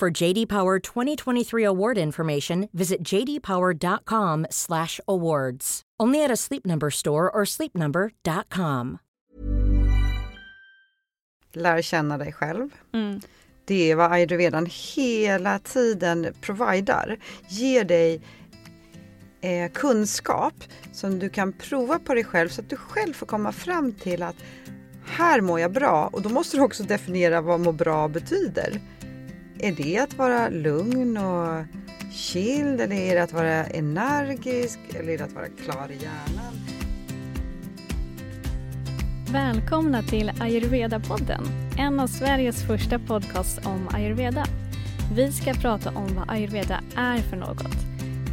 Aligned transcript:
For 0.00 0.22
JD 0.22 0.48
Power 0.48 0.78
2023 0.78 1.66
award 1.66 1.98
information, 1.98 2.68
visit 2.72 3.12
jdpower.com/awards. 3.12 5.82
Only 6.02 6.24
at 6.24 6.30
a 6.30 6.36
Sleep 6.36 6.64
Number 6.64 6.90
store 6.90 7.30
or 7.30 7.44
sleepnumber.com. 7.44 8.98
Lär 11.52 11.82
känna 11.82 12.18
dig 12.18 12.32
själv. 12.32 12.70
Det 13.64 13.90
är 13.90 13.96
vad 13.96 14.12
ayurvedan 14.12 14.66
hela 14.94 15.58
tiden 15.58 16.34
providar. 16.40 17.18
Ger 17.48 17.84
dig 17.84 18.20
eh, 19.40 19.70
kunskap 19.72 20.54
som 20.92 21.18
du 21.18 21.28
kan 21.28 21.52
prova 21.52 21.98
på 21.98 22.14
dig 22.14 22.24
själv 22.24 22.48
så 22.48 22.60
att 22.60 22.70
du 22.70 22.76
själv 22.76 23.12
får 23.12 23.26
komma 23.26 23.52
fram 23.52 23.92
till 23.92 24.22
att 24.22 24.36
här 25.06 25.40
mår 25.40 25.60
jag 25.60 25.72
bra 25.72 26.10
och 26.12 26.22
då 26.22 26.28
måste 26.28 26.56
du 26.56 26.62
också 26.62 26.82
definiera 26.82 27.40
vad 27.40 27.60
må 27.60 27.72
bra 27.72 28.08
betyder. 28.08 28.80
Är 29.62 29.72
det 29.72 29.98
att 29.98 30.14
vara 30.14 30.48
lugn 30.48 31.16
och 31.16 31.64
chill 32.12 32.80
eller 32.80 32.96
är 32.96 33.14
det 33.14 33.22
att 33.22 33.32
vara 33.32 33.64
energisk 33.64 34.78
eller 34.94 35.12
är 35.12 35.18
det 35.18 35.24
att 35.24 35.32
vara 35.32 35.46
klar 35.46 35.90
i 35.90 35.94
hjärnan? 36.02 36.54
Välkomna 39.32 40.02
till 40.02 40.30
Ayurveda-podden, 40.30 41.44
en 41.78 42.00
av 42.00 42.06
Sveriges 42.06 42.66
första 42.66 42.98
podcasts 42.98 43.66
om 43.66 43.88
ayurveda. 43.92 44.44
Vi 45.14 45.32
ska 45.32 45.54
prata 45.54 45.90
om 45.90 46.14
vad 46.16 46.30
ayurveda 46.30 46.80
är 46.96 47.18
för 47.18 47.36
något. 47.36 47.76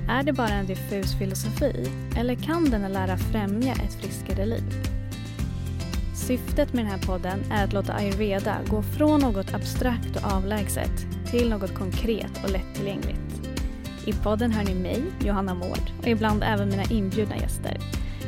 Är 0.10 0.24
det 0.24 0.34
bara 0.34 0.54
en 0.54 0.66
diffus 0.66 1.20
filosofi 1.20 1.90
eller 2.18 2.36
kan 2.36 2.70
den 2.70 2.94
lära 2.94 3.18
främja 3.18 3.74
ett 3.74 3.94
friskare 3.94 4.46
liv? 4.46 4.98
Syftet 6.16 6.74
med 6.74 6.86
den 6.86 6.92
här 6.92 7.08
podden 7.08 7.40
är 7.52 7.64
att 7.64 7.74
låta 7.74 7.94
ayurveda 7.94 8.58
gå 8.70 8.84
från 8.84 9.20
något 9.20 9.54
abstrakt 9.54 10.16
och 10.16 10.32
avlägset 10.34 11.17
till 11.32 11.50
något 11.50 11.74
konkret 11.74 12.44
och 12.44 12.50
lättillgängligt. 12.50 13.50
I 14.06 14.14
podden 14.14 14.52
hör 14.52 14.64
ni 14.64 14.76
mig, 14.76 15.04
Johanna 15.26 15.54
Mård, 15.54 15.92
och 16.00 16.08
ibland 16.08 16.44
även 16.44 16.70
mina 16.70 16.84
inbjudna 16.84 17.38
gäster. 17.38 17.78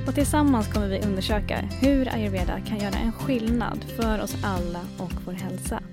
Och 0.08 0.16
tillsammans 0.16 0.74
kommer 0.74 0.88
vi 0.88 1.02
undersöka 1.02 1.70
hur 1.82 2.14
ayurveda 2.14 2.60
kan 2.62 2.78
göra 2.78 2.96
en 2.96 3.12
skillnad 3.12 3.84
för 3.84 4.22
oss 4.22 4.36
alla 4.44 4.82
och 4.98 5.14
vår 5.26 5.34
hälsa. 5.34 5.84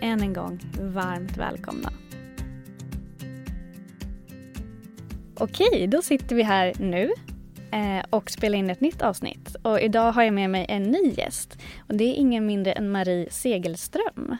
Än 0.00 0.20
en 0.20 0.32
gång, 0.32 0.60
varmt 0.80 1.36
välkomna. 1.36 1.92
Okej, 5.36 5.86
då 5.86 6.02
sitter 6.02 6.36
vi 6.36 6.42
här 6.42 6.72
nu 6.78 7.10
eh, 7.72 8.04
och 8.10 8.30
spelar 8.30 8.58
in 8.58 8.70
ett 8.70 8.80
nytt 8.80 9.02
avsnitt. 9.02 9.56
Och 9.62 9.80
idag 9.80 10.12
har 10.12 10.22
jag 10.22 10.34
med 10.34 10.50
mig 10.50 10.66
en 10.68 10.82
ny 10.82 11.14
gäst. 11.16 11.58
Och 11.88 11.94
det 11.94 12.04
är 12.04 12.14
ingen 12.14 12.46
mindre 12.46 12.72
än 12.72 12.90
Marie 12.90 13.30
Segelström. 13.30 14.36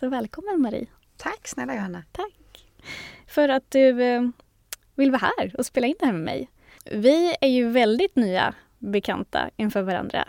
Så 0.00 0.08
välkommen 0.08 0.60
Marie. 0.60 0.86
Tack 1.16 1.48
snälla 1.48 1.74
Johanna. 1.74 2.02
Tack. 2.12 2.66
För 3.26 3.48
att 3.48 3.70
du 3.70 4.02
eh, 4.02 4.22
vill 4.94 5.10
vara 5.10 5.30
här 5.38 5.54
och 5.58 5.66
spela 5.66 5.86
in 5.86 5.94
det 5.98 6.06
här 6.06 6.12
med 6.12 6.22
mig. 6.22 6.50
Vi 6.90 7.36
är 7.40 7.48
ju 7.48 7.68
väldigt 7.68 8.16
nya 8.16 8.54
bekanta 8.78 9.50
inför 9.56 9.82
varandra. 9.82 10.28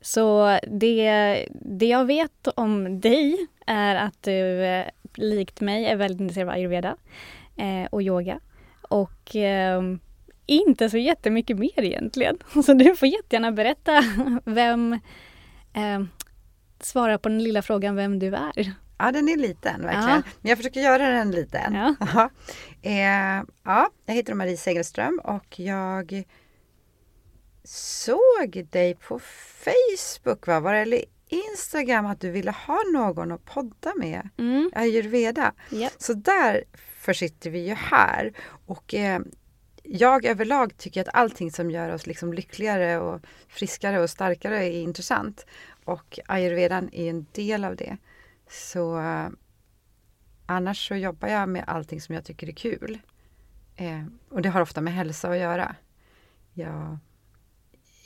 Så 0.00 0.58
det, 0.68 1.46
det 1.50 1.86
jag 1.86 2.04
vet 2.04 2.48
om 2.54 3.00
dig 3.00 3.46
är 3.66 3.94
att 3.94 4.22
du 4.22 4.64
eh, 4.64 4.86
likt 5.14 5.60
mig 5.60 5.86
är 5.86 5.96
väldigt 5.96 6.20
intresserad 6.20 6.48
av 6.48 6.54
ayurveda 6.54 6.96
eh, 7.56 7.86
och 7.90 8.02
yoga. 8.02 8.40
Och 8.82 9.36
inte 10.46 10.90
så 10.90 10.98
jättemycket 10.98 11.58
mer 11.58 11.82
egentligen. 11.82 12.38
Så 12.64 12.74
du 12.74 12.96
får 12.96 13.08
jättegärna 13.08 13.52
berätta 13.52 14.04
vem... 14.44 14.92
Eh, 15.72 16.02
svara 16.80 17.18
på 17.18 17.28
den 17.28 17.42
lilla 17.42 17.62
frågan 17.62 17.96
vem 17.96 18.18
du 18.18 18.34
är. 18.34 18.74
Ja, 19.00 19.12
den 19.12 19.28
är 19.28 19.36
liten 19.36 19.82
verkligen. 19.82 20.08
Ja. 20.08 20.22
Men 20.40 20.48
jag 20.50 20.58
försöker 20.58 20.80
göra 20.80 21.08
den 21.10 21.30
liten. 21.30 21.74
Ja. 21.74 21.94
Ja. 22.14 22.30
Eh, 22.90 23.42
ja, 23.64 23.90
jag 24.06 24.14
heter 24.14 24.34
Marie 24.34 24.56
Segelström 24.56 25.20
och 25.24 25.60
jag 25.60 26.24
såg 27.64 28.66
dig 28.70 28.94
på 28.94 29.18
Facebook, 29.18 30.46
va? 30.46 30.60
var 30.60 30.72
det 30.72 30.78
eller 30.78 31.04
Instagram 31.28 32.06
att 32.06 32.20
du 32.20 32.30
ville 32.30 32.50
ha 32.50 32.78
någon 32.92 33.32
att 33.32 33.44
podda 33.44 33.92
med, 33.96 34.28
Mm. 34.38 34.70
ayurveda. 34.74 35.52
Japp. 35.70 35.92
Så 35.98 36.12
därför 36.14 37.12
sitter 37.12 37.50
vi 37.50 37.58
ju 37.68 37.74
här. 37.74 38.32
Och 38.66 38.94
eh, 38.94 39.20
jag 39.82 40.24
överlag 40.24 40.76
tycker 40.76 41.00
att 41.00 41.14
allting 41.14 41.50
som 41.52 41.70
gör 41.70 41.94
oss 41.94 42.06
liksom 42.06 42.32
lyckligare 42.32 42.98
och 42.98 43.20
friskare 43.48 44.00
och 44.00 44.10
starkare 44.10 44.64
är 44.66 44.82
intressant. 44.82 45.46
Och 45.84 46.18
ayurvedan 46.26 46.88
är 46.92 47.10
en 47.10 47.26
del 47.32 47.64
av 47.64 47.76
det. 47.76 47.96
Så 48.50 48.98
eh, 49.00 49.28
annars 50.46 50.88
så 50.88 50.94
jobbar 50.94 51.28
jag 51.28 51.48
med 51.48 51.64
allting 51.66 52.00
som 52.00 52.14
jag 52.14 52.24
tycker 52.24 52.48
är 52.48 52.52
kul. 52.52 52.98
Eh, 53.76 54.04
och 54.28 54.42
det 54.42 54.48
har 54.48 54.60
ofta 54.60 54.80
med 54.80 54.92
hälsa 54.92 55.30
att 55.30 55.38
göra. 55.38 55.76
Jag 56.52 56.98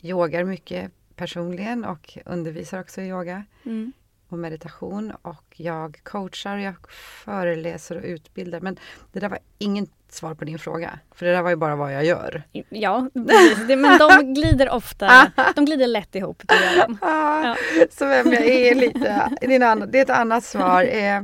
yogar 0.03 0.45
mycket 0.45 0.93
personligen 1.17 1.85
och 1.85 2.19
undervisar 2.25 2.81
också 2.81 3.01
i 3.01 3.09
yoga 3.09 3.45
Mm. 3.65 3.93
och 4.29 4.39
meditation 4.39 5.11
och 5.11 5.45
jag 5.57 6.01
coachar, 6.03 6.57
jag 6.57 6.91
föreläser 6.91 7.97
och 7.97 8.05
utbildar. 8.05 8.61
Men 8.61 8.77
det 9.13 9.21
där 9.21 9.29
var 9.29 9.39
inget 9.59 9.91
svar 10.15 10.35
på 10.35 10.45
din 10.45 10.59
fråga, 10.59 10.99
för 11.15 11.27
det 11.27 11.33
där 11.33 11.43
var 11.43 11.51
ju 11.51 11.57
bara 11.57 11.77
vad 11.77 11.95
jag 11.95 12.05
gör. 12.05 12.43
Ja, 12.69 13.09
precis. 13.15 13.67
Det- 13.69 13.77
men 13.77 13.99
de 13.99 14.35
glider 14.35 14.71
ofta, 14.71 15.33
de 15.55 15.65
glider 15.65 15.87
lätt 15.87 16.15
ihop. 16.15 16.43
Det 16.49 16.55
gör 16.55 16.87
de. 16.87 16.99
Ah, 17.03 17.45
Ja. 17.47 17.57
Så 17.91 18.07
vem 18.07 18.33
jag 18.33 18.45
är 18.47 18.75
lite, 18.75 19.31
det 19.41 19.99
är, 19.99 20.03
ett 20.03 20.11
annat 20.11 20.45
svar. 20.45 20.83
Eh, 20.83 21.17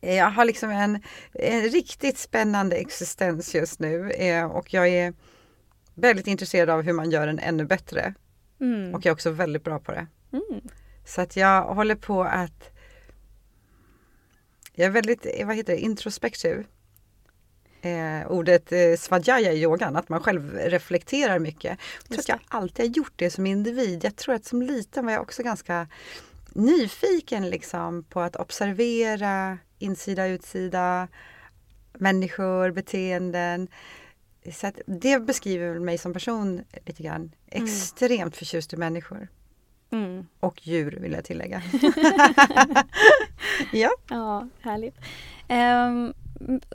eh, 0.00 0.14
jag 0.16 0.30
har 0.30 0.44
liksom 0.44 0.70
en, 0.70 1.02
en 1.32 1.60
riktigt 1.62 2.18
spännande 2.18 2.76
existens 2.76 3.54
just 3.54 3.80
nu 3.80 4.10
eh, 4.10 4.44
och 4.44 4.74
jag 4.74 4.88
är 4.88 5.14
väldigt 5.94 6.26
intresserad 6.26 6.70
av 6.70 6.82
hur 6.82 6.92
man 6.92 7.10
gör 7.10 7.26
den 7.26 7.38
ännu 7.38 7.64
bättre. 7.64 8.14
Mm. 8.60 8.94
Och 8.94 9.00
jag 9.00 9.06
är 9.10 9.12
också 9.12 9.30
väldigt 9.30 9.64
bra 9.64 9.78
på 9.78 9.92
det. 9.92 10.06
Mm. 10.32 10.60
Så 11.06 11.20
att 11.20 11.36
jag 11.36 11.62
håller 11.62 11.94
på 11.94 12.24
att 12.24 12.68
Jag 14.74 14.86
är 14.86 14.90
väldigt, 14.90 15.26
vad 15.44 15.56
heter 15.56 15.72
det, 15.72 15.78
introspektiv. 15.78 16.64
Eh, 17.84 18.30
ordet 18.30 18.72
eh, 18.72 18.96
svadhyaya 18.98 19.52
i 19.52 19.62
yogan, 19.62 19.96
att 19.96 20.08
man 20.08 20.20
själv 20.20 20.54
reflekterar 20.54 21.38
mycket. 21.38 21.78
Jag 21.98 22.08
tror 22.08 22.18
att 22.18 22.28
jag 22.28 22.38
alltid 22.48 22.86
har 22.86 22.96
gjort 22.96 23.12
det 23.16 23.30
som 23.30 23.46
individ. 23.46 24.04
Jag 24.04 24.16
tror 24.16 24.34
att 24.34 24.44
som 24.44 24.62
liten 24.62 25.04
var 25.04 25.12
jag 25.12 25.22
också 25.22 25.42
ganska 25.42 25.86
nyfiken 26.52 27.50
liksom 27.50 28.04
på 28.04 28.20
att 28.20 28.36
observera 28.36 29.58
insida, 29.78 30.26
utsida, 30.26 31.08
människor, 31.92 32.70
beteenden. 32.70 33.68
Så 34.52 34.72
det 34.86 35.18
beskriver 35.18 35.78
mig 35.78 35.98
som 35.98 36.12
person 36.12 36.64
lite 36.86 37.02
grann. 37.02 37.32
Extremt 37.46 38.36
förtjust 38.36 38.72
i 38.72 38.76
människor. 38.76 39.28
Mm. 39.90 40.26
Och 40.40 40.66
djur 40.66 40.98
vill 41.00 41.12
jag 41.12 41.24
tillägga. 41.24 41.62
ja. 43.72 43.90
Ja, 44.08 44.48
härligt. 44.60 44.96
Ehm, 45.48 46.14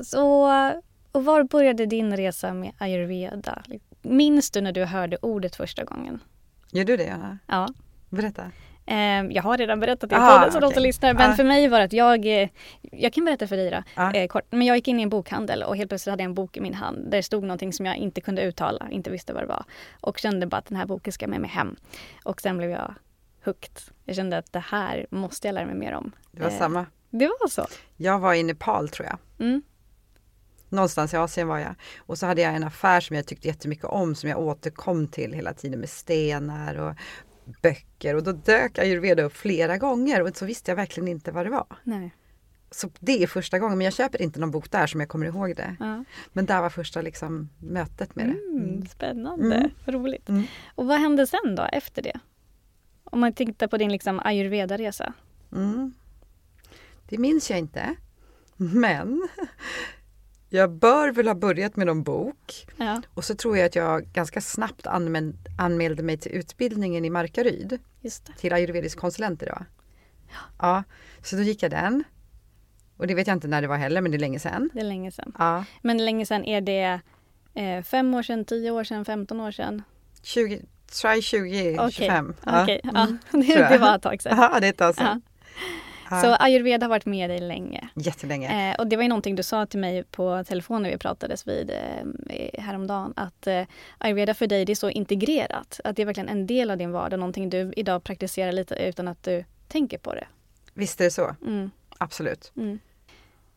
så, 0.01 0.47
och 1.11 1.25
var 1.25 1.43
började 1.43 1.85
din 1.85 2.17
resa 2.17 2.53
med 2.53 2.71
ayurveda? 2.77 3.63
Minns 4.01 4.51
du 4.51 4.61
när 4.61 4.71
du 4.71 4.85
hörde 4.85 5.17
ordet 5.21 5.55
första 5.55 5.83
gången? 5.83 6.19
Gör 6.71 6.83
du 6.85 6.97
det 6.97 7.09
Anna? 7.09 7.37
Ja. 7.47 7.67
Berätta. 8.09 8.51
Ehm, 8.85 9.31
jag 9.31 9.43
har 9.43 9.57
redan 9.57 9.79
berättat 9.79 10.09
det 10.09 10.15
i 10.15 10.19
Ah, 10.19 10.37
podden 10.37 10.51
så 10.51 10.59
de 10.59 10.71
som 10.71 10.83
lyssnar. 10.83 11.13
Men 11.13 11.31
Ah. 11.31 11.35
för 11.35 11.43
mig 11.43 11.67
var 11.67 11.79
det 11.79 11.85
att 11.85 11.93
jag, 11.93 12.25
eh, 12.41 12.49
jag 12.81 13.13
kan 13.13 13.25
berätta 13.25 13.47
för 13.47 13.57
dig 13.57 13.71
då, 13.71 13.83
Ja. 13.95 14.13
eh, 14.13 14.27
kort. 14.27 14.45
Men 14.49 14.61
jag 14.61 14.75
gick 14.75 14.87
in 14.87 14.99
i 14.99 15.03
en 15.03 15.09
bokhandel 15.09 15.63
och 15.63 15.77
helt 15.77 15.89
plötsligt 15.89 16.11
hade 16.11 16.23
jag 16.23 16.29
en 16.29 16.33
bok 16.33 16.57
i 16.57 16.61
min 16.61 16.73
hand 16.73 16.97
där 17.05 17.17
det 17.17 17.23
stod 17.23 17.43
någonting 17.43 17.73
som 17.73 17.85
jag 17.85 17.95
inte 17.97 18.21
kunde 18.21 18.41
uttala, 18.43 18.87
inte 18.91 19.09
visste 19.09 19.33
vad 19.33 19.43
det 19.43 19.47
var. 19.47 19.63
Och 20.01 20.17
kände 20.17 20.47
bara 20.47 20.57
att 20.57 20.65
den 20.65 20.77
här 20.77 20.85
boken 20.85 21.13
ska 21.13 21.27
med 21.27 21.41
mig 21.41 21.49
hem. 21.49 21.75
Och 22.23 22.41
sen 22.41 22.57
blev 22.57 22.69
jag 22.69 22.93
hooked. 23.45 23.71
Jag 24.05 24.15
kände 24.15 24.37
att 24.37 24.53
det 24.53 24.59
här 24.59 25.05
måste 25.09 25.47
jag 25.47 25.53
lära 25.53 25.65
mig 25.65 25.75
mer 25.75 25.93
om. 25.93 26.11
Det 26.31 26.41
var 26.43 26.49
Eh, 26.49 26.57
samma. 26.57 26.85
Det 27.09 27.25
var 27.27 27.47
så? 27.47 27.65
Jag 27.97 28.19
var 28.19 28.33
i 28.33 28.43
Nepal 28.43 28.89
tror 28.89 29.07
jag. 29.07 29.45
Mm. 29.47 29.61
Någonstans 30.69 31.13
i 31.13 31.17
Asien 31.17 31.47
var 31.47 31.57
jag. 31.59 31.75
Och 31.97 32.17
så 32.17 32.25
hade 32.25 32.41
jag 32.41 32.55
en 32.55 32.63
affär 32.63 32.99
som 33.01 33.15
jag 33.15 33.25
tyckte 33.25 33.47
jättemycket 33.47 33.85
om 33.85 34.15
som 34.15 34.29
jag 34.29 34.39
återkom 34.39 35.07
till 35.07 35.33
hela 35.33 35.53
tiden 35.53 35.79
med 35.79 35.89
stenar 35.89 36.75
och 36.75 36.95
böcker. 37.61 38.15
Och 38.15 38.23
då 38.23 38.31
dök 38.31 38.77
ayurveda 38.79 39.23
upp 39.23 39.35
flera 39.35 39.77
gånger 39.77 40.21
och 40.21 40.37
så 40.37 40.45
visste 40.45 40.71
jag 40.71 40.75
verkligen 40.75 41.07
inte 41.07 41.31
vad 41.31 41.45
det 41.45 41.49
var. 41.49 41.65
Nej. 41.83 42.13
så 42.71 42.89
det 42.99 43.23
är 43.23 43.27
första 43.27 43.59
gången, 43.59 43.77
men 43.77 43.85
jag 43.85 43.93
köper 43.93 44.21
inte 44.21 44.39
någon 44.39 44.51
bok 44.51 44.71
där 44.71 44.87
som 44.87 44.99
jag 44.99 45.09
kommer 45.09 45.25
ihåg 45.25 45.55
det. 45.55 45.75
Ja. 45.79 46.03
Men 46.33 46.45
där 46.45 46.61
var 46.61 46.69
första 46.69 47.01
liksom, 47.01 47.49
mötet 47.59 48.15
med 48.15 48.25
det. 48.25 48.59
Mm, 48.59 48.85
spännande, 48.85 49.55
Mm. 49.55 49.69
roligt. 49.85 50.29
Mm. 50.29 50.43
Och 50.75 50.85
vad 50.87 50.99
hände 50.99 51.27
sen 51.27 51.55
då 51.55 51.63
efter 51.71 52.01
det? 52.01 52.19
Om 53.03 53.19
man 53.19 53.33
tittar 53.33 53.67
på 53.67 53.77
din 53.77 53.91
liksom 53.91 54.19
ayurveda-resa. 54.19 55.13
Mm. 55.51 55.93
Det 57.09 57.17
minns 57.17 57.49
jag 57.49 57.59
inte. 57.59 57.95
Men 58.57 59.27
jag 60.49 60.71
bör 60.71 61.11
väl 61.11 61.27
ha 61.27 61.35
börjat 61.35 61.75
med 61.75 61.87
någon 61.87 62.03
bok. 62.03 62.67
Ja, 62.77 63.01
Och 63.13 63.23
så 63.23 63.35
tror 63.35 63.57
jag 63.57 63.65
att 63.65 63.75
jag 63.75 64.03
ganska 64.05 64.41
snabbt 64.41 64.85
anmäl- 64.85 65.35
anmälde 65.57 66.03
mig 66.03 66.17
till 66.17 66.31
utbildningen 66.31 67.05
i 67.05 67.09
Markaryd. 67.09 67.79
till 68.37 68.53
ayurvedisk 68.53 68.99
konsulent 68.99 69.43
idag. 69.43 69.65
Ja, 70.59 70.83
så 71.23 71.35
då 71.35 71.41
gick 71.41 71.63
jag 71.63 71.71
den. 71.71 72.03
Och 72.97 73.07
det 73.07 73.15
vet 73.15 73.27
jag 73.27 73.35
inte 73.35 73.47
när 73.47 73.61
det 73.61 73.67
var 73.67 73.77
heller, 73.77 74.01
men 74.01 74.11
det 74.11 74.17
är 74.17 74.19
länge 74.19 74.39
sedan. 74.39 74.69
Det 74.73 74.79
är 74.79 74.83
länge 74.83 75.11
sedan. 75.11 75.31
Ja, 75.37 75.63
Men 75.81 76.05
länge 76.05 76.25
sedan, 76.25 76.45
är 76.45 76.61
det 76.61 76.99
eh, 77.53 77.83
fem 77.83 78.13
år 78.13 78.23
sedan, 78.23 78.45
tio 78.45 78.71
år 78.71 78.83
sedan, 78.83 79.05
15 79.05 79.39
år 79.41 79.51
sedan? 79.51 79.83
20, 80.23 80.61
try 81.01 81.21
20, 81.21 81.77
Okej, 81.79 81.91
25. 81.91 82.33
Okej, 82.45 82.81
ja. 82.83 82.89
Mm, 83.07 83.17
det, 83.47 83.67
det 83.69 83.77
var 83.77 83.95
ett 83.95 84.01
tag 84.01 84.21
sedan. 84.21 84.37
Ja, 84.53 84.59
det 84.59 84.65
är 84.67 84.69
ett 84.69 84.77
tag 84.77 84.89
Ja. 84.89 84.93
sedan. 84.93 85.21
Ja. 86.09 86.21
Så 86.21 86.35
ayurveda 86.35 86.85
har 86.85 86.89
varit 86.89 87.05
med 87.05 87.29
dig 87.29 87.39
länge. 87.39 87.89
Jättelänge. 87.95 88.71
Eh, 88.71 88.75
och 88.79 88.87
det 88.87 88.95
var 88.95 89.03
ju 89.03 89.09
någonting 89.09 89.35
du 89.35 89.43
sa 89.43 89.65
till 89.65 89.79
mig 89.79 90.03
på 90.03 90.43
telefon 90.43 90.83
när 90.83 90.91
vi 90.91 90.97
pratades 90.97 91.47
vid 91.47 91.69
eh, 91.69 92.61
häromdagen. 92.61 93.13
Att 93.15 93.47
eh, 93.47 93.63
ayurveda 93.97 94.33
för 94.33 94.47
dig 94.47 94.65
det 94.65 94.73
är 94.73 94.75
så 94.75 94.89
integrerat. 94.89 95.79
Att 95.83 95.95
det 95.95 96.01
är 96.01 96.05
verkligen 96.05 96.29
en 96.29 96.47
del 96.47 96.71
av 96.71 96.77
din 96.77 96.91
vardag. 96.91 97.19
Någonting 97.19 97.49
du 97.49 97.73
idag 97.75 98.03
praktiserar 98.03 98.51
lite 98.51 98.75
utan 98.75 99.07
att 99.07 99.23
du 99.23 99.45
tänker 99.67 99.97
på 99.97 100.13
det. 100.15 100.27
Visst 100.73 101.01
är 101.01 101.05
det 101.05 101.11
så. 101.11 101.35
Mm, 101.45 101.71
Absolut. 101.97 102.51
mm. 102.55 102.79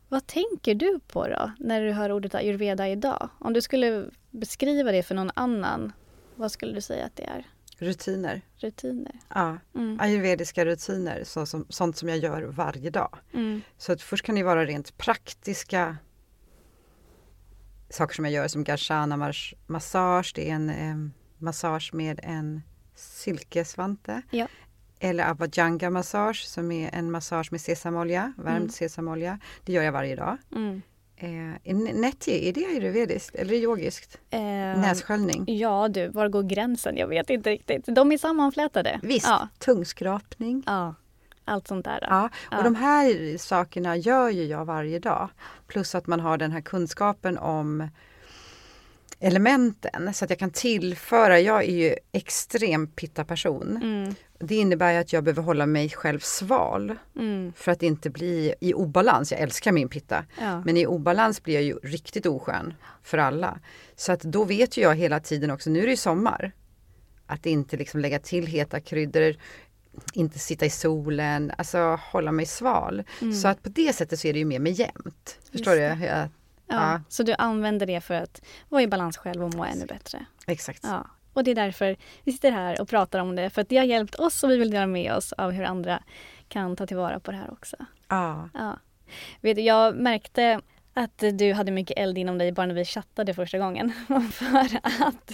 Vad 0.07 0.27
tänker 0.27 0.75
du 0.75 0.99
på 1.07 1.27
då 1.27 1.51
när 1.59 1.81
du 1.81 1.91
hör 1.91 2.11
ordet 2.11 2.35
ayurveda 2.35 2.89
idag? 2.89 3.29
Om 3.39 3.53
du 3.53 3.61
skulle 3.61 4.05
beskriva 4.29 4.91
det 4.91 5.03
för 5.03 5.15
någon 5.15 5.31
annan, 5.33 5.91
vad 6.35 6.51
skulle 6.51 6.73
du 6.73 6.81
säga 6.81 7.05
att 7.05 7.15
det 7.15 7.23
är? 7.23 7.45
Rutiner. 7.81 8.41
Rutiner? 8.57 9.19
Ja. 9.29 9.57
Mm. 9.75 9.99
Ayurvediska 9.99 10.65
rutiner, 10.65 11.23
så 11.23 11.45
som, 11.45 11.65
sånt 11.69 11.97
som 11.97 12.09
jag 12.09 12.17
gör 12.17 12.41
varje 12.41 12.89
dag. 12.89 13.17
Mm. 13.33 13.61
Så 13.77 13.91
att 13.93 14.01
först 14.01 14.25
kan 14.25 14.35
det 14.35 14.43
vara 14.43 14.65
rent 14.65 14.97
praktiska 14.97 15.97
saker 17.89 18.15
som 18.15 18.25
jag 18.25 18.33
gör 18.33 18.47
som 18.47 18.63
Gashana 18.63 19.17
mas- 19.17 19.53
massage. 19.67 20.31
Det 20.35 20.49
är 20.49 20.53
en 20.55 20.69
eh, 20.69 21.11
massage 21.37 21.93
med 21.93 22.19
en 22.23 22.61
silkesvante. 22.95 24.21
Ja. 24.31 24.47
Eller 24.99 25.29
Avajanga 25.29 25.89
massage 25.89 26.43
som 26.45 26.71
är 26.71 26.89
en 26.95 27.11
massage 27.11 27.51
med 27.51 27.61
sesamolja, 27.61 28.33
värmd 28.37 28.57
Mm. 28.57 28.69
sesamolja. 28.69 29.39
Det 29.65 29.73
gör 29.73 29.83
jag 29.83 29.91
varje 29.91 30.15
dag. 30.15 30.37
Mm. 30.55 30.81
Eh, 31.23 31.53
är 31.63 31.93
Neti, 31.93 32.49
är 32.49 32.53
det 32.53 32.65
ayurvediskt 32.65 33.35
eller 33.35 33.53
yogiskt? 33.55 34.17
Eh, 34.29 34.39
Nässköljning. 34.41 35.43
Ja 35.59 35.87
du, 35.87 36.07
var 36.07 36.29
går 36.29 36.43
gränsen? 36.43 36.97
Jag 36.97 37.07
vet 37.07 37.29
inte 37.29 37.49
riktigt. 37.49 37.85
De 37.87 38.11
är 38.11 38.17
sammanflätade. 38.17 38.99
Visst, 39.03 39.27
Ja, 39.27 39.47
tungskrapning. 39.59 40.63
ja. 40.65 40.95
allt 41.45 41.67
sånt 41.67 41.85
där. 41.85 42.07
Ja, 42.09 42.25
och 42.25 42.31
Ja. 42.51 42.61
de 42.61 42.75
här 42.75 43.37
sakerna 43.37 43.97
gör 43.97 44.29
ju 44.29 44.43
jag 44.45 44.65
varje 44.65 44.99
dag. 44.99 45.29
Plus 45.67 45.95
att 45.95 46.07
man 46.07 46.19
har 46.19 46.37
den 46.37 46.51
här 46.51 46.61
kunskapen 46.61 47.37
om 47.37 47.87
elementen 49.19 50.13
så 50.13 50.25
att 50.25 50.29
jag 50.29 50.39
kan 50.39 50.51
tillföra, 50.51 51.39
jag 51.39 51.63
är 51.63 51.75
ju 51.75 51.95
extrem 52.11 52.87
pitta-person. 52.87 53.79
Mm, 53.83 54.15
Det 54.43 54.55
innebär 54.55 54.99
att 54.99 55.13
jag 55.13 55.23
behöver 55.23 55.43
hålla 55.43 55.65
mig 55.65 55.89
själv 55.89 56.19
sval 56.19 56.97
mm, 57.15 57.53
för 57.55 57.71
att 57.71 57.83
inte 57.83 58.09
bli 58.09 58.53
i 58.59 58.73
obalans. 58.73 59.31
Jag 59.31 59.41
älskar 59.41 59.71
min 59.71 59.89
pitta. 59.89 60.25
ja. 60.39 60.61
Men 60.65 60.77
i 60.77 60.85
obalans 60.85 61.43
blir 61.43 61.53
jag 61.53 61.63
ju 61.63 61.75
riktigt 61.83 62.25
oskön 62.25 62.73
för 63.03 63.17
alla. 63.17 63.59
Så 63.95 64.11
att 64.11 64.21
då 64.21 64.43
vet 64.43 64.77
ju 64.77 64.81
jag 64.81 64.95
hela 64.95 65.19
tiden 65.19 65.51
också, 65.51 65.69
nu 65.69 65.79
är 65.79 65.83
det 65.83 65.91
ju 65.91 65.97
sommar. 65.97 66.51
Att 67.25 67.45
inte 67.45 67.77
liksom 67.77 67.99
lägga 67.99 68.19
till 68.19 68.47
heta 68.47 68.79
kryddor, 68.79 69.35
inte 70.13 70.39
sitta 70.39 70.65
i 70.65 70.69
solen, 70.69 71.51
alltså 71.57 71.99
hålla 72.11 72.31
mig 72.31 72.45
sval. 72.45 73.03
Mm. 73.21 73.33
Så 73.33 73.47
att 73.47 73.63
på 73.63 73.69
det 73.69 73.93
sättet 73.93 74.19
så 74.19 74.27
är 74.27 74.33
det 74.33 74.39
ju 74.39 74.45
mer 74.45 74.59
med 74.59 74.71
jämnt. 74.71 75.39
Förstår 75.51 75.71
du? 75.71 75.81
Just 75.81 76.01
Jag, 76.01 76.09
ja. 76.09 76.27
ja. 76.67 77.01
Så 77.09 77.23
du 77.23 77.33
använder 77.37 77.85
det 77.85 78.01
för 78.01 78.13
att 78.13 78.41
vara 78.69 78.81
i 78.81 78.87
balans 78.87 79.17
själv 79.17 79.43
och 79.43 79.53
må 79.53 79.65
ännu 79.65 79.85
bättre. 79.85 80.25
exakt. 80.47 80.79
Ja. 80.83 81.07
Och 81.33 81.43
det 81.43 81.51
är 81.51 81.55
därför 81.55 81.95
vi 82.23 82.31
sitter 82.31 82.51
här 82.51 82.81
och 82.81 82.89
pratar 82.89 83.19
om 83.19 83.35
det. 83.35 83.49
För 83.49 83.61
att 83.61 83.69
det 83.69 83.77
har 83.77 83.85
hjälpt 83.85 84.15
oss 84.15 84.43
och 84.43 84.49
vi 84.49 84.57
vill 84.57 84.71
dela 84.71 84.87
med 84.87 85.13
oss 85.13 85.33
av 85.33 85.51
hur 85.51 85.63
andra 85.63 86.03
kan 86.47 86.75
ta 86.75 86.87
tillvara 86.87 87.19
på 87.19 87.31
det 87.31 87.37
här 87.37 87.51
också. 87.51 87.75
Ja. 88.07 88.49
Ja. 88.53 88.79
Vet 89.41 89.55
du, 89.55 89.61
jag 89.61 89.95
märkte 89.95 90.61
att 90.93 91.23
du 91.33 91.53
hade 91.53 91.71
mycket 91.71 91.97
eld 91.97 92.17
inom 92.17 92.37
dig 92.37 92.51
bara 92.51 92.65
när 92.65 92.75
vi 92.75 92.85
chattade 92.85 93.33
första 93.33 93.57
gången. 93.57 93.93
För 94.31 94.79
att 95.05 95.31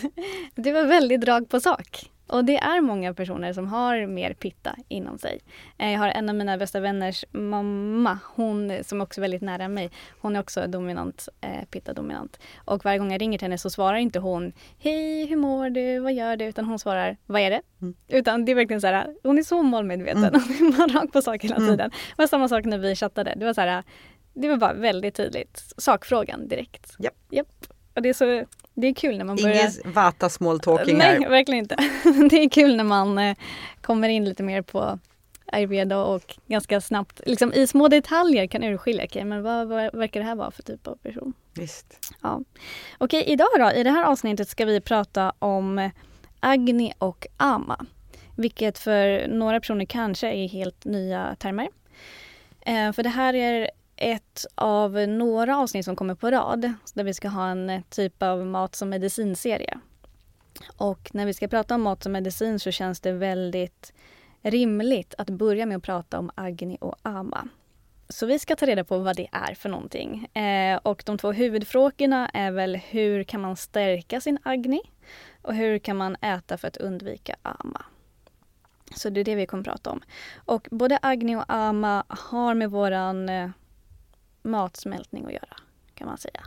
du 0.56 0.72
var 0.72 0.86
väldigt 0.86 1.22
drag 1.22 1.50
på 1.50 1.60
sak. 1.60 2.10
Och 2.28 2.46
det 2.46 2.58
är 2.58 2.82
många 2.82 3.14
personer 3.14 3.54
som 3.54 3.68
har 3.68 4.06
mer 4.06 4.34
pitta 4.34 4.76
inom 4.88 5.18
sig. 5.18 5.40
Eh, 5.78 5.92
Jag 5.92 6.00
har 6.00 6.08
en 6.10 6.30
av 6.30 6.36
mina 6.36 6.58
bästa 6.58 6.80
vänners 6.80 7.26
mamma, 7.32 8.20
hon 8.36 8.84
som 8.84 9.02
också 9.02 9.20
är 9.20 9.22
väldigt 9.22 9.42
nära 9.42 9.68
mig. 9.68 9.92
Hon 10.22 10.36
är 10.36 10.40
också 10.40 10.68
dominant, 10.68 11.30
eh, 11.42 11.66
pitta-dominant. 11.72 12.40
Och 12.66 12.86
varje 12.86 13.00
gång 13.00 13.12
jag 13.12 13.22
ringer 13.22 13.38
till 13.38 13.46
henne 13.46 13.58
så 13.58 13.70
svarar 13.70 13.98
inte 13.98 14.20
hon 14.20 14.54
Hej, 14.80 15.26
hur 15.26 15.38
mår 15.38 15.70
du? 15.70 16.00
Vad 16.00 16.14
gör 16.14 16.36
du? 16.38 16.46
Utan 16.46 16.66
hon 16.66 16.80
svarar 16.80 17.18
Vad 17.26 17.42
är 17.42 17.50
det? 17.50 17.62
Mm. 17.82 17.96
Utan 18.08 18.46
det 18.46 18.52
är 18.52 18.56
verkligen 18.56 18.82
så 18.82 18.88
här, 18.88 19.16
hon 19.24 19.38
är 19.38 19.44
så 19.44 19.64
målmedveten. 19.64 20.24
Mm. 20.26 20.42
Hon 20.60 20.90
är 20.90 20.94
rakt 20.94 21.14
på 21.14 21.22
sak 21.22 21.44
hela 21.44 21.56
Mm. 21.56 21.68
tiden. 21.70 21.90
Det 21.90 22.22
var 22.22 22.28
samma 22.28 22.48
sak 22.48 22.66
när 22.66 22.78
vi 22.78 22.96
chattade. 22.96 23.34
Det 23.38 23.46
var 23.46 23.54
så 23.54 23.62
här, 23.62 23.84
det 24.34 24.50
var 24.50 24.58
bara 24.58 24.74
väldigt 24.74 25.16
tydligt. 25.16 25.74
Sakfrågan 25.78 26.48
direkt. 26.48 26.96
Japp. 27.00 27.14
Japp. 27.30 27.48
Och 27.96 28.02
det 28.02 28.10
är, 28.10 28.14
så, 28.14 28.46
det 28.82 28.88
är 28.88 28.94
kul 28.94 29.18
när 29.18 29.26
man 29.26 29.36
börjar... 29.36 29.56
Ingen 29.56 29.94
vata 29.94 30.30
small 30.30 30.60
talking 30.60 30.98
Nej, 30.98 31.20
här. 31.22 31.30
verkligen 31.30 31.64
inte. 31.64 31.76
det 32.30 32.44
är 32.44 32.50
kul 32.50 32.76
när 32.76 32.84
man 32.84 33.18
eh, 33.18 33.38
kommer 33.82 34.10
in 34.10 34.26
lite 34.26 34.44
mer 34.44 34.62
på 34.62 35.00
ayurveda 35.46 35.98
och 35.98 36.36
ganska 36.48 36.82
snabbt, 36.82 37.22
liksom 37.26 37.54
i 37.54 37.68
små 37.68 37.88
detaljer 37.88 38.48
kan 38.48 38.64
urskilja, 38.64 39.04
okej 39.06 39.24
men 39.24 39.44
vad, 39.44 39.68
vad 39.68 39.96
verkar 39.96 40.20
det 40.20 40.26
här 40.26 40.36
vara 40.36 40.52
för 40.52 40.64
typ 40.64 40.88
av 40.88 40.96
person? 40.96 41.34
Visst. 41.54 42.14
Ja. 42.22 42.42
Okej, 42.98 43.24
idag 43.28 43.48
då, 43.60 43.72
i 43.72 43.84
det 43.84 43.92
här 43.92 44.04
avsnittet 44.04 44.50
ska 44.50 44.66
vi 44.66 44.82
prata 44.82 45.34
om 45.40 45.90
Agni 46.40 46.94
och 46.98 47.28
Ama. 47.38 47.86
Vilket 48.36 48.80
för 48.80 49.28
några 49.28 49.60
personer 49.60 49.86
kanske 49.86 50.32
är 50.32 50.48
helt 50.48 50.86
nya 50.86 51.36
termer. 51.40 51.68
Eh, 52.62 52.92
för 52.92 53.04
det 53.04 53.10
här 53.10 53.34
är 53.34 53.70
ett 53.98 54.46
av 54.56 54.92
några 54.94 55.58
avsnitt 55.58 55.86
som 55.86 55.96
kommer 55.96 56.16
på 56.16 56.32
rad 56.32 56.74
där 56.94 57.04
vi 57.04 57.14
ska 57.14 57.28
ha 57.28 57.50
en 57.50 57.84
typ 57.90 58.24
av 58.24 58.46
mat 58.46 58.76
som 58.76 58.90
medicinserie. 58.90 59.80
Och 60.78 61.10
när 61.14 61.26
vi 61.26 61.34
ska 61.34 61.48
prata 61.48 61.76
om 61.76 61.82
mat 61.82 62.04
som 62.04 62.12
medicin 62.12 62.60
så 62.60 62.72
känns 62.72 63.00
det 63.00 63.12
väldigt 63.12 63.94
rimligt 64.42 65.14
att 65.18 65.30
börja 65.30 65.66
med 65.66 65.78
att 65.78 65.84
prata 65.84 66.20
om 66.20 66.32
Agni 66.36 66.78
och 66.82 66.96
Ama. 67.02 67.48
Så 68.10 68.26
vi 68.26 68.40
ska 68.40 68.56
ta 68.56 68.66
reda 68.66 68.84
på 68.84 68.98
vad 68.98 69.16
det 69.16 69.28
är 69.32 69.54
för 69.54 69.70
någonting. 69.70 70.26
Eh, 70.26 70.80
och 70.84 71.04
de 71.06 71.18
två 71.18 71.32
huvudfrågorna 71.32 72.30
är 72.34 72.52
väl 72.52 72.76
hur 72.76 73.24
kan 73.24 73.42
man 73.42 73.56
stärka 73.56 74.22
sin 74.22 74.40
Agni 74.44 74.82
och 75.42 75.56
hur 75.56 75.80
kan 75.80 75.98
man 75.98 76.16
äta 76.16 76.58
för 76.58 76.68
att 76.68 76.78
undvika 76.78 77.36
Ama. 77.42 77.86
Så 78.96 79.10
det 79.10 79.20
är 79.20 79.24
det 79.24 79.36
vi 79.36 79.46
kommer 79.46 79.64
prata 79.64 79.90
om. 79.90 80.02
Och 80.36 80.68
både 80.72 81.00
Agni 81.02 81.36
och 81.36 81.44
Ama 81.48 82.04
har 82.08 82.54
med 82.54 82.72
våran 82.72 83.30
eh, 83.30 83.50
matsmältning 84.48 85.26
att 85.26 85.34
göra, 85.34 85.58
kan 85.94 86.08
man 86.08 86.18
säga. 86.18 86.44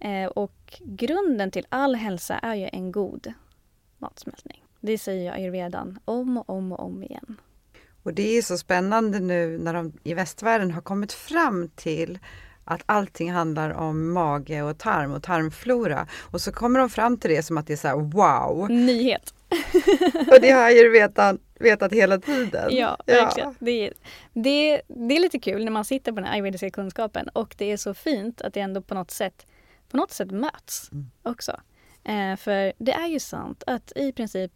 Eh, 0.00 0.28
och 0.28 0.80
grunden 0.84 1.50
till 1.50 1.66
all 1.68 1.94
hälsa 1.94 2.38
är 2.38 2.54
ju 2.54 2.68
en 2.72 2.92
god 2.92 3.32
matsmältning. 3.98 4.64
Det 4.80 4.98
säger 4.98 5.22
ju 5.22 5.28
ayurvedan 5.28 5.98
om 6.04 6.36
och 6.36 6.50
om 6.50 6.72
och 6.72 6.84
om 6.84 7.02
igen. 7.02 7.36
Och 8.02 8.14
det 8.14 8.38
är 8.38 8.42
så 8.42 8.58
spännande 8.58 9.20
nu 9.20 9.58
när 9.58 9.74
de 9.74 9.92
i 10.02 10.14
västvärlden 10.14 10.70
har 10.70 10.80
kommit 10.80 11.12
fram 11.12 11.68
till 11.68 12.18
att 12.64 12.82
allting 12.86 13.32
handlar 13.32 13.70
om 13.70 14.12
mage 14.12 14.62
och 14.62 14.78
tarm 14.78 15.12
och 15.12 15.22
tarmflora. 15.22 16.06
Och 16.20 16.40
så 16.40 16.52
kommer 16.52 16.78
de 16.78 16.90
fram 16.90 17.18
till 17.18 17.30
det 17.30 17.42
som 17.42 17.58
att 17.58 17.66
det 17.66 17.72
är 17.72 17.76
så 17.76 17.88
här 17.88 17.96
wow! 17.96 18.70
Nyhet! 18.70 19.34
Och 20.30 20.40
det 20.40 20.50
har 20.50 20.60
jag 20.60 20.72
ju 20.72 20.90
vetat, 21.60 21.92
hela 21.92 22.18
tiden. 22.18 22.76
Ja, 22.76 22.96
verkligen. 23.06 23.54
Det, 23.58 23.86
är, 23.86 23.92
det, 24.32 24.82
det 24.88 25.16
är 25.16 25.20
lite 25.20 25.38
kul 25.38 25.64
när 25.64 25.72
man 25.72 25.84
sitter 25.84 26.12
på 26.12 26.16
den 26.16 26.24
här 26.24 26.32
ayurvediska 26.34 26.70
kunskapen 26.70 27.28
och 27.28 27.54
det 27.58 27.72
är 27.72 27.76
så 27.76 27.94
fint 27.94 28.40
att 28.42 28.54
det 28.54 28.60
ändå 28.60 28.80
på 28.82 28.94
något 28.94 29.10
sätt, 29.10 29.46
på 29.90 29.96
något 29.96 30.12
sätt 30.12 30.30
möts 30.30 30.92
Mm. 30.92 31.10
också. 31.22 31.60
Eh, 32.04 32.36
för 32.36 32.72
det 32.78 32.92
är 32.92 33.06
ju 33.06 33.20
sant 33.20 33.62
att 33.66 33.92
i 33.96 34.12
princip 34.12 34.52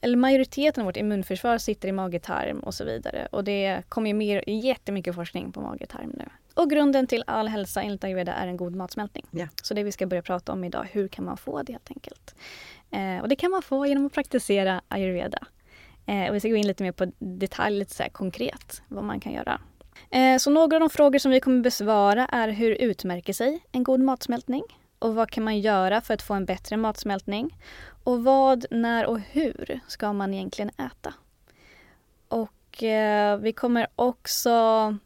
eller 0.00 0.16
majoriteten 0.16 0.80
av 0.80 0.84
vårt 0.86 0.96
immunförsvar 0.96 1.58
sitter 1.58 1.88
i 1.88 1.92
mage-tarm 1.92 2.60
och 2.60 2.74
så 2.74 2.84
vidare. 2.84 3.28
Och 3.30 3.44
det 3.44 3.82
kommer 3.88 4.08
ju 4.10 4.14
mer, 4.14 4.44
jättemycket 4.46 5.14
forskning 5.14 5.52
på 5.52 5.60
mage-tarm 5.60 6.12
nu. 6.18 6.24
Och 6.54 6.70
grunden 6.70 7.06
till 7.06 7.24
all 7.26 7.48
hälsa 7.48 7.82
enligt 7.82 8.04
ayurveda 8.04 8.32
är 8.32 8.46
en 8.46 8.56
god 8.56 8.74
matsmältning. 8.76 9.26
Ja. 9.30 9.48
Så 9.62 9.74
det 9.74 9.82
vi 9.82 9.92
ska 9.92 10.06
börja 10.06 10.22
prata 10.22 10.52
om 10.52 10.64
idag, 10.64 10.86
hur 10.92 11.08
kan 11.08 11.24
man 11.24 11.36
få 11.36 11.62
det 11.62 11.72
helt 11.72 11.90
enkelt? 11.90 12.34
Eh, 12.90 13.18
och 13.22 13.28
det 13.28 13.36
kan 13.36 13.50
man 13.50 13.62
få 13.62 13.86
genom 13.86 14.06
att 14.06 14.12
praktisera 14.12 14.80
ayurveda. 14.88 15.38
Eh, 16.06 16.28
och 16.28 16.34
vi 16.34 16.40
ska 16.40 16.48
gå 16.48 16.56
in 16.56 16.66
lite 16.66 16.82
mer 16.82 16.92
på 16.92 17.12
detalj, 17.18 17.78
lite 17.78 17.94
så 17.94 18.02
här 18.02 18.10
konkret, 18.10 18.82
vad 18.88 19.04
man 19.04 19.20
kan 19.20 19.32
göra. 19.32 19.60
Eh, 20.10 20.38
så 20.38 20.50
några 20.50 20.76
av 20.76 20.80
de 20.80 20.90
frågor 20.90 21.18
som 21.18 21.30
vi 21.30 21.40
kommer 21.40 21.60
besvara 21.60 22.26
är 22.26 22.48
hur 22.48 22.70
utmärker 22.70 23.32
sig 23.32 23.64
en 23.72 23.82
god 23.84 24.00
matsmältning? 24.00 24.62
Och 24.98 25.14
vad 25.14 25.30
kan 25.30 25.44
man 25.44 25.60
göra 25.60 26.00
för 26.00 26.14
att 26.14 26.22
få 26.22 26.34
en 26.34 26.44
bättre 26.44 26.76
matsmältning? 26.76 27.58
Och 28.04 28.24
vad, 28.24 28.66
när 28.70 29.06
och 29.06 29.20
hur 29.20 29.80
ska 29.88 30.12
man 30.12 30.34
egentligen 30.34 30.70
äta? 30.70 31.14
Och 32.28 32.82
eh, 32.82 33.38
vi 33.38 33.52
kommer 33.52 33.86
också 33.96 34.96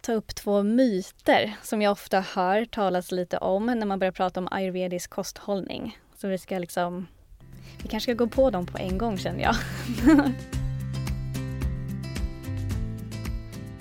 ta 0.00 0.12
upp 0.12 0.34
två 0.34 0.62
myter 0.62 1.56
som 1.62 1.82
jag 1.82 1.92
ofta 1.92 2.20
hör 2.20 2.64
talas 2.64 3.12
lite 3.12 3.38
om 3.38 3.66
när 3.66 3.86
man 3.86 3.98
börjar 3.98 4.12
prata 4.12 4.40
om 4.40 4.48
ayurvedisk 4.50 5.10
kosthållning. 5.10 5.98
Så 6.16 6.28
vi 6.28 6.38
ska 6.38 6.58
liksom, 6.58 7.06
vi 7.82 7.88
kanske 7.88 8.12
ska 8.12 8.24
gå 8.24 8.30
på 8.30 8.50
dem 8.50 8.66
på 8.66 8.78
en 8.78 8.98
gång 8.98 9.18
känner 9.18 9.42
jag. 9.42 9.56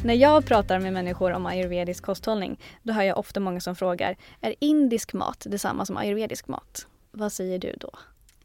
När 0.06 0.14
jag 0.14 0.46
pratar 0.46 0.80
med 0.80 0.94
människor 0.94 1.32
om 1.32 1.46
ayurvedisk 1.46 2.04
kosthållning, 2.04 2.60
då 2.84 2.94
hör 2.94 3.04
jag 3.04 3.18
ofta 3.18 3.40
många 3.40 3.60
som 3.60 3.76
frågar, 3.76 4.18
är 4.42 4.56
indisk 4.60 5.14
mat 5.14 5.46
detsamma 5.50 5.86
som 5.86 5.98
ayurvedisk 5.98 6.48
mat? 6.48 6.88
Vad 7.12 7.34
säger 7.34 7.60
du 7.60 7.76
då? 7.80 7.92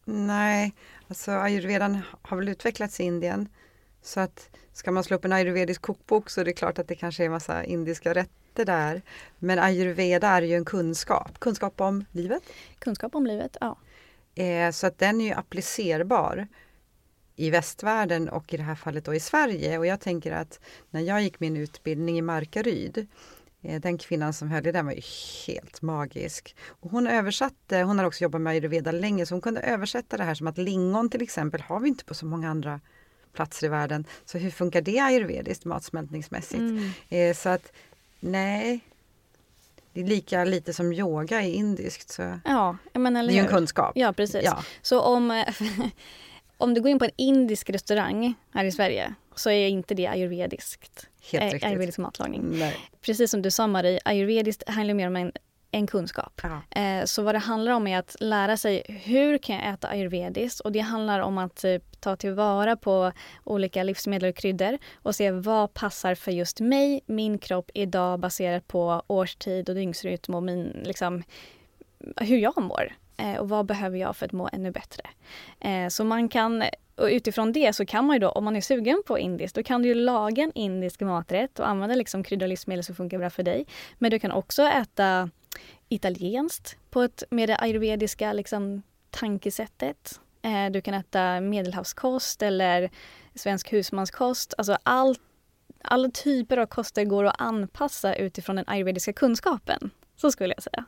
Nej, 0.04 0.73
alltså 1.09 1.30
ayurvedan 1.30 1.99
har 2.23 2.37
väl 2.37 2.49
utvecklats 2.49 3.00
i 3.00 3.02
Indien. 3.02 3.49
Så 4.02 4.21
att 4.21 4.50
ska 4.73 4.90
man 4.90 5.04
slå 5.04 5.16
upp 5.16 5.25
en 5.25 5.33
ayurvedisk 5.33 5.83
kokbok 5.83 6.30
så 6.30 6.40
är 6.40 6.45
det 6.45 6.52
klart 6.52 6.78
att 6.78 6.88
det 6.88 6.95
kanske 6.95 7.25
är 7.25 7.28
massa 7.28 7.64
indiska 7.64 8.14
rätter 8.14 8.64
där. 8.64 9.02
Men 9.38 9.59
ayurveda 9.59 10.28
är 10.28 10.42
ju 10.42 10.54
en 10.54 10.64
kunskap, 10.64 11.38
kunskap 11.38 11.80
om 11.80 12.04
livet. 12.12 12.42
Kunskap 12.78 13.14
om 13.14 13.26
livet, 13.26 13.57
ja. 13.61 13.76
Eh, 14.40 14.70
så 14.70 14.87
att 14.87 14.99
den 14.99 15.20
är 15.20 15.25
ju 15.25 15.32
applicerbar 15.32 16.49
i 17.37 17.50
västvärlden 17.50 18.28
och 18.28 18.54
i 18.54 18.56
det 18.56 18.62
här 18.62 18.75
fallet 18.75 19.04
då 19.04 19.14
i 19.14 19.20
Sverige. 19.20 19.78
Och 19.78 19.87
jag 19.87 20.00
tänker 20.00 20.32
att 20.32 20.61
när 20.90 21.00
jag 21.00 21.23
gick 21.23 21.40
min 21.40 21.56
utbildning 21.56 22.18
i 22.18 22.23
Markaryd 22.23 23.06
eh, 23.62 23.80
den 23.80 23.99
kvinnan 23.99 24.32
som 24.32 24.50
höll 24.50 24.66
i 24.66 24.73
den 24.73 24.87
var 24.87 24.92
ju 24.92 25.02
helt 25.47 25.82
magisk. 25.82 26.56
Och 26.66 26.90
hon 26.90 27.06
översatte, 27.06 27.82
hon 27.82 27.99
har 27.99 28.06
också 28.06 28.25
jobbat 28.25 28.40
med 28.40 28.50
ayurveda 28.50 28.92
länge, 28.92 29.26
så 29.26 29.35
hon 29.35 29.42
kunde 29.42 29.61
översätta 29.61 30.16
det 30.16 30.25
här 30.25 30.35
som 30.35 30.47
att 30.47 30.59
lingon 30.59 31.11
till 31.11 31.23
exempel 31.23 31.61
har 31.61 31.80
vi 31.80 31.88
inte 31.88 32.04
på 32.04 32.14
så 32.14 32.26
många 32.26 32.50
andra 32.50 32.80
platser 33.32 33.66
i 33.66 33.70
världen. 33.70 34.04
Så 34.25 34.38
hur 34.38 34.50
funkar 34.50 34.80
det 34.80 34.99
ayurvediskt 34.99 35.64
matsmältningsmässigt? 35.64 36.61
Mm. 36.61 36.90
Eh, 37.09 37.35
så 37.35 37.49
att 37.49 37.73
nej, 38.20 38.80
det 40.02 40.07
är 40.12 40.14
lika 40.14 40.45
lite 40.45 40.73
som 40.73 40.92
yoga 40.92 41.42
är 41.42 41.52
indiskt. 41.52 42.11
Så 42.11 42.38
ja, 42.45 42.76
men 42.92 43.16
eller 43.16 43.28
det 43.28 43.35
är 43.35 43.42
ju 43.42 43.42
en 43.42 43.49
kunskap. 43.49 43.92
Ja, 43.95 44.12
precis. 44.12 44.42
Ja. 44.45 44.64
Så 44.83 45.00
om, 45.00 45.45
om 46.59 46.75
du 46.75 46.80
går 46.80 46.90
in 46.90 46.99
på 46.99 47.04
en 47.04 47.11
indisk 47.16 47.71
restaurang 47.71 48.35
här 48.54 48.64
i 48.64 48.73
Sverige 48.73 49.14
så 49.35 49.50
är 49.50 49.69
inte 49.69 49.95
det 49.95 50.07
ayurvediskt. 50.07 51.07
Helt 51.33 51.62
eh, 51.62 51.69
ayurvedisk 51.69 51.99
matlagning. 51.99 52.59
Nej. 52.59 52.76
Precis 53.00 53.30
som 53.30 53.42
du 53.42 53.50
sa 53.50 53.66
Marie, 53.66 54.00
ayurvediskt 54.04 54.69
handlar 54.69 54.95
mer 54.95 55.07
om 55.07 55.16
en 55.16 55.33
en 55.71 55.87
kunskap. 55.87 56.41
Ja. 56.43 56.81
Eh, 56.81 57.05
så 57.05 57.23
vad 57.23 57.35
det 57.35 57.39
handlar 57.39 57.73
om 57.73 57.87
är 57.87 57.99
att 57.99 58.17
lära 58.21 58.57
sig 58.57 58.83
hur 59.05 59.39
kan 59.39 59.57
jag 59.57 59.69
äta 59.75 59.89
ayurvediskt 59.89 60.61
och 60.61 60.73
det 60.73 60.81
handlar 60.81 61.21
om 61.21 61.39
att 61.39 61.57
typ, 61.57 62.00
ta 62.00 62.17
tillvara 62.17 62.77
på 62.77 63.12
olika 63.45 63.83
livsmedel 63.83 64.31
och 64.31 64.37
kryddor 64.37 64.79
och 64.95 65.15
se 65.15 65.31
vad 65.31 65.75
passar 65.75 66.15
för 66.15 66.33
just 66.33 66.61
mig, 66.61 67.00
min 67.07 67.39
kropp 67.39 67.71
idag 67.75 68.21
baserat 68.21 68.69
på 68.69 69.03
årstid 69.07 69.69
och 69.69 69.75
dygnsrytm 69.75 70.35
och 70.35 70.43
min, 70.43 70.83
liksom, 70.85 71.23
hur 72.17 72.39
jag 72.39 72.62
mår. 72.62 72.93
Eh, 73.17 73.37
och 73.37 73.49
vad 73.49 73.67
behöver 73.67 73.99
jag 73.99 74.17
för 74.17 74.27
att 74.27 74.33
må 74.33 74.49
ännu 74.53 74.71
bättre. 74.71 75.03
Eh, 75.61 75.89
så 75.89 76.05
man 76.05 76.29
kan 76.29 76.65
och 77.00 77.07
utifrån 77.07 77.52
det 77.52 77.73
så 77.73 77.87
kan 77.87 78.07
man 78.07 78.16
ju 78.16 78.21
då, 78.21 78.28
om 78.28 78.45
man 78.45 78.57
är 78.57 78.61
sugen 78.61 79.02
på 79.07 79.19
indiskt, 79.19 79.54
då 79.54 79.62
kan 79.62 79.83
du 79.83 79.88
ju 79.88 79.95
laga 79.95 80.42
en 80.42 80.52
indisk 80.54 81.00
maträtt 81.00 81.59
och 81.59 81.69
använda 81.69 81.95
liksom 81.95 82.23
krydda 82.23 82.47
livsmedel 82.47 82.85
som 82.85 82.95
funkar 82.95 83.19
bra 83.19 83.30
för 83.30 83.42
dig. 83.42 83.66
Men 83.99 84.11
du 84.11 84.19
kan 84.19 84.33
också 84.33 84.62
äta 84.62 85.30
italienskt 85.88 86.76
på 86.90 87.02
ett, 87.02 87.23
med 87.30 87.49
det 87.49 87.57
ayurvediska 87.57 88.33
liksom, 88.33 88.83
tankesättet. 89.11 90.21
Eh, 90.42 90.71
du 90.71 90.80
kan 90.80 90.95
äta 90.95 91.40
medelhavskost 91.40 92.42
eller 92.42 92.90
svensk 93.35 93.73
husmanskost. 93.73 94.54
Alltså 94.59 94.78
all, 94.83 95.16
alla 95.83 96.11
typer 96.11 96.57
av 96.57 96.66
koster 96.66 97.04
går 97.04 97.25
att 97.25 97.40
anpassa 97.40 98.14
utifrån 98.14 98.57
den 98.57 98.64
ayurvediska 98.69 99.12
kunskapen. 99.12 99.90
Så 100.16 100.30
skulle 100.30 100.54
jag 100.54 100.62
säga. 100.62 100.85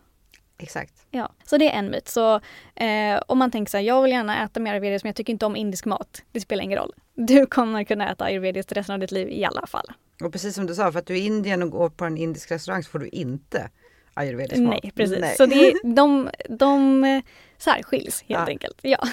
Exakt. 0.63 1.07
Ja, 1.11 1.33
så 1.45 1.59
det 1.59 1.71
är 1.71 1.79
en 1.79 1.91
myt. 1.91 2.09
Så 2.09 2.35
eh, 2.75 3.21
om 3.27 3.39
man 3.39 3.51
tänker 3.51 3.71
så 3.71 3.77
här, 3.77 3.85
jag 3.85 4.03
vill 4.03 4.13
gärna 4.13 4.45
äta 4.45 4.61
mer 4.61 4.73
ayurvediskt 4.73 5.05
men 5.05 5.09
jag 5.09 5.17
tycker 5.17 5.33
inte 5.33 5.47
om 5.47 5.57
indisk 5.57 5.85
mat. 5.85 6.23
Det 6.33 6.41
spelar 6.41 6.65
ingen 6.65 6.79
roll. 6.79 6.95
Du 7.15 7.47
kommer 7.47 7.85
kunna 7.85 8.13
äta 8.13 8.25
ayurvediskt 8.25 8.73
resten 8.73 8.95
av 8.95 9.01
ditt 9.01 9.11
liv 9.11 9.29
i 9.29 9.45
alla 9.45 9.67
fall. 9.67 9.87
Och 10.25 10.33
precis 10.33 10.55
som 10.55 10.67
du 10.67 10.75
sa, 10.75 10.93
för 10.93 10.99
att 10.99 11.07
du 11.07 11.15
är 11.15 11.19
i 11.19 11.27
Indien 11.27 11.63
och 11.63 11.71
går 11.71 11.91
på 11.91 12.05
en 12.05 12.17
indisk 12.17 12.51
restaurang 12.51 12.83
så 12.83 12.91
får 12.91 12.99
du 12.99 13.09
inte 13.09 13.71
ayurvedisk 14.15 14.63
mat. 14.63 14.79
Nej, 14.83 14.93
precis. 14.97 15.19
Nej. 15.21 15.37
Så 15.37 15.47
det, 15.47 15.75
de, 15.95 16.31
de 16.49 17.05
eh, 17.05 17.23
särskiljs 17.59 18.23
helt 18.23 18.41
ja. 18.41 18.47
enkelt. 18.47 18.79
Ja. 18.83 19.09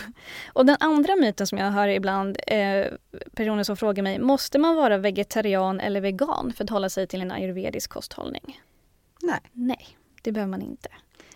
Och 0.54 0.66
den 0.66 0.78
andra 0.80 1.16
myten 1.16 1.48
som 1.48 1.58
jag 1.58 1.72
hör 1.72 1.88
ibland 1.88 2.38
eh, 2.48 2.88
personer 3.34 3.64
som 3.64 3.78
frågar 3.78 4.04
mig, 4.04 4.20
måste 4.20 4.60
man 4.60 4.76
vara 4.76 4.98
vegetarian 4.98 5.80
eller 5.80 6.02
vegan 6.02 6.54
för 6.56 6.64
att 6.64 6.70
hålla 6.70 6.90
sig 6.90 7.08
till 7.08 7.22
en 7.22 7.32
ayurvedisk 7.32 7.90
kosthållning? 7.90 8.62
Nej. 9.22 9.40
Nej, 9.54 9.88
det 10.22 10.32
behöver 10.32 10.52
man 10.52 10.62
inte. 10.62 10.90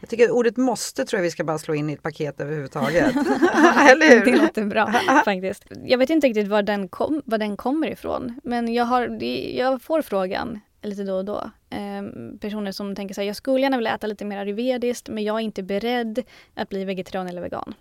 Jag 0.04 0.10
tycker 0.10 0.32
ordet 0.32 0.58
måste 0.58 1.06
tror 1.06 1.18
jag 1.18 1.24
vi 1.24 1.32
ska 1.32 1.44
bara 1.44 1.58
slå 1.58 1.76
in 1.76 1.90
i 1.90 1.94
ett 1.94 2.02
paket 2.02 2.42
överhuvudtaget. 2.42 3.16
Eller 3.92 4.10
hur? 4.10 4.26
Det 4.26 4.42
låter 4.42 4.66
bra 4.66 4.92
faktiskt. 5.26 5.66
Jag 5.86 5.98
vet 5.98 6.10
inte 6.10 6.28
riktigt 6.28 6.48
var 6.48 6.64
den, 6.64 6.88
kom, 6.88 7.22
var 7.26 7.38
den 7.38 7.58
kommer 7.58 7.92
ifrån 7.92 8.40
men 8.44 8.74
jag, 8.74 8.86
har, 8.86 9.24
jag 9.56 9.82
får 9.82 10.02
frågan 10.02 10.60
lite 10.82 11.04
då 11.04 11.16
och 11.16 11.26
då. 11.26 11.52
Eh, 11.70 12.04
personer 12.40 12.72
som 12.72 12.96
tänker 12.96 13.16
så 13.16 13.22
här, 13.22 13.28
jag 13.28 13.36
skulle 13.36 13.62
gärna 13.62 13.78
vilja 13.78 13.96
äta 13.96 14.08
lite 14.08 14.26
mer 14.26 14.38
ayurvediskt 14.38 15.10
men 15.10 15.24
jag 15.24 15.36
är 15.36 15.40
inte 15.40 15.64
beredd 15.64 16.24
att 16.54 16.70
bli 16.70 16.86
vegetarian 16.86 17.28
eller 17.28 17.42
vegan. 17.42 17.74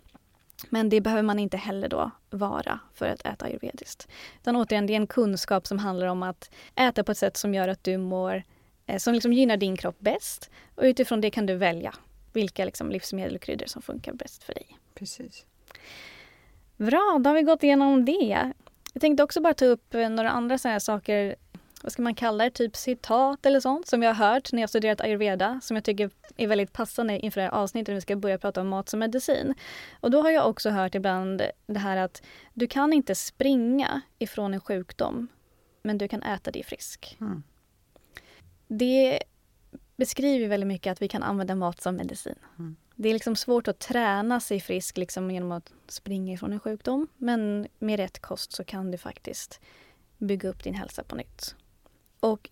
Men 0.70 0.88
det 0.88 1.00
behöver 1.00 1.22
man 1.22 1.38
inte 1.38 1.56
heller 1.56 1.88
då 1.88 2.10
vara 2.30 2.80
för 2.94 3.08
att 3.08 3.26
äta 3.26 3.44
ayurvediskt. 3.44 4.08
Utan 4.40 4.56
återigen, 4.56 4.86
det 4.86 4.92
är 4.92 4.96
en 4.96 5.06
kunskap 5.06 5.66
som 5.66 5.78
handlar 5.78 6.06
om 6.06 6.22
att 6.22 6.50
äta 6.74 7.04
på 7.04 7.12
ett 7.12 7.18
sätt 7.18 7.36
som 7.36 7.54
gör 7.54 7.68
att 7.68 7.84
du 7.84 7.98
mår, 7.98 8.42
eh, 8.86 8.98
som 8.98 9.14
liksom 9.14 9.32
gynnar 9.32 9.56
din 9.56 9.76
kropp 9.76 9.96
bäst. 9.98 10.50
Och 10.74 10.82
utifrån 10.82 11.20
det 11.20 11.30
kan 11.30 11.46
du 11.46 11.54
välja 11.54 11.94
vilka 12.32 12.64
liksom 12.64 12.90
livsmedel 12.90 13.34
och 13.34 13.42
kryddor 13.42 13.66
som 13.66 13.82
funkar 13.82 14.12
bäst 14.12 14.44
för 14.44 14.54
dig. 14.54 14.78
Precis. 14.94 15.46
Bra, 16.76 17.18
då 17.20 17.30
har 17.30 17.34
vi 17.34 17.42
gått 17.42 17.62
igenom 17.62 18.04
det. 18.04 18.52
Jag 18.92 19.00
tänkte 19.00 19.22
också 19.22 19.40
bara 19.40 19.54
ta 19.54 19.64
upp 19.64 19.94
eh, 19.94 20.08
några 20.08 20.30
andra 20.30 20.58
så 20.58 20.80
saker 20.80 21.36
vad 21.82 21.92
ska 21.92 22.02
man 22.02 22.14
kalla 22.14 22.44
det, 22.44 22.50
typ 22.50 22.76
citat 22.76 23.46
eller 23.46 23.60
sånt 23.60 23.86
som 23.86 24.02
jag 24.02 24.14
har 24.14 24.32
hört 24.32 24.52
när 24.52 24.62
jag 24.62 24.68
studerat 24.68 25.00
ayurveda 25.00 25.60
som 25.62 25.76
jag 25.76 25.84
tycker 25.84 26.10
är 26.36 26.46
väldigt 26.46 26.72
passande 26.72 27.18
inför 27.18 27.40
det 27.40 27.46
här 27.46 27.54
avsnittet 27.54 27.88
när 27.88 27.94
vi 27.94 28.00
ska 28.00 28.16
börja 28.16 28.38
prata 28.38 28.60
om 28.60 28.68
mat 28.68 28.88
som 28.88 29.00
medicin. 29.00 29.54
Och 30.00 30.10
då 30.10 30.22
har 30.22 30.30
jag 30.30 30.48
också 30.48 30.70
hört 30.70 30.94
ibland 30.94 31.42
det 31.66 31.78
här 31.78 31.96
att 31.96 32.22
du 32.54 32.66
kan 32.66 32.92
inte 32.92 33.14
springa 33.14 34.00
ifrån 34.18 34.54
en 34.54 34.60
sjukdom 34.60 35.28
men 35.82 35.98
du 35.98 36.08
kan 36.08 36.22
äta 36.22 36.50
dig 36.50 36.62
frisk. 36.62 37.16
Mm. 37.20 37.42
Det 38.68 39.22
beskriver 40.02 40.48
väldigt 40.48 40.68
mycket 40.68 40.90
att 40.92 41.02
vi 41.02 41.08
kan 41.08 41.22
använda 41.22 41.54
mat 41.54 41.80
som 41.80 41.96
medicin. 41.96 42.34
Mm. 42.58 42.76
Det 42.96 43.08
är 43.08 43.12
liksom 43.12 43.36
svårt 43.36 43.68
att 43.68 43.78
träna 43.78 44.40
sig 44.40 44.60
frisk 44.60 44.96
liksom 44.96 45.30
genom 45.30 45.52
att 45.52 45.72
springa 45.88 46.34
ifrån 46.34 46.52
en 46.52 46.60
sjukdom 46.60 47.08
men 47.16 47.68
med 47.78 47.96
rätt 47.96 48.18
kost 48.18 48.52
så 48.52 48.64
kan 48.64 48.90
du 48.90 48.98
faktiskt 48.98 49.60
bygga 50.18 50.48
upp 50.48 50.64
din 50.64 50.74
hälsa 50.74 51.04
på 51.04 51.16
nytt. 51.16 51.54
Och 52.20 52.48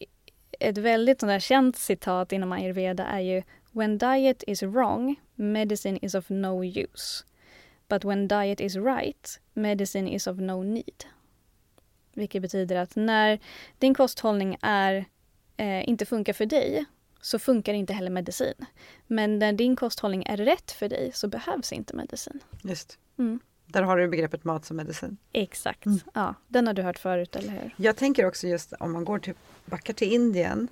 ett 0.61 0.78
väldigt 0.78 1.21
sånt 1.21 1.42
känt 1.42 1.76
citat 1.76 2.33
inom 2.33 2.52
ayurveda 2.52 3.07
är 3.07 3.21
ju 3.21 3.42
When 3.73 3.99
diet 3.99 4.45
is 4.47 4.62
wrong, 4.62 5.16
medicine 5.35 5.99
is 6.02 6.14
of 6.14 6.28
no 6.28 6.64
use. 6.64 7.25
But 7.88 8.04
when 8.04 8.28
diet 8.28 8.61
is 8.61 8.76
right, 8.76 9.40
medicine 9.52 10.09
is 10.09 10.26
of 10.26 10.37
no 10.38 10.62
need. 10.62 11.04
Vilket 12.14 12.42
betyder 12.42 12.76
att 12.76 12.97
när 12.97 13.38
din 13.78 13.95
kosthållning 13.95 14.57
är, 14.62 15.04
eh, 15.57 15.88
inte 15.88 16.07
funkar 16.07 16.33
för 16.33 16.47
dig 16.47 16.87
så 17.20 17.38
funkar 17.38 17.74
inte 17.74 17.92
heller 17.92 18.10
medicin. 18.10 18.54
Men 19.06 19.38
när 19.38 19.52
din 19.52 19.76
kosthållning 19.76 20.22
är 20.26 20.36
rätt 20.36 20.70
för 20.70 20.88
dig 20.88 21.10
så 21.14 21.28
behövs 21.28 21.72
inte 21.72 21.96
medicin. 21.96 22.40
Just. 22.62 22.98
Mm. 23.18 23.40
Där 23.66 23.82
har 23.82 23.96
du 23.96 24.08
begreppet 24.08 24.44
mat 24.44 24.64
som 24.64 24.76
medicin. 24.76 25.16
Exakt. 25.32 25.86
Mm. 25.86 25.98
Ja, 26.14 26.34
den 26.48 26.66
har 26.66 26.74
du 26.74 26.82
hört 26.82 26.98
förut, 26.98 27.36
eller 27.36 27.52
hur? 27.52 27.74
Jag 27.76 27.96
tänker 27.96 28.26
också 28.26 28.46
just 28.46 28.72
om 28.72 28.92
man 28.92 29.04
går 29.04 29.18
till, 29.18 29.34
backar 29.64 29.94
till 29.94 30.12
Indien 30.12 30.68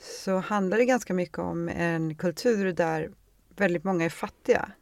så 0.00 0.36
handlar 0.36 0.78
det 0.78 0.84
ganska 0.84 1.14
mycket 1.14 1.38
om 1.38 1.68
en 1.68 2.14
kultur 2.14 2.72
där 2.72 3.10
väldigt 3.56 3.84
många 3.84 4.04
är 4.04 4.10
fattiga. 4.10 4.72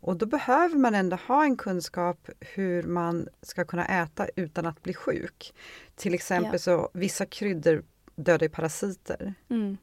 Och 0.00 0.16
då 0.16 0.26
behöver 0.26 0.76
man 0.76 0.94
ändå 0.94 1.16
ha 1.16 1.44
en 1.44 1.56
kunskap 1.56 2.30
hur 2.40 2.82
man 2.82 3.28
ska 3.42 3.64
kunna 3.64 4.02
äta 4.02 4.28
utan 4.36 4.66
att 4.66 4.82
bli 4.82 4.94
sjuk. 4.94 5.54
Till 5.96 6.14
exempel 6.14 6.52
ja. 6.52 6.58
så 6.58 6.90
vissa 6.92 7.26
kryddor 7.26 7.84
dödar 8.16 8.48
parasiter. 8.48 9.34
Mm. 9.48 9.76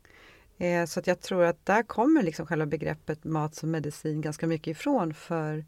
Eh, 0.57 0.85
så 0.85 0.99
att 0.99 1.07
jag 1.07 1.21
tror 1.21 1.43
att 1.43 1.65
där 1.65 1.83
kommer 1.83 2.23
liksom 2.23 2.45
själva 2.45 2.65
begreppet 2.65 3.23
mat 3.23 3.55
som 3.55 3.71
medicin 3.71 4.21
ganska 4.21 4.47
mycket 4.47 4.67
ifrån 4.77 5.13
för 5.13 5.65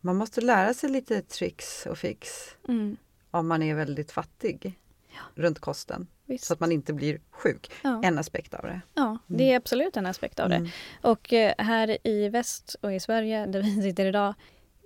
man 0.00 0.16
måste 0.16 0.40
lära 0.40 0.74
sig 0.74 0.90
lite 0.90 1.22
tricks 1.22 1.86
och 1.86 1.98
fix 1.98 2.28
mm. 2.68 2.96
om 3.30 3.48
man 3.48 3.62
är 3.62 3.74
väldigt 3.74 4.12
fattig 4.12 4.78
ja. 5.08 5.42
runt 5.42 5.58
kosten. 5.58 6.06
visst. 6.24 6.44
Så 6.44 6.52
att 6.52 6.60
man 6.60 6.72
inte 6.72 6.92
blir 6.92 7.20
sjuk. 7.30 7.70
Ja. 7.82 8.00
En 8.04 8.18
aspekt 8.18 8.54
av 8.54 8.62
det. 8.62 8.80
Ja, 8.94 9.18
det 9.26 9.52
är 9.52 9.56
absolut 9.56 9.96
en 9.96 10.06
aspekt 10.06 10.40
av 10.40 10.48
det. 10.48 10.56
Mm. 10.56 10.68
Och 11.02 11.32
eh, 11.32 11.54
här 11.58 11.98
i 12.06 12.28
väst 12.28 12.76
och 12.80 12.94
i 12.94 13.00
Sverige, 13.00 13.46
där 13.46 13.62
vi 13.62 13.82
sitter 13.82 14.06
idag, 14.06 14.34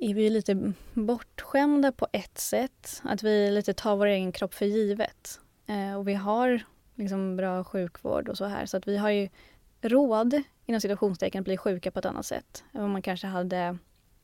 är 0.01 0.15
vi 0.15 0.31
lite 0.31 0.73
bortskämda 0.93 1.93
på 1.93 2.07
ett 2.13 2.39
sätt. 2.39 3.03
Att 3.05 3.23
vi 3.23 3.51
lite 3.51 3.75
tar 3.75 3.97
vår 3.97 4.07
egen 4.07 4.33
kropp 4.33 4.55
för 4.55 4.67
givet. 4.67 5.41
Eh, 5.67 5.99
och 5.99 6.09
vi 6.09 6.15
har 6.15 6.63
liksom 7.03 7.37
bra 7.37 7.65
sjukvård 7.65 8.29
och 8.29 8.39
så 8.39 8.45
här. 8.45 8.67
Så 8.67 8.77
att 8.77 8.89
vi 8.89 8.97
har 8.97 9.11
ju 9.11 9.29
råd, 9.81 10.43
inom 10.67 10.81
situationstecken, 10.81 11.41
att 11.41 11.45
bli 11.45 11.57
sjuka 11.57 11.91
på 11.91 11.99
ett 11.99 12.07
annat 12.07 12.27
sätt 12.27 12.65
än 12.73 12.81
vad 12.81 12.91
man 12.91 13.03
kanske 13.03 13.27
hade 13.27 13.79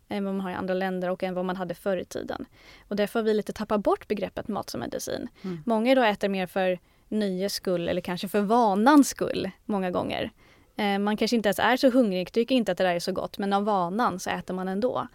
än 0.08 0.24
vad 0.24 0.34
man 0.34 0.40
har 0.40 0.50
i 0.50 0.54
andra 0.54 0.74
länder 0.74 1.10
och 1.10 1.22
än 1.22 1.34
vad 1.34 1.44
man 1.44 1.56
hade 1.56 1.74
förr 1.74 1.96
i 1.96 2.04
tiden. 2.04 2.46
Och 2.88 2.96
därför 2.96 3.20
har 3.20 3.24
vi 3.24 3.34
lite 3.34 3.52
tappat 3.52 3.80
bort 3.80 4.08
begreppet 4.08 4.48
mat 4.48 4.70
som 4.70 4.80
medicin. 4.80 5.28
Mm. 5.44 5.62
Många 5.66 5.92
idag 5.92 6.10
äter 6.10 6.28
mer 6.28 6.46
för 6.46 6.78
nöjes 7.08 7.54
skull 7.54 7.88
eller 7.88 8.00
kanske 8.00 8.28
för 8.28 8.40
vanans 8.40 9.08
skull 9.08 9.50
många 9.64 9.90
gånger. 9.90 10.30
Eh, 10.76 10.98
man 10.98 11.16
kanske 11.16 11.36
inte 11.36 11.46
ens 11.46 11.58
är 11.58 11.76
så 11.76 11.90
hungrig, 11.90 12.32
tycker 12.32 12.54
inte 12.54 12.72
att 12.72 12.78
det 12.78 12.84
där 12.84 12.94
är 12.94 13.00
så 13.00 13.12
gott, 13.12 13.38
men 13.38 13.52
av 13.52 13.64
vanan 13.64 14.20
så 14.20 14.30
äter 14.30 14.54
man 14.54 14.68
ändå. 14.68 15.08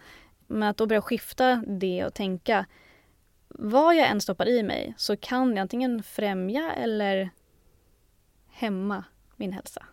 Men 0.48 0.70
att 0.70 0.78
då 0.78 0.86
börja 0.86 1.02
skifta 1.02 1.64
det 1.68 2.06
och 2.06 2.14
tänka 2.14 2.66
vad 3.48 3.96
jag 3.96 4.08
än 4.08 4.22
stoppar 4.22 4.48
i 4.48 4.64
mig 4.64 4.94
så 4.98 5.18
kan 5.18 5.50
jag 5.50 5.60
antingen 5.60 6.04
främja 6.04 6.74
eller 6.74 7.30
hämma 8.64 9.04
min 9.36 9.54
hälsa. 9.54 9.86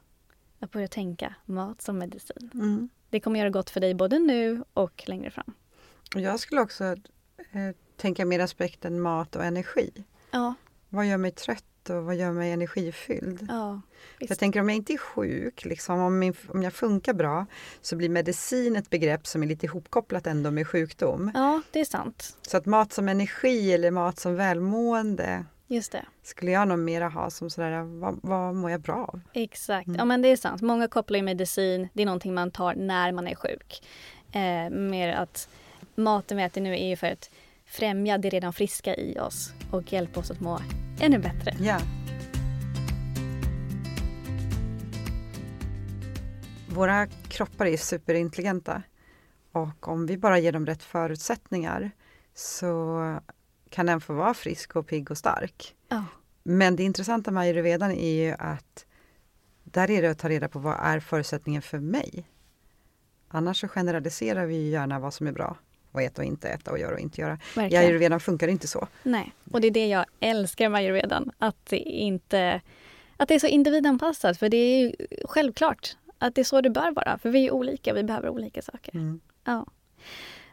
Att 0.60 0.70
börja 0.70 0.88
tänka 0.88 1.34
mat 1.46 1.82
som 1.82 1.98
medicin. 1.98 2.50
Mm. 2.54 2.88
Det 3.10 3.20
kommer 3.20 3.38
göra 3.40 3.50
gott 3.50 3.70
för 3.70 3.80
dig 3.80 3.94
både 3.94 4.18
nu 4.18 4.64
och 4.74 5.02
längre 5.06 5.30
fram. 5.30 5.52
Jag 6.14 6.40
skulle 6.40 6.60
också 6.60 6.84
eh, 6.84 6.96
tänka 7.96 8.24
mer 8.24 8.40
aspekten 8.40 9.00
mat 9.00 9.36
och 9.36 9.44
energi. 9.44 10.04
Ja, 10.30 10.54
Vad 10.88 11.06
gör 11.06 11.16
mig 11.16 11.30
trött 11.30 11.90
och 11.90 12.04
vad 12.04 12.16
gör 12.16 12.32
mig 12.32 12.52
energifylld? 12.52 13.46
ja. 13.48 13.80
Jag 14.18 14.38
tänker 14.38 14.60
om 14.60 14.68
jag 14.68 14.76
inte 14.76 14.92
är 14.92 14.98
sjuk, 14.98 15.64
liksom, 15.64 16.00
om, 16.00 16.18
min, 16.18 16.34
om 16.48 16.62
jag 16.62 16.72
funkar 16.72 17.14
bra, 17.14 17.46
så 17.80 17.96
blir 17.96 18.08
medicin 18.08 18.76
ett 18.76 18.90
begrepp 18.90 19.26
som 19.26 19.42
är 19.42 19.46
lite 19.46 19.66
ihopkopplat 19.66 20.26
ändå 20.26 20.50
med 20.50 20.66
sjukdom. 20.66 21.30
Ja, 21.34 21.62
det 21.70 21.80
är 21.80 21.84
sant. 21.84 22.36
Så 22.42 22.56
att 22.56 22.66
mat 22.66 22.92
som 22.92 23.08
energi 23.08 23.72
eller 23.72 23.90
mat 23.90 24.18
som 24.18 24.34
välmående 24.34 25.44
Just 25.72 25.92
det. 25.92 26.04
skulle 26.22 26.50
jag 26.50 26.68
nog 26.68 26.78
mera 26.78 27.08
ha 27.08 27.30
som 27.30 27.50
sådär, 27.50 27.82
vad, 27.82 28.20
vad 28.22 28.54
mår 28.54 28.70
jag 28.70 28.80
bra 28.80 28.96
av? 28.96 29.20
Exakt. 29.32 29.86
Mm. 29.86 29.98
Ja, 29.98 30.04
men 30.04 30.22
det 30.22 30.28
är 30.28 30.36
sant. 30.36 30.62
Många 30.62 30.88
kopplar 30.88 31.16
ju 31.16 31.22
medicin, 31.22 31.88
det 31.92 32.02
är 32.02 32.06
någonting 32.06 32.34
man 32.34 32.50
tar 32.50 32.74
när 32.74 33.12
man 33.12 33.28
är 33.28 33.34
sjuk. 33.34 33.82
Eh, 34.32 34.70
mer 34.70 35.08
att 35.08 35.48
maten 35.94 36.36
vi 36.36 36.42
äter 36.42 36.60
nu 36.60 36.72
är 36.72 36.88
ju 36.88 36.96
för 36.96 37.06
att 37.06 37.30
främja 37.66 38.18
det 38.18 38.28
redan 38.28 38.52
friska 38.52 38.96
i 38.96 39.18
oss 39.18 39.52
och 39.72 39.92
hjälpa 39.92 40.20
oss 40.20 40.30
att 40.30 40.40
må 40.40 40.58
ännu 41.00 41.18
bättre. 41.18 41.56
Ja. 41.60 41.78
Våra 46.68 47.06
kroppar 47.06 47.66
är 47.66 47.76
superintelligenta 47.76 48.82
och 49.52 49.88
om 49.88 50.06
vi 50.06 50.18
bara 50.18 50.38
ger 50.38 50.52
dem 50.52 50.66
rätt 50.66 50.82
förutsättningar 50.82 51.90
så 52.34 53.00
kan 53.70 53.86
den 53.86 54.00
få 54.00 54.12
vara 54.12 54.34
frisk 54.34 54.76
och 54.76 54.86
pigg 54.86 55.10
och 55.10 55.18
stark. 55.18 55.74
Ja, 55.88 56.04
Men 56.42 56.76
det 56.76 56.82
intressanta 56.82 57.30
med 57.30 57.40
ayurvedan 57.40 57.90
är 57.90 58.26
ju 58.26 58.34
att 58.38 58.86
där 59.64 59.90
är 59.90 60.02
det 60.02 60.10
att 60.10 60.18
ta 60.18 60.28
reda 60.28 60.48
på 60.48 60.58
vad 60.58 60.76
är 60.80 61.00
förutsättningen 61.00 61.62
för 61.62 61.78
mig? 61.78 62.24
Annars 63.28 63.60
så 63.60 63.68
generaliserar 63.68 64.46
vi 64.46 64.54
ju 64.54 64.70
gärna 64.70 64.98
vad 64.98 65.14
som 65.14 65.26
är 65.26 65.32
bra 65.32 65.56
och 65.92 66.02
äta 66.02 66.22
och 66.22 66.26
inte 66.26 66.48
äta 66.48 66.70
och 66.70 66.78
göra 66.78 66.94
och 66.94 67.00
inte 67.00 67.20
göra. 67.20 67.38
I 67.56 67.76
ayurvedan 67.76 68.20
funkar 68.20 68.46
det 68.46 68.52
inte 68.52 68.68
så. 68.68 68.88
Nej, 69.02 69.32
och 69.52 69.60
det 69.60 69.66
är 69.66 69.70
det 69.70 69.86
jag 69.86 70.04
älskar 70.20 70.68
med 70.68 70.78
ayurvedan. 70.78 71.30
Att 71.38 71.66
det 71.66 71.76
inte 71.78 72.60
att 73.16 73.28
det 73.28 73.34
är 73.34 73.38
så 73.38 73.46
individanpassat. 73.46 74.38
För 74.38 74.48
det 74.48 74.56
är 74.56 74.80
ju 74.80 74.92
självklart 75.24 75.96
att 76.18 76.34
det 76.34 76.40
är 76.40 76.44
så 76.44 76.60
det 76.60 76.70
bör 76.70 76.90
vara. 76.90 77.18
För 77.18 77.30
vi 77.30 77.46
är 77.46 77.50
olika, 77.50 77.94
vi 77.94 78.04
behöver 78.04 78.28
olika 78.28 78.62
saker. 78.62 78.94
Mm. 78.94 79.20
Ja. 79.44 79.66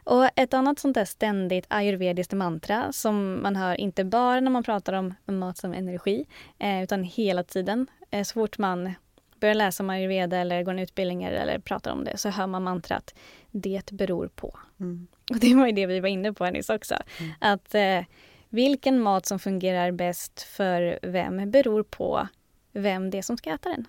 Och 0.08 0.28
ett 0.36 0.54
annat 0.54 0.78
sånt 0.78 0.94
där 0.94 1.04
ständigt 1.04 1.64
ayurvediskt 1.68 2.32
mantra 2.32 2.92
som 2.92 3.42
man 3.42 3.56
hör 3.56 3.80
inte 3.80 4.04
bara 4.04 4.40
när 4.40 4.50
man 4.50 4.62
pratar 4.62 4.92
om 4.92 5.14
mat 5.26 5.58
som 5.58 5.72
energi 5.72 6.26
eh, 6.58 6.82
utan 6.82 7.04
hela 7.04 7.42
tiden. 7.42 7.86
Eh, 8.10 8.24
så 8.24 8.34
fort 8.34 8.58
man 8.58 8.94
börjar 9.40 9.54
läsa 9.54 9.82
om 9.82 9.90
ayurveda 9.90 10.36
eller 10.36 10.62
går 10.62 10.72
en 10.72 10.78
utbildningar 10.78 11.32
eller 11.32 11.58
pratar 11.58 11.92
om 11.92 12.04
det 12.04 12.18
så 12.18 12.28
hör 12.28 12.46
man 12.46 12.62
mantrat 12.62 13.14
det 13.50 13.90
beror 13.92 14.28
på. 14.28 14.58
Mm. 14.80 15.06
Och 15.30 15.38
det 15.38 15.54
var 15.54 15.66
ju 15.66 15.72
det 15.72 15.86
vi 15.86 16.00
var 16.00 16.08
inne 16.08 16.32
på 16.32 16.44
här 16.44 16.52
nyss 16.52 16.70
också. 16.70 16.94
Mm. 17.20 17.32
Att 17.38 17.74
eh, 17.74 18.00
vilken 18.48 19.00
mat 19.00 19.26
som 19.26 19.38
fungerar 19.38 19.90
bäst 19.90 20.42
för 20.42 20.98
vem 21.02 21.50
beror 21.50 21.82
på 21.82 22.28
vem 22.72 23.10
det 23.10 23.18
är 23.18 23.22
som 23.22 23.36
ska 23.36 23.50
äta 23.50 23.68
den. 23.68 23.86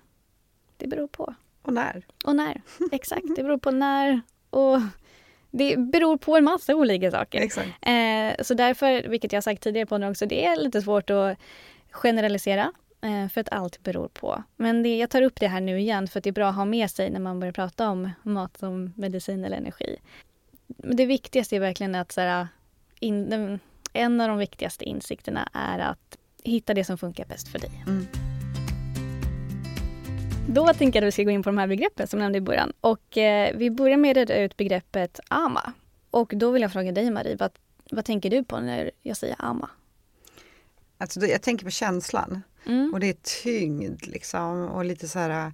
Det 0.78 0.88
beror 0.88 1.08
på. 1.08 1.36
Och 1.62 1.74
när? 1.74 2.06
Och 2.26 2.36
när. 2.36 2.62
Exakt, 2.92 3.26
det 3.36 3.44
beror 3.44 3.58
på 3.58 3.72
när 3.72 4.22
och 4.50 4.80
det 5.52 5.78
beror 5.78 6.18
på 6.18 6.38
en 6.38 6.44
massa 6.44 6.76
olika 6.76 7.12
saker. 7.12 7.42
Eh, 7.82 8.36
så 8.42 8.54
därför, 8.54 9.08
vilket 9.08 9.34
jag 9.34 9.44
sagt 9.44 9.64
tidigare 9.64 9.86
på 9.86 9.98
den 9.98 10.12
också, 10.12 10.26
det 10.26 10.46
är 10.46 10.56
lite 10.56 10.82
svårt 10.82 11.10
att 11.10 11.38
generalisera. 11.92 12.72
Eh, 13.02 13.30
för 13.30 13.42
att 13.42 13.50
allt 13.52 13.84
beror 13.84 14.08
på. 14.08 14.44
Men 14.56 14.84
det, 14.84 14.98
jag 14.98 15.10
tar 15.10 15.22
upp 15.22 15.40
det 15.40 15.48
här 15.48 15.62
nu 15.62 15.80
igen 15.80 16.08
för 16.08 16.20
att 16.20 16.24
det 16.24 16.30
är 16.30 16.32
bra 16.32 16.50
att 16.50 16.56
ha 16.56 16.66
med 16.66 16.92
sig 16.92 17.10
när 17.10 17.20
man 17.20 17.40
börjar 17.40 17.54
prata 17.54 17.90
om 17.90 18.10
mat 18.24 18.58
som 18.58 18.94
medicin 18.96 19.46
eller 19.46 19.58
energi. 19.58 19.96
Men 20.68 20.96
det 20.96 21.06
viktigaste 21.06 21.56
är 21.56 21.60
verkligen 21.60 21.96
att 21.96 22.12
så 22.12 22.22
här, 22.22 22.48
in, 23.00 23.60
en 23.94 24.22
av 24.22 24.28
de 24.28 24.38
viktigaste 24.38 24.86
insikterna 24.86 25.50
är 25.54 25.80
att 25.80 26.18
hitta 26.44 26.74
det 26.74 26.84
som 26.84 26.98
funkar 26.98 27.26
bäst 27.26 27.48
för 27.48 27.60
dig. 27.60 27.72
Mm. 27.88 28.29
Då 30.54 30.74
tänker 30.74 31.00
jag 31.02 31.04
att 31.04 31.08
vi 31.08 31.12
ska 31.12 31.24
gå 31.24 31.30
in 31.30 31.44
på 31.44 31.50
de 31.50 31.58
här 31.58 31.68
begreppen 31.68 32.08
som 32.08 32.20
jag 32.20 32.24
nämnde 32.26 32.38
i 32.38 32.42
början. 32.42 32.74
Och 32.82 33.18
eh, 33.18 33.58
vi 33.58 33.72
börjar 33.72 33.98
med 33.98 34.12
att 34.12 34.18
reda 34.18 34.44
ut 34.44 34.58
begreppet 34.58 35.20
ama. 35.28 35.74
Och 36.10 36.34
då 36.36 36.52
vill 36.52 36.62
jag 36.62 36.72
fråga 36.72 36.92
dig 36.92 37.12
Marie, 37.12 37.36
vad, 37.36 37.52
vad 37.92 38.06
tänker 38.06 38.30
du 38.30 38.44
på 38.44 38.60
när 38.60 38.92
jag 39.02 39.18
säger 39.18 39.36
ama? 39.40 39.70
Alltså, 40.98 41.26
jag 41.26 41.42
tänker 41.42 41.66
på 41.66 41.72
känslan 41.72 42.42
Mm. 42.66 42.94
och 42.94 43.00
det 43.00 43.10
är 43.10 43.42
tyngd 43.44 44.06
liksom 44.08 44.68
och 44.68 44.86
lite 44.86 45.08
så 45.08 45.20
här 45.20 45.54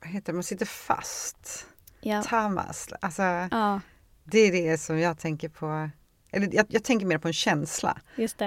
vad 0.00 0.10
heter 0.10 0.32
det, 0.32 0.36
man 0.36 0.42
sitter 0.42 0.66
fast. 0.66 1.66
Ja. 2.00 2.22
Tamas. 2.22 2.88
Alltså, 3.00 3.22
ja, 3.22 3.80
det 4.24 4.38
är 4.38 4.52
det 4.52 4.78
som 4.78 4.98
jag 4.98 5.18
tänker 5.18 5.48
på. 5.48 5.90
Eller 6.30 6.54
jag, 6.54 6.66
jag 6.68 6.84
tänker 6.84 7.06
mer 7.06 7.18
på 7.18 7.28
en 7.28 7.34
känsla 7.34 7.98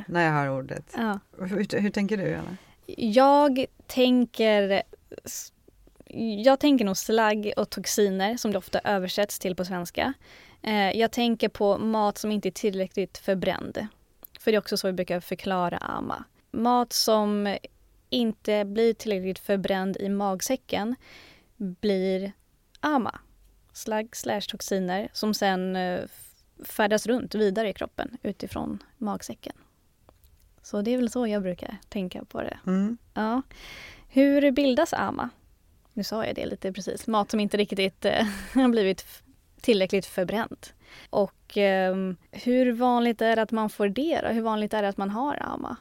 när 0.08 0.26
jag 0.26 0.32
hör 0.32 0.50
ordet. 0.50 0.94
Ja. 0.98 1.20
Hur, 1.40 1.80
hur 1.80 1.90
tänker 1.90 2.18
du 2.18 2.34
Anna? 2.34 2.58
Jag 2.98 3.66
tänker 3.88 4.84
jag 6.44 6.60
tänker 6.60 6.86
nog 6.86 6.98
slagg 6.98 7.54
och 7.58 7.70
toxiner 7.70 8.38
som 8.38 8.52
det 8.52 8.58
ofta 8.58 8.80
översätts 8.84 9.40
till 9.40 9.56
på 9.56 9.66
svenska. 9.66 10.14
Eh, 10.62 10.98
jag 10.98 11.12
tänker 11.12 11.50
på 11.50 11.78
mat 11.78 12.18
som 12.18 12.32
inte 12.32 12.50
är 12.50 12.52
tillräckligt 12.52 13.18
förbränd. 13.18 13.88
För 14.40 14.52
det 14.52 14.56
är 14.56 14.60
också 14.60 14.78
så 14.78 14.88
vi 14.88 14.94
brukar 14.94 15.20
förklara 15.20 15.78
ama. 15.78 16.24
Mat 16.52 16.94
som 16.94 17.58
inte 18.10 18.66
blir 18.66 18.94
tillräckligt 18.94 19.40
förbränd 19.40 19.98
i 19.98 20.10
magsäcken 20.10 20.96
blir 21.58 22.32
ama. 22.80 23.20
Slagg 23.74 24.16
slash 24.16 24.42
toxiner 24.42 25.10
som 25.14 25.34
sen 25.34 25.76
eh, 25.76 26.02
färdas 26.64 27.08
runt 27.08 27.36
vidare 27.36 27.70
i 27.70 27.74
kroppen 27.74 28.18
utifrån 28.24 28.84
magsäcken. 28.98 29.56
Så 30.66 30.82
det 30.82 30.94
är 30.94 30.98
väl 30.98 31.10
så 31.10 31.28
jag 31.28 31.42
brukar 31.42 31.78
tänka 31.90 32.26
på 32.26 32.42
det. 32.42 32.58
Mm. 32.68 32.98
Ja. 33.14 33.42
Hur 34.08 34.52
bildas 34.52 34.94
ama? 34.94 35.30
Nu 35.94 36.04
sa 36.04 36.26
jag 36.26 36.36
det 36.36 36.46
lite 36.46 36.74
precis. 36.74 37.08
Mat 37.08 37.32
som 37.32 37.40
inte 37.40 37.58
riktigt 37.58 38.06
eh, 38.06 38.26
har 38.54 38.70
blivit 38.70 39.06
tillräckligt 39.62 40.06
förbränt. 40.06 40.74
Och 41.10 41.58
ehm, 41.58 42.16
hur 42.32 42.72
vanligt 42.72 43.22
är 43.22 43.36
det 43.36 43.42
att 43.42 43.52
man 43.52 43.70
får 43.70 43.88
det 43.88 44.22
då? 44.22 44.28
Hur 44.28 44.42
vanligt 44.42 44.74
är 44.74 44.82
det 44.82 44.88
att 44.88 44.98
man 44.98 45.10
har 45.10 45.38
ama? 45.42 45.78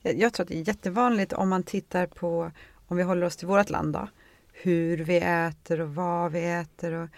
Jag, 0.00 0.18
jag 0.18 0.32
tror 0.32 0.44
att 0.44 0.48
det 0.48 0.58
är 0.58 0.68
jättevanligt 0.68 1.32
om 1.32 1.48
man 1.48 1.62
tittar 1.62 2.06
på, 2.06 2.50
om 2.88 2.96
vi 2.96 3.02
håller 3.02 3.26
oss 3.26 3.36
till 3.36 3.48
vårt 3.48 3.70
land 3.70 3.92
då, 3.92 4.08
hur 4.52 4.96
vi 4.96 5.16
äter 5.16 5.80
och 5.80 5.94
vad 5.94 6.32
vi 6.32 6.50
äter. 6.50 6.92
Och 6.92 7.08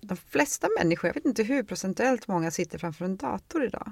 de 0.00 0.16
flesta 0.16 0.68
människor, 0.78 1.08
jag 1.08 1.14
vet 1.14 1.26
inte 1.26 1.42
hur 1.42 1.62
procentuellt 1.62 2.28
många 2.28 2.50
sitter 2.50 2.78
framför 2.78 3.04
en 3.04 3.16
dator 3.16 3.64
idag. 3.64 3.90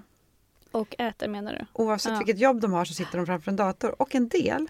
Och 0.70 0.94
äter 0.98 1.28
menar 1.28 1.52
du? 1.52 1.66
Oavsett 1.72 2.12
Ja. 2.12 2.18
vilket 2.18 2.38
jobb 2.38 2.60
de 2.60 2.72
har 2.72 2.84
så 2.84 2.94
sitter 2.94 3.16
de 3.18 3.26
framför 3.26 3.50
en 3.50 3.56
dator 3.56 4.02
och 4.02 4.14
en 4.14 4.28
del 4.28 4.66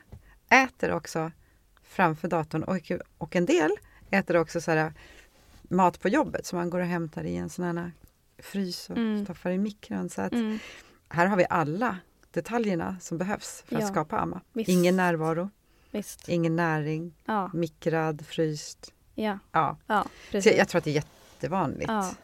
äter 0.49 0.93
också 0.93 1.33
framför 1.83 2.29
datorn 2.29 2.63
och, 2.63 2.79
och 3.19 3.37
en 3.37 3.47
del 3.47 3.71
äter 4.11 4.37
också 4.37 4.61
så 4.61 4.71
här, 4.71 4.93
mat 5.63 6.01
på 6.01 6.09
jobbet 6.09 6.47
som 6.47 6.59
man 6.59 6.71
går 6.71 6.81
och 6.81 6.87
hämtar 6.87 7.25
i 7.25 7.37
en 7.37 7.51
sån 7.51 7.65
här 7.79 7.93
frys 8.39 8.91
och 8.91 8.97
Mm. 8.97 9.25
stoppar 9.25 9.51
i 9.51 9.59
mikron. 9.59 10.09
Så 10.09 10.23
att 10.23 10.33
Mm. 10.33 10.59
här 11.09 11.27
har 11.27 11.37
vi 11.37 11.47
alla 11.51 11.97
detaljerna 12.31 12.97
som 13.01 13.19
behövs 13.19 13.63
för 13.67 13.77
att 13.77 13.83
Ja. 13.83 13.89
skapa 13.89 14.19
amma. 14.19 14.41
Visst. 14.53 14.69
Ingen 14.69 14.97
närvaro, 14.97 15.51
Visst. 15.91 16.29
ingen 16.29 16.57
näring, 16.57 17.15
Ja, 17.25 17.51
mikrad, 17.55 18.27
fryst. 18.27 18.93
ja, 19.15 19.39
Ja. 19.53 19.77
ja 19.87 20.03
Så 20.03 20.09
precis. 20.31 20.53
jag, 20.53 20.61
jag 20.61 20.69
tror 20.69 20.79
att 20.79 20.85
det 20.85 20.91
är 20.91 20.95
jättevanligt. 20.95 21.89
Ja. 21.91 22.15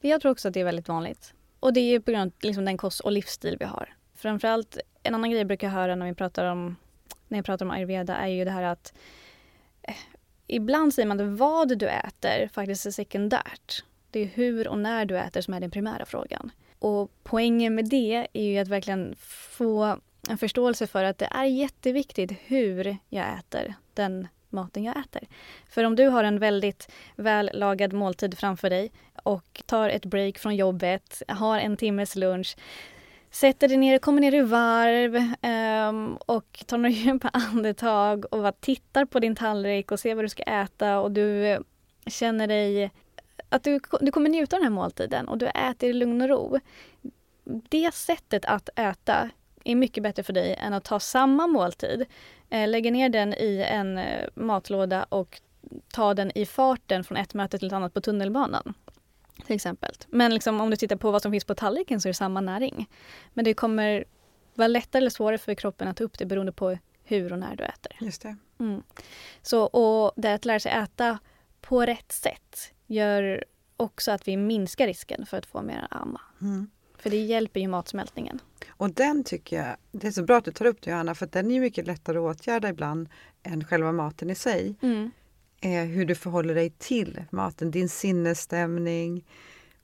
Jag 0.00 0.20
tror 0.20 0.32
också 0.32 0.48
att 0.48 0.54
det 0.54 0.60
är 0.60 0.64
väldigt 0.64 0.88
vanligt. 0.88 1.34
Och 1.60 1.72
det 1.72 1.80
är 1.80 1.90
ju 1.90 2.00
på 2.00 2.10
grund 2.10 2.22
av 2.22 2.32
liksom 2.42 2.64
den 2.64 2.76
kost 2.76 3.00
och 3.00 3.12
livsstil 3.12 3.56
vi 3.60 3.64
har. 3.64 3.94
Framförallt 4.14 4.78
en 5.02 5.14
annan 5.14 5.30
grej 5.30 5.40
jag 5.40 5.46
brukar 5.46 5.68
höra 5.68 5.94
när 5.94 6.06
vi 6.06 6.14
pratar 6.14 6.46
om 6.46 6.76
när 7.28 7.38
jag 7.38 7.44
pratar 7.44 7.66
om 7.66 7.70
ayurveda 7.70 8.16
är 8.16 8.28
ju 8.28 8.44
det 8.44 8.50
här 8.50 8.62
att 8.62 8.94
eh, 9.82 9.94
ibland 10.46 10.94
säger 10.94 11.08
man 11.08 11.20
att 11.20 11.38
vad 11.38 11.78
du 11.78 11.88
äter 11.88 12.48
faktiskt 12.52 12.86
är 12.86 12.90
sekundärt. 12.90 13.84
Det 14.10 14.20
är 14.20 14.26
hur 14.26 14.68
och 14.68 14.78
när 14.78 15.04
du 15.04 15.18
äter 15.18 15.40
som 15.40 15.54
är 15.54 15.60
den 15.60 15.70
primära 15.70 16.04
frågan. 16.04 16.50
Och 16.78 17.10
poängen 17.22 17.74
med 17.74 17.88
det 17.88 18.28
är 18.32 18.42
ju 18.42 18.58
att 18.58 18.68
verkligen 18.68 19.14
få 19.50 19.96
en 20.28 20.38
förståelse 20.38 20.86
för 20.86 21.04
att 21.04 21.18
det 21.18 21.28
är 21.30 21.44
jätteviktigt 21.44 22.32
hur 22.44 22.96
jag 23.08 23.38
äter 23.38 23.74
den 23.94 24.28
maten 24.52 24.84
jag 24.84 24.98
äter. 24.98 25.22
För 25.68 25.84
om 25.84 25.96
du 25.96 26.06
har 26.06 26.24
en 26.24 26.38
väldigt 26.38 26.92
vällagad 27.16 27.92
måltid 27.92 28.38
framför 28.38 28.70
dig 28.70 28.92
och 29.22 29.62
tar 29.66 29.88
ett 29.88 30.04
break 30.04 30.38
från 30.38 30.56
jobbet, 30.56 31.22
har 31.28 31.58
en 31.58 31.76
timmes 31.76 32.16
lunch, 32.16 32.56
sätter 33.30 33.68
dig 33.68 33.76
ner, 33.76 33.98
kommer 33.98 34.20
ner 34.20 34.34
i 34.34 34.40
varv 34.40 35.16
um, 35.88 36.16
och 36.16 36.64
tar 36.66 36.78
några 36.78 36.90
djupa 36.94 37.28
andetag 37.28 38.24
och 38.30 38.38
bara 38.38 38.52
tittar 38.52 39.04
på 39.04 39.20
din 39.20 39.36
tallrik 39.36 39.92
och 39.92 40.00
ser 40.00 40.14
vad 40.14 40.24
du 40.24 40.28
ska 40.28 40.42
äta 40.42 41.00
och 41.00 41.10
du 41.10 41.58
känner 42.06 42.46
dig 42.46 42.90
att 43.48 43.64
du, 43.64 43.80
du 44.00 44.12
kommer 44.12 44.30
njuta 44.30 44.56
av 44.56 44.60
den 44.60 44.72
här 44.72 44.82
måltiden 44.82 45.28
och 45.28 45.38
du 45.38 45.46
äter 45.46 45.90
i 45.90 45.92
lugn 45.92 46.22
och 46.22 46.28
ro. 46.28 46.60
Det 47.44 47.94
sättet 47.94 48.44
att 48.44 48.68
äta 48.76 49.30
är 49.72 49.76
mycket 49.76 50.02
bättre 50.02 50.22
för 50.22 50.32
dig 50.32 50.54
än 50.58 50.72
att 50.72 50.84
ta 50.84 51.00
samma 51.00 51.46
måltid, 51.46 52.06
eh, 52.50 52.68
lägga 52.68 52.90
ner 52.90 53.08
den 53.08 53.34
i 53.34 53.66
en 53.68 53.98
eh, 53.98 54.28
matlåda 54.34 55.06
och 55.08 55.40
ta 55.92 56.14
den 56.14 56.32
i 56.34 56.46
farten 56.46 57.04
från 57.04 57.16
ett 57.16 57.34
möte 57.34 57.58
till 57.58 57.66
ett 57.66 57.72
annat 57.72 57.94
på 57.94 58.00
tunnelbanan. 58.00 58.74
Till 59.46 59.56
exempel. 59.56 59.94
Men 60.08 60.34
liksom, 60.34 60.60
om 60.60 60.70
du 60.70 60.76
tittar 60.76 60.96
på 60.96 61.10
vad 61.10 61.22
som 61.22 61.32
finns 61.32 61.44
på 61.44 61.54
tallriken 61.54 62.00
så 62.00 62.08
är 62.08 62.10
det 62.10 62.14
samma 62.14 62.40
näring. 62.40 62.88
Men 63.34 63.44
det 63.44 63.54
kommer 63.54 64.04
vara 64.54 64.68
lättare 64.68 65.00
eller 65.00 65.10
svårare 65.10 65.38
för 65.38 65.54
kroppen 65.54 65.88
att 65.88 65.96
ta 65.96 66.04
upp 66.04 66.18
det 66.18 66.26
beroende 66.26 66.52
på 66.52 66.78
hur 67.04 67.32
och 67.32 67.38
när 67.38 67.56
du 67.56 67.64
äter. 67.64 67.96
Just 68.00 68.22
det. 68.22 68.36
Mm. 68.60 68.82
Så, 69.42 69.62
och 69.62 70.12
det 70.16 70.34
att 70.34 70.44
lära 70.44 70.60
sig 70.60 70.72
äta 70.72 71.18
på 71.60 71.86
rätt 71.86 72.12
sätt 72.12 72.72
gör 72.86 73.44
också 73.76 74.12
att 74.12 74.28
vi 74.28 74.36
minskar 74.36 74.86
risken 74.86 75.26
för 75.26 75.36
att 75.36 75.46
få 75.46 75.62
mer 75.62 75.86
amma. 75.90 76.20
Mm. 76.40 76.70
För 77.02 77.10
det 77.10 77.16
hjälper 77.16 77.60
ju 77.60 77.68
matsmältningen. 77.68 78.38
Och 78.68 78.90
den 78.90 79.24
tycker 79.24 79.56
jag, 79.56 79.76
det 79.92 80.06
är 80.06 80.10
så 80.10 80.22
bra 80.22 80.36
att 80.36 80.44
du 80.44 80.52
tar 80.52 80.64
upp 80.64 80.82
det 80.82 80.90
Johanna, 80.90 81.14
för 81.14 81.26
den 81.26 81.50
är 81.50 81.60
mycket 81.60 81.86
lättare 81.86 82.18
att 82.18 82.36
åtgärda 82.36 82.68
ibland 82.68 83.08
än 83.42 83.64
själva 83.64 83.92
maten 83.92 84.30
i 84.30 84.34
sig. 84.34 84.74
Mm. 84.82 85.10
Eh, 85.60 85.84
hur 85.84 86.04
du 86.04 86.14
förhåller 86.14 86.54
dig 86.54 86.70
till 86.70 87.24
maten, 87.30 87.70
din 87.70 87.88
sinnesstämning. 87.88 89.24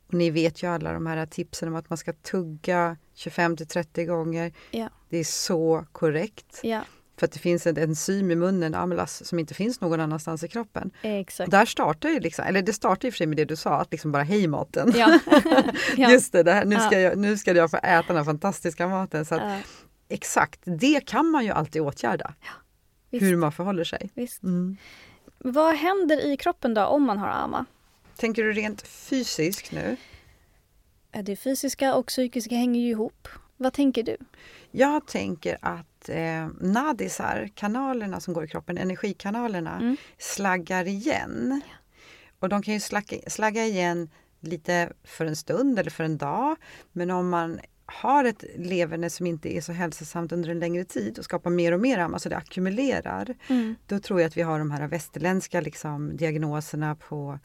Och 0.06 0.14
ni 0.14 0.30
vet 0.30 0.62
ju 0.62 0.66
alla 0.66 0.92
de 0.92 1.06
här 1.06 1.26
tipsen 1.26 1.68
om 1.68 1.74
att 1.74 1.90
man 1.90 1.98
ska 1.98 2.12
tugga 2.12 2.96
25 3.14 3.56
till 3.56 3.66
30 3.66 4.04
gånger. 4.04 4.52
Ja. 4.70 4.88
Det 5.08 5.18
är 5.18 5.24
så 5.24 5.84
korrekt. 5.92 6.60
Ja. 6.62 6.82
För 7.16 7.26
att 7.26 7.32
det 7.32 7.38
finns 7.38 7.66
en 7.66 7.76
enzym 7.76 8.30
i 8.30 8.34
munnen, 8.34 8.74
amylas, 8.74 9.24
som 9.24 9.38
inte 9.38 9.54
finns 9.54 9.80
någon 9.80 10.00
annanstans 10.00 10.44
i 10.44 10.48
kroppen. 10.48 10.90
Exakt. 11.02 11.50
Där 11.50 11.64
startar 11.64 12.08
ju 12.08 12.20
liksom, 12.20 12.44
eller 12.44 12.62
det 12.62 12.72
startar 12.72 13.08
och 13.08 13.14
för 13.14 13.18
sig 13.18 13.26
med 13.26 13.36
det 13.36 13.44
du 13.44 13.56
sa, 13.56 13.80
att 13.80 13.92
liksom 13.92 14.12
bara 14.12 14.22
hej 14.22 14.46
maten. 14.46 14.92
Ja. 14.96 15.18
ja. 15.96 16.10
Just 16.10 16.32
det, 16.32 16.42
det 16.42 16.52
här, 16.52 16.64
nu, 16.64 16.76
ska 16.76 17.00
jag, 17.00 17.18
nu 17.18 17.36
ska 17.36 17.52
jag 17.52 17.70
få 17.70 17.76
äta 17.76 18.04
den 18.06 18.16
här 18.16 18.24
fantastiska 18.24 18.88
maten. 18.88 19.24
Så 19.24 19.34
att, 19.34 19.42
Exakt, 20.08 20.60
det 20.64 21.06
kan 21.06 21.30
man 21.30 21.44
ju 21.44 21.50
alltid 21.50 21.82
åtgärda. 21.82 22.34
hur 23.10 23.36
man 23.36 23.52
förhåller 23.52 23.84
sig. 23.84 24.10
Mm. 24.42 24.76
Vad 25.38 25.74
händer 25.74 26.26
i 26.26 26.36
kroppen 26.36 26.74
då 26.74 26.84
om 26.84 27.02
man 27.02 27.18
har 27.18 27.28
ama? 27.28 27.64
Tänker 28.16 28.42
du 28.42 28.52
rent 28.52 28.82
fysiskt 28.82 29.72
nu? 29.72 29.96
Det 31.22 31.36
fysiska 31.36 31.94
och 31.94 32.06
psykiska 32.06 32.54
hänger 32.54 32.80
ju 32.80 32.88
ihop. 32.88 33.28
Vad 33.56 33.72
tänker 33.72 34.02
du? 34.02 34.16
Jag 34.70 35.06
tänker 35.06 35.58
att 35.60 35.95
eh, 36.08 36.48
nadisar, 36.60 37.48
kanalerna 37.54 38.20
som 38.20 38.34
går 38.34 38.44
i 38.44 38.48
kroppen, 38.48 38.78
energikanalerna, 38.78 39.76
mm. 39.76 39.96
slaggar 40.18 40.88
igen. 40.88 41.62
Ja. 41.64 41.72
Och 42.38 42.48
de 42.48 42.62
kan 42.62 42.74
ju 42.74 42.80
slagga, 42.80 43.18
slagga 43.26 43.64
igen 43.64 44.08
lite 44.40 44.92
för 45.04 45.26
en 45.26 45.36
stund 45.36 45.78
eller 45.78 45.90
för 45.90 46.04
en 46.04 46.18
dag. 46.18 46.56
Men 46.92 47.10
om 47.10 47.28
man 47.28 47.60
har 47.86 48.24
ett 48.24 48.44
leverne 48.56 49.10
som 49.10 49.26
inte 49.26 49.56
är 49.56 49.60
så 49.60 49.72
hälsosamt 49.72 50.32
under 50.32 50.50
en 50.50 50.58
längre 50.58 50.84
tid 50.84 51.18
och 51.18 51.24
skapar 51.24 51.50
mer 51.50 51.72
och 51.72 51.80
mer 51.80 51.98
amma 51.98 52.18
så 52.18 52.28
det 52.28 52.36
ackumulerar. 52.36 53.34
Mm. 53.48 53.76
Då 53.86 53.98
tror 53.98 54.20
jag 54.20 54.28
att 54.28 54.36
vi 54.36 54.42
har 54.42 54.58
de 54.58 54.70
här 54.70 54.88
västerländska 54.88 55.60
liksom, 55.60 56.16
diagnoserna 56.16 56.94
på 56.94 57.38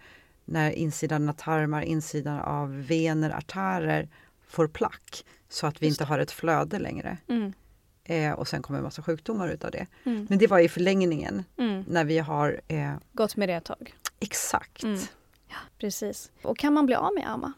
när 0.45 0.71
insidan 0.71 1.30
av 1.30 1.34
tarmar, 1.34 1.82
insidan 1.82 2.39
av 2.39 2.86
vener, 2.88 3.30
artärer 3.30 4.10
får 4.47 4.67
plack 4.67 5.26
så 5.50 5.67
att 5.67 5.82
vi 5.82 5.88
inte 5.88 6.04
har 6.04 6.19
ett 6.19 6.32
flöde 6.32 6.80
längre. 6.80 7.17
Mm. 7.28 7.54
Eh, 8.03 8.31
och 8.31 8.47
sen 8.47 8.61
kommer 8.61 8.77
en 8.77 8.83
massa 8.83 9.01
sjukdomar 9.01 9.49
utav 9.49 9.71
det. 9.71 9.87
Mm. 10.03 10.27
Men 10.29 10.39
det 10.39 10.47
var 10.47 10.59
i 10.59 10.69
förlängningen 10.69 11.43
mm. 11.57 11.83
när 11.87 12.05
vi 12.05 12.19
har 12.19 12.61
eh, 12.67 12.93
gått 13.13 13.35
med 13.35 13.49
det 13.49 13.53
ett 13.53 13.65
tag. 13.65 13.95
Exakt. 14.19 14.83
Mm. 14.83 14.99
Ja, 15.47 15.55
precis. 15.77 16.31
Och 16.41 16.57
kan 16.57 16.73
man 16.73 16.85
bli 16.85 16.95
av 16.95 17.13
med 17.13 17.29
amma? 17.29 17.53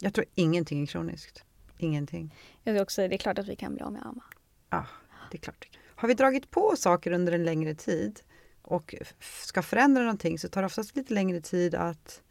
Jag 0.00 0.14
tror 0.14 0.26
ingenting 0.34 0.82
är 0.82 0.86
kroniskt. 0.86 1.44
Ingenting. 1.78 2.34
Jag 2.64 2.74
tror 2.74 2.82
också 2.82 3.08
det 3.08 3.14
är 3.14 3.18
klart 3.18 3.38
att 3.38 3.48
vi 3.48 3.56
kan 3.56 3.74
bli 3.74 3.82
av 3.82 3.92
med 3.92 4.06
amma. 4.06 4.22
Ja, 4.70 4.86
det 5.30 5.36
är 5.36 5.40
klart. 5.40 5.68
Har 5.94 6.08
vi 6.08 6.14
dragit 6.14 6.50
på 6.50 6.74
saker 6.76 7.12
under 7.12 7.32
en 7.32 7.44
längre 7.44 7.74
tid 7.74 8.20
och 8.62 8.94
ska 9.20 9.62
förändra 9.62 10.02
någonting 10.02 10.38
så 10.38 10.48
tar 10.48 10.62
det 10.62 10.66
oftast 10.66 10.96
lite 10.96 11.14
längre 11.14 11.40
tid 11.40 11.74
att 11.74 12.22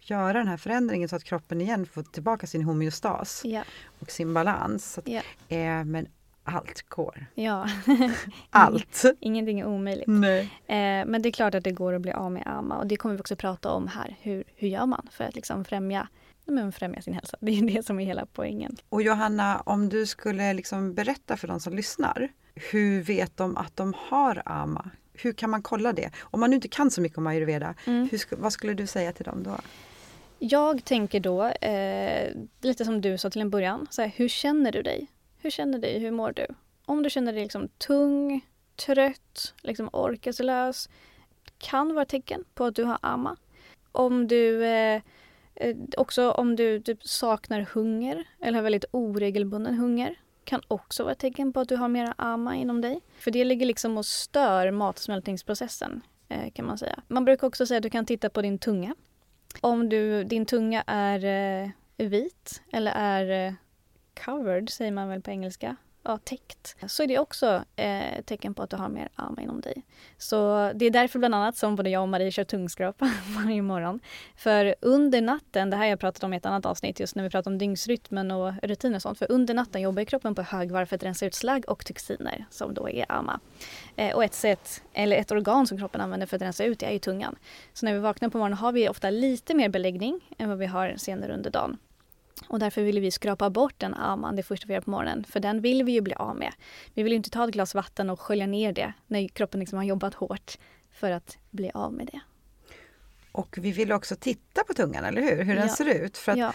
göra 0.00 0.32
den 0.32 0.48
här 0.48 0.56
förändringen 0.56 1.08
så 1.08 1.16
att 1.16 1.24
kroppen 1.24 1.60
igen 1.60 1.86
får 1.86 2.02
tillbaka 2.02 2.46
sin 2.46 2.62
homeostas 2.62 3.42
ja. 3.44 3.62
och 4.00 4.10
sin 4.10 4.34
balans. 4.34 4.98
Att, 4.98 5.08
ja. 5.08 5.22
eh, 5.48 5.84
men 5.84 6.06
allt 6.44 6.88
går. 6.88 7.26
Ja. 7.34 7.66
allt. 8.50 9.04
Ingenting 9.20 9.60
är 9.60 9.66
omöjligt. 9.66 10.08
Eh, 10.08 10.74
men 11.06 11.22
det 11.22 11.28
är 11.28 11.32
klart 11.32 11.54
att 11.54 11.64
det 11.64 11.72
går 11.72 11.92
att 11.92 12.02
bli 12.02 12.12
av 12.12 12.32
med 12.32 12.46
amma 12.46 12.76
och 12.76 12.86
det 12.86 12.96
kommer 12.96 13.14
vi 13.14 13.20
också 13.20 13.36
prata 13.36 13.70
om 13.70 13.88
här. 13.88 14.16
Hur, 14.20 14.44
hur 14.56 14.68
gör 14.68 14.86
man 14.86 15.08
för 15.10 15.24
att 15.24 15.34
liksom 15.34 15.64
främja 15.64 16.08
men 16.50 16.72
främja 16.72 17.02
sin 17.02 17.14
hälsa. 17.14 17.36
Det 17.40 17.58
är 17.58 17.62
det 17.62 17.86
som 17.86 18.00
är 18.00 18.04
hela 18.04 18.26
poängen. 18.32 18.76
Och 18.88 19.02
Johanna, 19.02 19.60
om 19.60 19.88
du 19.88 20.06
skulle 20.06 20.52
liksom 20.52 20.94
berätta 20.94 21.36
för 21.36 21.48
de 21.48 21.60
som 21.60 21.74
lyssnar, 21.74 22.28
hur 22.54 23.02
vet 23.02 23.36
de 23.36 23.56
att 23.56 23.76
de 23.76 23.94
har 23.96 24.42
AMA? 24.44 24.90
Hur 25.12 25.32
kan 25.32 25.50
man 25.50 25.62
kolla 25.62 25.92
det? 25.92 26.10
Om 26.20 26.40
man 26.40 26.50
nu 26.50 26.56
inte 26.56 26.68
kan 26.68 26.90
så 26.90 27.00
mycket 27.00 27.18
om 27.18 27.26
ayurveda, 27.26 27.74
mm. 27.86 28.08
hur, 28.10 28.36
vad 28.36 28.52
skulle 28.52 28.74
du 28.74 28.86
säga 28.86 29.12
till 29.12 29.24
dem 29.24 29.42
då? 29.42 29.56
Jag 30.42 30.84
tänker 30.84 31.20
då, 31.20 31.44
eh, 31.44 32.32
lite 32.60 32.84
som 32.84 33.00
du 33.00 33.18
sa 33.18 33.30
till 33.30 33.40
en 33.40 33.50
början, 33.50 33.86
så 33.90 34.02
här, 34.02 34.12
hur 34.16 34.28
känner 34.28 34.72
du 34.72 34.82
dig? 34.82 35.06
Hur 35.38 35.50
känner 35.50 35.72
du 35.72 35.80
dig? 35.80 35.98
Hur 35.98 36.10
mår 36.10 36.32
du? 36.32 36.46
Om 36.84 37.02
du 37.02 37.10
känner 37.10 37.32
dig 37.32 37.42
liksom 37.42 37.68
tung, 37.68 38.40
trött, 38.76 39.54
liksom 39.62 39.90
orkeslös 39.92 40.88
kan 41.58 41.94
vara 41.94 42.04
tecken 42.04 42.44
på 42.54 42.64
att 42.64 42.74
du 42.74 42.84
har 42.84 42.98
amma. 43.02 43.36
Om 43.92 44.28
du 44.28 44.64
eh, 44.64 45.02
eh, 45.54 45.76
också 45.96 46.30
om 46.30 46.56
du 46.56 46.80
typ 46.80 47.02
saknar 47.02 47.60
hunger 47.60 48.24
eller 48.40 48.58
har 48.58 48.62
väldigt 48.62 48.84
oregelbunden 48.90 49.74
hunger 49.74 50.14
kan 50.44 50.60
också 50.68 51.02
vara 51.02 51.12
ett 51.12 51.18
tecken 51.18 51.52
på 51.52 51.60
att 51.60 51.68
du 51.68 51.76
har 51.76 51.88
mera 51.88 52.14
amma 52.18 52.56
inom 52.56 52.80
dig. 52.80 53.00
För 53.18 53.30
det 53.30 53.44
ligger 53.44 53.66
liksom 53.66 53.98
och 53.98 54.06
stör 54.06 54.70
matsmältningsprocessen 54.70 56.00
eh, 56.28 56.50
kan 56.52 56.66
man 56.66 56.78
säga. 56.78 57.02
Man 57.08 57.24
brukar 57.24 57.46
också 57.46 57.66
säga 57.66 57.78
att 57.78 57.82
du 57.82 57.90
kan 57.90 58.06
titta 58.06 58.30
på 58.30 58.42
din 58.42 58.58
tunga. 58.58 58.94
Om 59.60 59.88
du, 59.88 60.24
din 60.24 60.46
tunga 60.46 60.84
är 60.86 61.24
eh, 61.24 61.70
vit 61.96 62.62
eller 62.72 62.92
är 62.92 63.46
eh, 63.46 63.54
covered, 64.24 64.70
säger 64.70 64.92
man 64.92 65.08
väl 65.08 65.22
på 65.22 65.30
engelska, 65.30 65.76
ja, 66.02 66.18
täckt, 66.18 66.76
så 66.86 67.02
är 67.02 67.06
det 67.06 67.18
också 67.18 67.64
eh, 67.76 68.18
ett 68.18 68.26
tecken 68.26 68.54
på 68.54 68.62
att 68.62 68.70
du 68.70 68.76
har 68.76 68.88
mer 68.88 69.08
amma 69.14 69.42
inom 69.42 69.60
dig. 69.60 69.84
Så 70.18 70.70
det 70.74 70.86
är 70.86 70.90
därför 70.90 71.18
bland 71.18 71.34
annat 71.34 71.56
som 71.56 71.76
både 71.76 71.90
jag 71.90 72.02
och 72.02 72.08
Marie 72.08 72.30
kör 72.30 72.44
tungskrapa 72.44 73.10
varje 73.36 73.62
morgon. 73.62 74.00
För 74.36 74.74
under 74.80 75.20
natten, 75.20 75.70
det 75.70 75.76
här 75.76 75.84
har 75.84 75.90
jag 75.90 76.00
pratat 76.00 76.24
om 76.24 76.34
i 76.34 76.36
ett 76.36 76.46
annat 76.46 76.66
avsnitt 76.66 77.00
just 77.00 77.16
när 77.16 77.24
vi 77.24 77.30
pratar 77.30 77.50
om 77.50 77.58
dygnsrytmen 77.58 78.30
och 78.30 78.52
rutiner 78.62 78.96
och 78.96 79.02
sånt. 79.02 79.18
För 79.18 79.32
under 79.32 79.54
natten 79.54 79.82
jobbar 79.82 80.04
kroppen 80.04 80.34
på 80.34 80.42
högvarv 80.42 80.86
för 80.86 80.96
att 80.96 81.02
rensa 81.02 81.26
ut 81.26 81.34
slagg 81.34 81.64
och 81.68 81.84
toxiner 81.86 82.44
som 82.50 82.74
då 82.74 82.88
är 82.88 83.12
amma. 83.12 83.40
Eh, 83.96 84.14
och 84.14 84.24
ett 84.24 84.34
sätt, 84.34 84.82
eller 84.92 85.16
ett 85.16 85.30
organ 85.30 85.66
som 85.66 85.78
kroppen 85.78 86.00
använder 86.00 86.26
för 86.26 86.36
att 86.36 86.42
rensa 86.42 86.64
ut 86.64 86.78
det 86.78 86.86
är 86.86 86.92
ju 86.92 86.98
tungan. 86.98 87.36
Så 87.72 87.86
när 87.86 87.92
vi 87.92 87.98
vaknar 87.98 88.28
på 88.28 88.38
morgonen 88.38 88.58
har 88.58 88.72
vi 88.72 88.88
ofta 88.88 89.10
lite 89.10 89.54
mer 89.54 89.68
beläggning 89.68 90.20
än 90.38 90.48
vad 90.48 90.58
vi 90.58 90.66
har 90.66 90.94
senare 90.96 91.34
under 91.34 91.50
dagen. 91.50 91.78
Och 92.48 92.58
därför 92.58 92.82
vill 92.82 93.00
vi 93.00 93.10
skrapa 93.10 93.50
bort 93.50 93.74
den 93.78 93.94
amman 93.94 94.36
det 94.36 94.42
första 94.42 94.66
vi 94.66 94.74
gör 94.74 94.80
på 94.80 94.90
morgonen. 94.90 95.24
För 95.24 95.40
den 95.40 95.60
vill 95.60 95.84
vi 95.84 95.92
ju 95.92 96.00
bli 96.00 96.14
av 96.14 96.36
med. 96.36 96.52
Vi 96.94 97.02
vill 97.02 97.12
inte 97.12 97.30
ta 97.30 97.44
ett 97.44 97.50
glas 97.50 97.74
vatten 97.74 98.10
och 98.10 98.20
skölja 98.20 98.46
ner 98.46 98.72
det 98.72 98.92
när 99.06 99.28
kroppen 99.28 99.60
liksom 99.60 99.76
har 99.76 99.84
jobbat 99.84 100.14
hårt 100.14 100.58
för 100.92 101.10
att 101.10 101.38
bli 101.50 101.70
av 101.74 101.92
med 101.92 102.06
det. 102.06 102.20
Och 103.32 103.58
vi 103.60 103.72
vill 103.72 103.92
också 103.92 104.16
titta 104.16 104.64
på 104.64 104.74
tungan, 104.74 105.04
eller 105.04 105.22
hur? 105.22 105.44
Hur 105.44 105.56
den 105.56 105.68
ja. 105.68 105.74
ser 105.74 106.04
ut. 106.04 106.18
För 106.18 106.32
att 106.32 106.38
ja. 106.38 106.52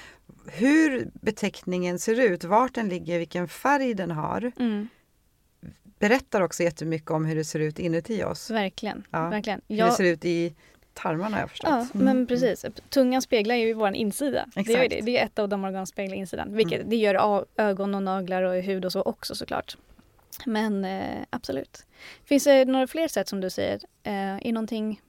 Hur 0.48 1.12
beteckningen 1.14 2.00
ser 2.00 2.20
ut, 2.20 2.44
vart 2.44 2.74
den 2.74 2.90
ligger, 2.90 3.20
vilken 3.20 3.48
färg 3.48 3.94
den 3.94 4.12
har 4.12 4.52
mm. 4.60 4.88
berättar 6.00 6.42
också 6.42 6.64
jättemycket 6.64 7.12
om 7.12 7.26
hur 7.26 7.36
det 7.36 7.46
ser 7.46 7.60
ut 7.60 7.80
inuti 7.80 8.24
oss. 8.24 8.52
Verkligen. 8.52 9.08
Ja. 9.12 9.30
Verkligen. 9.30 9.62
Hur 9.68 9.78
det 9.78 9.92
ser 9.92 10.04
ut 10.04 10.26
i 10.26 10.56
tarmarna 10.96 11.36
har 11.36 11.42
jag 11.42 11.50
förstått. 11.50 11.70
Ja, 11.70 11.76
Mm. 11.94 12.06
men 12.06 12.28
precis. 12.28 12.66
Tungan 12.90 13.22
speglar 13.22 13.56
ju 13.56 13.74
vår 13.74 13.94
insida. 13.96 14.46
Det, 14.56 14.62
Exakt. 14.62 14.90
det. 14.90 15.02
det 15.02 15.18
är 15.20 15.26
ett 15.26 15.40
av 15.40 15.50
de 15.50 15.64
organ 15.64 15.86
som 15.88 15.92
speglar 15.94 16.16
insidan. 16.16 16.54
Vilket 16.56 16.80
Mm. 16.80 16.90
det 16.90 16.96
gör 16.96 17.46
ögon 17.58 17.96
och 17.96 18.04
naglar 18.04 18.42
och 18.44 18.54
hud 18.64 18.86
och 18.86 18.92
så 18.92 19.02
också 19.02 19.36
såklart. 19.36 19.78
Men 20.46 20.86
eh, 20.86 21.22
absolut. 21.30 21.86
Finns 22.26 22.44
det 22.44 22.66
några 22.66 22.88
fler 22.88 23.08
sätt 23.08 23.28
som 23.28 23.42
du 23.42 23.50
säger? 23.50 23.80
Eh, 24.04 24.36
är 24.48 24.52
någonting 24.52 25.02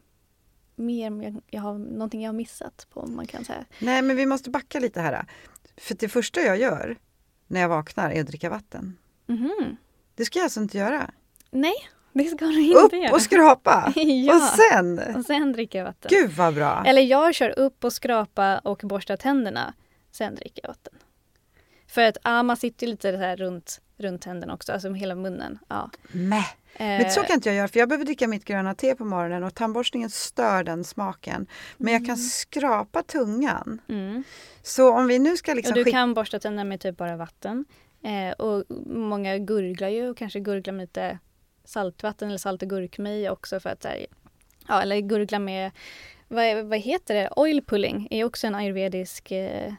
mer 0.76 1.22
jag, 1.22 1.40
jag 1.50 1.60
har, 1.60 1.78
någonting 1.78 2.22
jag 2.22 2.28
har 2.28 2.36
missat 2.36 2.86
på 2.92 3.00
om 3.00 3.16
man 3.16 3.26
kan 3.26 3.44
säga? 3.44 3.64
Nej, 3.78 4.02
men 4.02 4.16
vi 4.16 4.26
måste 4.26 4.50
backa 4.50 4.80
lite 4.80 5.00
här. 5.00 5.24
För 5.76 5.94
det 5.94 6.08
första 6.08 6.40
jag 6.40 6.56
gör 6.58 6.96
när 7.46 7.60
jag 7.60 7.68
vaknar 7.68 8.10
är 8.10 8.20
att 8.20 8.26
dricka 8.26 8.50
vatten. 8.50 8.98
Mhm. 9.26 9.76
Det 10.14 10.24
ska 10.24 10.38
jag 10.38 10.44
alltså 10.44 10.60
inte 10.60 10.78
göra. 10.78 11.10
Nej, 11.50 11.74
det 12.18 12.24
ska 12.24 12.44
du 12.44 12.62
inte 12.62 12.78
Upp 12.78 12.92
göra. 12.92 13.12
och 13.14 13.22
skrapa! 13.22 13.92
ja. 13.96 14.34
Och 14.34 14.42
sen! 14.42 15.16
och 15.16 15.24
sen 15.24 15.52
dricka 15.52 15.84
vatten. 15.84 16.08
Gud 16.08 16.30
vad 16.30 16.54
bra! 16.54 16.82
Eller 16.86 17.02
jag 17.02 17.34
kör 17.34 17.58
upp 17.58 17.84
och 17.84 17.92
skrapa 17.92 18.58
och 18.58 18.80
borstar 18.84 19.16
tänderna. 19.16 19.74
Sen 20.12 20.34
dricker 20.34 20.62
jag 20.62 20.68
vatten. 20.68 20.94
För 21.88 22.02
att 22.02 22.16
ja, 22.24 22.42
man 22.42 22.56
sitter 22.56 22.86
lite 22.86 23.12
så 23.12 23.18
här 23.18 23.36
runt, 23.36 23.80
runt 23.96 24.22
tänderna 24.22 24.54
också, 24.54 24.72
alltså 24.72 24.92
hela 24.92 25.14
munnen. 25.14 25.58
Ja. 25.68 25.90
Mäh. 26.12 26.46
Men 26.78 27.00
Eh, 27.00 27.08
så 27.08 27.22
kan 27.22 27.34
inte 27.34 27.48
jag 27.48 27.56
göra 27.56 27.68
för 27.68 27.78
jag 27.78 27.88
behöver 27.88 28.04
dricka 28.04 28.28
mitt 28.28 28.44
gröna 28.44 28.74
te 28.74 28.94
på 28.94 29.04
morgonen 29.04 29.44
och 29.44 29.54
tandborstningen 29.54 30.10
stör 30.10 30.64
den 30.64 30.84
smaken. 30.84 31.46
Men 31.76 31.92
jag 31.92 32.06
kan 32.06 32.16
skrapa 32.16 33.02
tungan. 33.02 33.80
mm. 33.88 34.24
Så 34.62 34.92
om 34.92 35.06
vi 35.06 35.18
nu 35.18 35.36
ska 35.36 35.54
liksom 35.54 35.72
Och 35.78 35.84
du 35.84 35.90
kan 35.90 36.14
borsta 36.14 36.38
tänderna 36.38 36.64
med 36.64 36.80
typ 36.80 36.96
bara 36.96 37.16
vatten. 37.16 37.64
Eh, 38.02 38.32
och 38.32 38.64
många 38.86 39.38
gurglar 39.38 39.88
ju 39.88 40.08
och 40.08 40.16
kanske 40.16 40.40
gurglar 40.40 40.72
med 40.72 40.82
lite 40.82 41.18
saltvatten 41.66 42.28
eller 42.28 42.38
salt 42.38 42.62
och 42.62 42.68
gurkmeja 42.68 43.32
också 43.32 43.60
för 43.60 43.70
att 43.70 43.82
så 43.82 43.88
här, 43.88 44.06
ja, 44.68 44.82
eller 44.82 45.00
gurgla 45.00 45.38
med 45.38 45.70
vad, 46.28 46.64
vad 46.64 46.78
heter 46.78 47.14
det? 47.14 47.30
Oil 47.36 47.62
pulling 47.64 48.08
är 48.10 48.24
också 48.24 48.46
en 48.46 48.54
ayurvedisk 48.54 49.30
eh, 49.30 49.72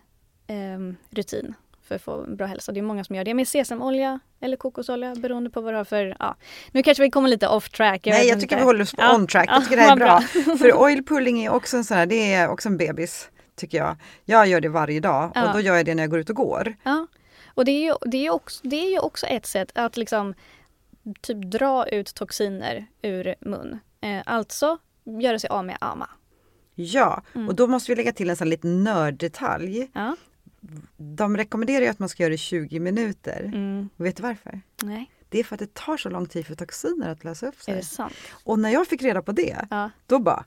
em, 0.47 0.97
rutin 1.10 1.54
för 1.84 1.95
att 1.95 2.02
få 2.02 2.26
bra 2.28 2.47
hälsa. 2.47 2.71
Det 2.71 2.80
är 2.80 2.82
många 2.82 3.04
som 3.04 3.15
gör 3.15 3.23
det 3.23 3.34
med 3.34 3.47
sesamolja 3.47 4.19
eller 4.39 4.58
kokosolja 4.58 5.15
beroende 5.15 5.50
på 5.50 5.62
vad 5.62 5.73
du 5.73 5.78
har 5.78 5.84
för... 5.86 6.15
Ja. 6.19 6.36
Nu 6.71 6.84
kanske 6.84 7.04
vi 7.04 7.12
kommer 7.12 7.30
lite 7.30 7.47
off 7.47 7.69
track. 7.69 8.02
Nej, 8.06 8.19
vet 8.19 8.28
jag 8.30 8.39
tycker 8.41 8.56
inte. 8.56 8.56
vi 8.56 8.65
håller 8.65 8.82
oss 8.82 8.95
Ja. 8.97 9.15
on 9.15 9.28
track. 9.28 9.50
Ja, 9.50 9.54
Jag 9.54 9.63
tycker 9.63 9.76
det 9.76 9.82
här 9.82 9.91
är 9.91 10.00
vad 10.00 10.45
bra. 10.45 10.58
För 10.58 10.73
oil 10.73 11.06
pulling 11.06 11.45
är 11.45 11.50
också 11.54 11.78
en 11.78 11.84
sån 11.84 11.97
här, 11.97 12.06
det 12.06 12.34
är 12.34 12.50
också 12.50 12.69
en 12.69 12.78
bebis, 12.78 13.30
tycker 13.56 13.78
jag. 13.78 13.95
Jag 14.26 14.47
gör 14.47 14.62
det 14.62 14.69
varje 14.69 15.00
dag 15.00 15.32
Ja. 15.36 15.47
och 15.47 15.54
då 15.54 15.60
gör 15.60 15.76
jag 15.76 15.86
det 15.86 15.95
när 15.95 16.04
jag 16.04 16.10
går 16.10 16.19
ut 16.19 16.30
och 16.30 16.36
går. 16.36 16.76
Ja, 16.84 17.08
och 17.54 17.65
det 17.65 17.71
är 17.71 17.84
ju, 17.86 17.93
det 18.06 18.26
är 18.26 18.30
också, 18.30 18.60
det 18.67 18.76
är 18.76 18.91
ju 18.91 19.00
också 19.00 19.26
ett 19.26 19.45
sätt 19.45 19.71
att 19.76 19.97
liksom 19.97 20.34
typ 21.22 21.52
dra 21.52 21.88
ut 21.88 22.15
toxiner 22.15 22.86
ur 23.02 23.36
mun. 23.41 23.80
Eh, 24.02 24.22
alltså 24.26 24.78
göra 25.22 25.39
sig 25.39 25.50
av 25.50 25.65
med 25.65 25.78
ama. 25.82 26.10
Ja, 26.76 27.24
Mm. 27.36 27.48
och 27.48 27.56
då 27.56 27.67
måste 27.67 27.91
vi 27.91 27.96
lägga 27.96 28.12
till 28.12 28.30
en 28.30 28.36
sån 28.36 28.50
liten 28.50 28.84
nörddetalj. 28.84 29.89
Ja. 29.93 30.15
De 30.98 31.38
rekommenderar 31.38 31.82
ju 31.82 31.88
att 31.88 32.00
man 32.00 32.10
ska 32.10 32.24
göra 32.24 32.30
det 32.30 32.36
i 32.36 32.38
20 32.38 32.80
minuter. 32.80 33.43
Mm. 33.43 33.89
Vet 33.96 34.15
du 34.17 34.24
varför? 34.24 34.62
Nej, 34.84 35.12
Det 35.30 35.39
är 35.39 35.43
för 35.43 35.56
att 35.56 35.60
det 35.60 35.74
tar 35.74 35.98
så 35.98 36.10
lång 36.10 36.26
tid 36.26 36.46
för 36.48 36.56
toxiner 36.56 37.10
att 37.12 37.24
lösa 37.24 37.48
upp 37.48 37.56
är 37.60 37.63
sig. 37.63 37.76
det 37.76 37.84
sant? 37.84 38.13
Och 38.43 38.60
när 38.60 38.70
jag 38.70 38.88
fick 38.88 39.02
reda 39.02 39.22
på 39.22 39.32
det, 39.32 39.67
Ja. 39.70 39.89
då 40.06 40.20
bara 40.20 40.46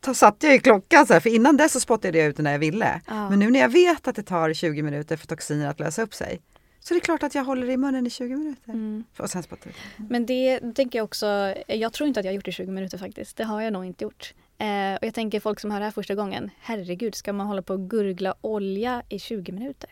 ta, 0.00 0.14
satte 0.14 0.46
jag 0.46 0.56
i 0.56 0.58
klockan 0.58 1.06
så 1.06 1.12
här, 1.12 1.20
för 1.20 1.30
innan 1.30 1.56
dess 1.56 1.72
så 1.72 1.80
spottade 1.80 2.18
jag 2.18 2.26
ut 2.28 2.36
det 2.36 2.42
när 2.42 2.52
jag 2.52 2.58
ville. 2.58 3.00
Ja. 3.06 3.30
Men 3.30 3.38
nu 3.38 3.50
när 3.50 3.60
jag 3.60 3.68
vet 3.68 4.08
att 4.08 4.16
det 4.16 4.22
tar 4.22 4.52
20 4.52 4.82
minuter 4.82 5.16
för 5.16 5.26
toxiner 5.26 5.68
att 5.68 5.80
lösa 5.80 6.02
upp 6.02 6.14
sig, 6.14 6.40
så 6.86 6.94
är 6.94 6.96
det 6.96 7.00
klart 7.00 7.22
att 7.22 7.34
jag 7.34 7.44
håller 7.44 7.66
det 7.66 7.72
i 7.72 7.76
munnen 7.76 8.06
i 8.06 8.10
20 8.10 8.36
minuter. 8.36 8.70
Mm. 8.70 9.04
Och 9.18 9.30
sen 9.30 9.42
spottar 9.42 9.70
ut. 9.70 9.76
Men 9.96 10.26
det 10.26 10.60
tänker 10.74 10.98
jag 10.98 11.04
också, 11.04 11.54
jag 11.66 11.92
tror 11.92 12.08
inte 12.08 12.20
att 12.20 12.24
jag 12.26 12.30
har 12.30 12.34
gjort 12.34 12.44
det 12.44 12.48
i 12.48 12.52
20 12.52 12.72
minuter 12.72 12.98
faktiskt. 12.98 13.36
Det 13.36 13.44
har 13.44 13.60
jag 13.60 13.72
nog 13.72 13.84
inte 13.84 14.04
gjort. 14.04 14.34
Eh, 14.58 14.94
och 14.94 15.04
jag 15.06 15.14
tänker 15.14 15.40
folk 15.40 15.60
som 15.60 15.70
hör 15.70 15.78
det 15.78 15.84
här 15.84 15.90
första 15.90 16.14
gången, 16.14 16.50
herregud, 16.60 17.14
ska 17.14 17.32
man 17.32 17.46
hålla 17.46 17.62
på 17.62 17.74
och 17.74 17.90
gurgla 17.90 18.34
olja 18.40 19.02
i 19.08 19.18
20 19.18 19.52
minuter? 19.52 19.90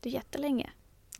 Det 0.00 0.08
är 0.08 0.12
jättelänge. 0.12 0.70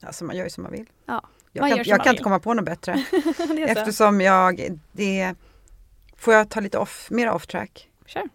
Alltså 0.01 0.25
man 0.25 0.37
gör 0.37 0.45
ju 0.45 0.51
som 0.51 0.63
man 0.63 0.73
vill. 0.73 0.87
Ja, 1.07 1.29
Jag 1.53 1.63
man 1.63 1.71
kan, 1.71 1.85
jag 1.87 2.05
kan 2.05 2.13
inte 2.13 2.23
komma 2.23 2.39
på 2.39 2.55
något 2.55 2.65
bättre. 2.65 2.93
är. 3.39 3.67
Eftersom 3.67 4.21
jag, 4.21 4.79
det, 4.93 5.35
får 6.17 6.35
jag 6.35 6.49
ta 6.49 6.61
lite 6.61 6.79
off, 6.79 7.11
mer 7.11 7.31
off 7.31 7.47
track? 7.47 7.91
Kör. 8.07 8.29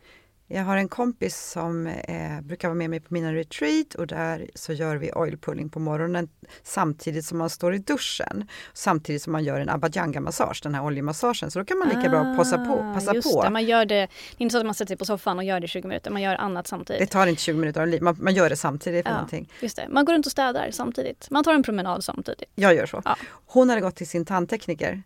Jag 0.54 0.64
har 0.64 0.78
en 0.78 0.88
kompis 0.90 1.38
som 1.52 1.88
eh, 1.88 2.42
brukar 2.42 2.68
vara 2.68 2.76
med 2.76 2.90
mig 2.90 3.00
på 3.00 3.14
mina 3.14 3.34
retreat 3.34 3.96
och 3.96 4.08
där 4.08 4.50
så 4.56 4.74
gör 4.74 4.96
vi 4.96 5.12
oil 5.12 5.38
pulling 5.38 5.70
på 5.70 5.80
morgonen 5.80 6.30
samtidigt 6.64 7.26
som 7.26 7.38
man 7.38 7.50
står 7.50 7.76
i 7.76 7.78
duschen. 7.78 8.48
Samtidigt 8.74 9.22
som 9.22 9.32
man 9.34 9.44
gör 9.44 9.60
en 9.60 9.70
abhyanga-massage, 9.70 10.60
den 10.64 10.76
här 10.76 10.84
oljemassagen. 10.84 11.52
Så 11.52 11.60
då 11.60 11.66
kan 11.66 11.78
man 11.78 11.88
lika 11.90 12.10
bra 12.10 12.36
passa 12.38 12.58
på. 12.58 12.74
Ah, 12.74 12.94
Passa 12.94 13.14
just 13.16 13.34
på. 13.34 13.44
Det, 13.44 13.50
man 13.50 13.66
gör 13.66 13.86
det, 13.86 13.96
det 13.96 14.02
är 14.04 14.10
inte 14.38 14.54
så 14.54 14.60
att 14.60 14.66
man 14.66 14.76
sätter 14.76 14.88
sig 14.88 14.98
på 14.98 15.06
soffan 15.06 15.38
och 15.38 15.44
gör 15.44 15.60
det 15.60 15.66
i 15.66 15.68
20 15.68 15.88
minuter, 15.88 16.12
man 16.12 16.22
gör 16.22 16.36
annat 16.36 16.66
Det 16.66 16.70
samtidigt. 16.70 17.12
tar 17.12 17.28
inte 17.28 17.42
20 17.42 17.58
minuter 17.60 17.82
av 17.82 17.88
liv, 17.88 18.02
man, 18.02 18.18
man 18.20 18.34
gör 18.34 18.50
det 18.50 18.56
samtidigt. 18.56 19.06
För 19.06 19.10
Ja. 19.12 19.16
någonting. 19.16 19.50
Just 19.62 19.76
det. 19.76 19.88
Man 19.90 20.06
går 20.06 20.14
runt 20.14 20.26
och 20.26 20.32
städar 20.32 20.70
samtidigt. 20.72 21.28
Man 21.32 21.44
tar 21.44 21.54
en 21.54 21.64
promenad 21.64 22.04
samtidigt. 22.04 22.50
Jag 22.56 22.76
gör 22.76 22.86
så. 22.86 23.02
Ja. 23.06 23.16
Hon 23.46 23.70
hade 23.70 23.82
gått 23.82 23.96
till 23.96 24.08
sin 24.08 24.26
tandtekniker 24.26 25.04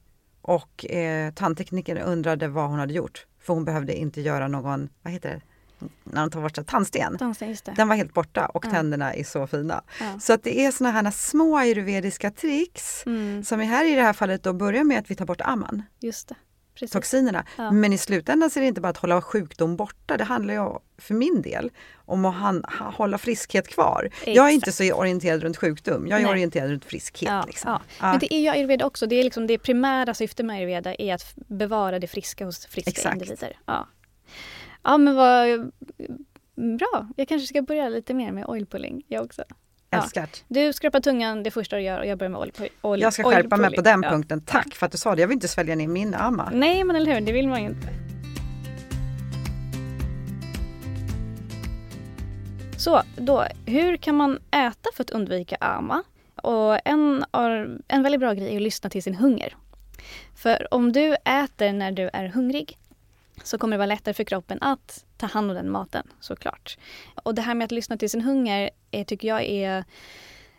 och 0.47 0.85
eh, 0.85 1.33
tandteknikern 1.33 1.97
undrade 1.97 2.47
vad 2.47 2.69
hon 2.69 2.79
hade 2.79 2.93
gjort. 2.93 3.25
För 3.41 3.53
hon 3.53 3.65
behövde 3.65 3.95
inte 3.95 4.21
göra 4.21 4.47
någon, 4.47 4.89
vad 5.01 5.13
heter 5.13 5.29
det, 5.29 5.41
när 6.03 6.21
de 6.21 6.29
tar 6.31 6.41
bort 6.41 6.57
här, 6.57 6.63
tandsten. 6.63 7.17
Det. 7.65 7.71
Den 7.75 7.87
var 7.87 7.95
helt 7.95 8.13
borta 8.13 8.45
och 8.45 8.65
Ja. 8.65 8.69
tänderna 8.71 9.13
är 9.13 9.23
så 9.23 9.47
fina. 9.47 9.83
Ja. 9.99 10.19
Så 10.19 10.33
att 10.33 10.43
det 10.43 10.59
är 10.65 10.71
såna 10.71 10.91
här 10.91 11.11
små 11.11 11.57
ayurvediska 11.57 12.31
tricks 12.31 13.03
Mm, 13.05 13.43
som 13.43 13.61
är 13.61 13.65
här 13.65 13.85
i 13.85 13.95
det 13.95 14.01
här 14.01 14.13
fallet 14.13 14.43
då 14.43 14.53
börjar 14.53 14.83
med 14.83 14.99
att 14.99 15.11
vi 15.11 15.15
tar 15.15 15.25
bort 15.25 15.41
amman, 15.41 15.83
just 15.99 16.27
det. 16.27 16.35
Precis. 16.75 16.91
toxinerna. 16.91 17.45
Ja. 17.57 17.71
Men 17.71 17.93
i 17.93 17.97
slutändan 17.97 18.49
så 18.49 18.59
är 18.59 18.61
det 18.61 18.67
inte 18.67 18.81
bara 18.81 18.89
att 18.89 18.97
hålla 18.97 19.21
sjukdom 19.21 19.75
borta. 19.75 20.17
Det 20.17 20.23
handlar 20.23 20.53
ju 20.53 20.79
för 20.97 21.13
min 21.13 21.41
del 21.41 21.71
om 21.95 22.25
att 22.25 22.35
han, 22.35 22.63
ha, 22.79 22.89
hålla 22.89 23.17
friskhet 23.17 23.67
kvar. 23.67 24.09
Jag 24.25 24.27
är 24.27 24.31
Exakt. 24.31 24.53
inte 24.53 24.71
så 24.71 24.93
orienterad 24.93 25.43
runt 25.43 25.57
sjukdom. 25.57 26.07
Jag 26.07 26.19
är 26.19 26.23
Nej. 26.23 26.31
orienterad 26.31 26.69
runt 26.69 26.85
friskhet. 26.85 27.29
Ja, 27.29 27.43
liksom. 27.47 27.71
ja. 27.71 28.11
Men 28.11 28.19
det 28.19 28.33
är 28.33 28.39
ju 28.39 28.49
ayurveda 28.49 28.85
också. 28.85 29.07
Det, 29.07 29.15
är 29.15 29.23
liksom 29.23 29.47
det 29.47 29.57
primära 29.57 30.13
syftet 30.13 30.45
med 30.45 30.55
ayurveda 30.55 30.95
är 30.95 31.13
att 31.13 31.33
bevara 31.35 31.99
det 31.99 32.07
friska 32.07 32.45
hos 32.45 32.65
friska 32.65 32.91
Exakt. 32.91 33.15
individer. 33.15 33.57
Ja. 33.65 33.87
ja, 34.83 34.97
men 34.97 35.15
vad 35.15 35.71
bra. 36.77 37.07
Jag 37.15 37.27
kanske 37.27 37.47
ska 37.47 37.61
börja 37.61 37.89
lite 37.89 38.13
mer 38.13 38.31
med 38.31 38.45
oil 38.45 38.65
pulling. 38.65 39.03
Jag 39.07 39.25
också. 39.25 39.43
Ja. 39.95 40.03
Älskar. 40.03 40.29
Du 40.47 40.73
skrapar 40.73 40.99
tungan 40.99 41.43
det 41.43 41.51
första 41.51 41.75
du 41.75 41.81
gör 41.81 41.99
och 41.99 42.05
jag 42.05 42.17
börjar 42.17 42.29
med 42.29 42.51
oil 42.81 43.01
Jag 43.01 43.13
ska 43.13 43.23
skärpa 43.23 43.57
mig 43.57 43.75
på 43.75 43.81
den 43.81 44.01
Ja. 44.03 44.09
punkten. 44.09 44.41
Tack 44.41 44.75
för 44.75 44.85
att 44.85 44.91
du 44.91 44.97
sa 44.97 45.15
det. 45.15 45.21
Jag 45.21 45.27
vill 45.27 45.35
inte 45.35 45.47
svälja 45.47 45.75
ner 45.75 45.87
min 45.87 46.13
amma. 46.13 46.49
Nej, 46.53 46.83
men 46.83 46.95
eller 46.95 47.13
hur, 47.13 47.21
det 47.21 47.31
vill 47.31 47.47
man 47.47 47.61
ju 47.63 47.67
inte. 47.69 47.87
Så 52.77 53.01
då, 53.17 53.45
hur 53.65 53.97
kan 53.97 54.15
man 54.15 54.39
äta 54.51 54.89
för 54.95 55.03
att 55.03 55.09
undvika 55.09 55.57
ama? 55.59 56.03
Och 56.35 56.87
en, 56.87 57.25
en 57.87 58.03
väldigt 58.03 58.19
bra 58.19 58.33
grej 58.33 58.51
är 58.51 58.55
att 58.55 58.61
lyssna 58.61 58.89
till 58.89 59.03
sin 59.03 59.15
hunger. 59.15 59.55
För 60.35 60.73
om 60.73 60.91
du 60.91 61.13
äter 61.15 61.73
när 61.73 61.91
du 61.91 62.09
är 62.13 62.27
hungrig 62.27 62.77
så 63.45 63.57
kommer 63.57 63.73
det 63.73 63.77
vara 63.77 63.85
lättare 63.85 64.13
för 64.13 64.23
kroppen 64.23 64.57
att 64.61 65.05
ta 65.17 65.25
hand 65.25 65.51
om 65.51 65.55
den 65.55 65.71
maten 65.71 66.07
såklart. 66.19 66.77
Och 67.23 67.35
det 67.35 67.41
här 67.41 67.55
med 67.55 67.65
att 67.65 67.71
lyssna 67.71 67.97
till 67.97 68.09
sin 68.09 68.21
hunger 68.21 68.69
är, 68.91 69.03
tycker 69.03 69.27
jag 69.27 69.43
är 69.43 69.83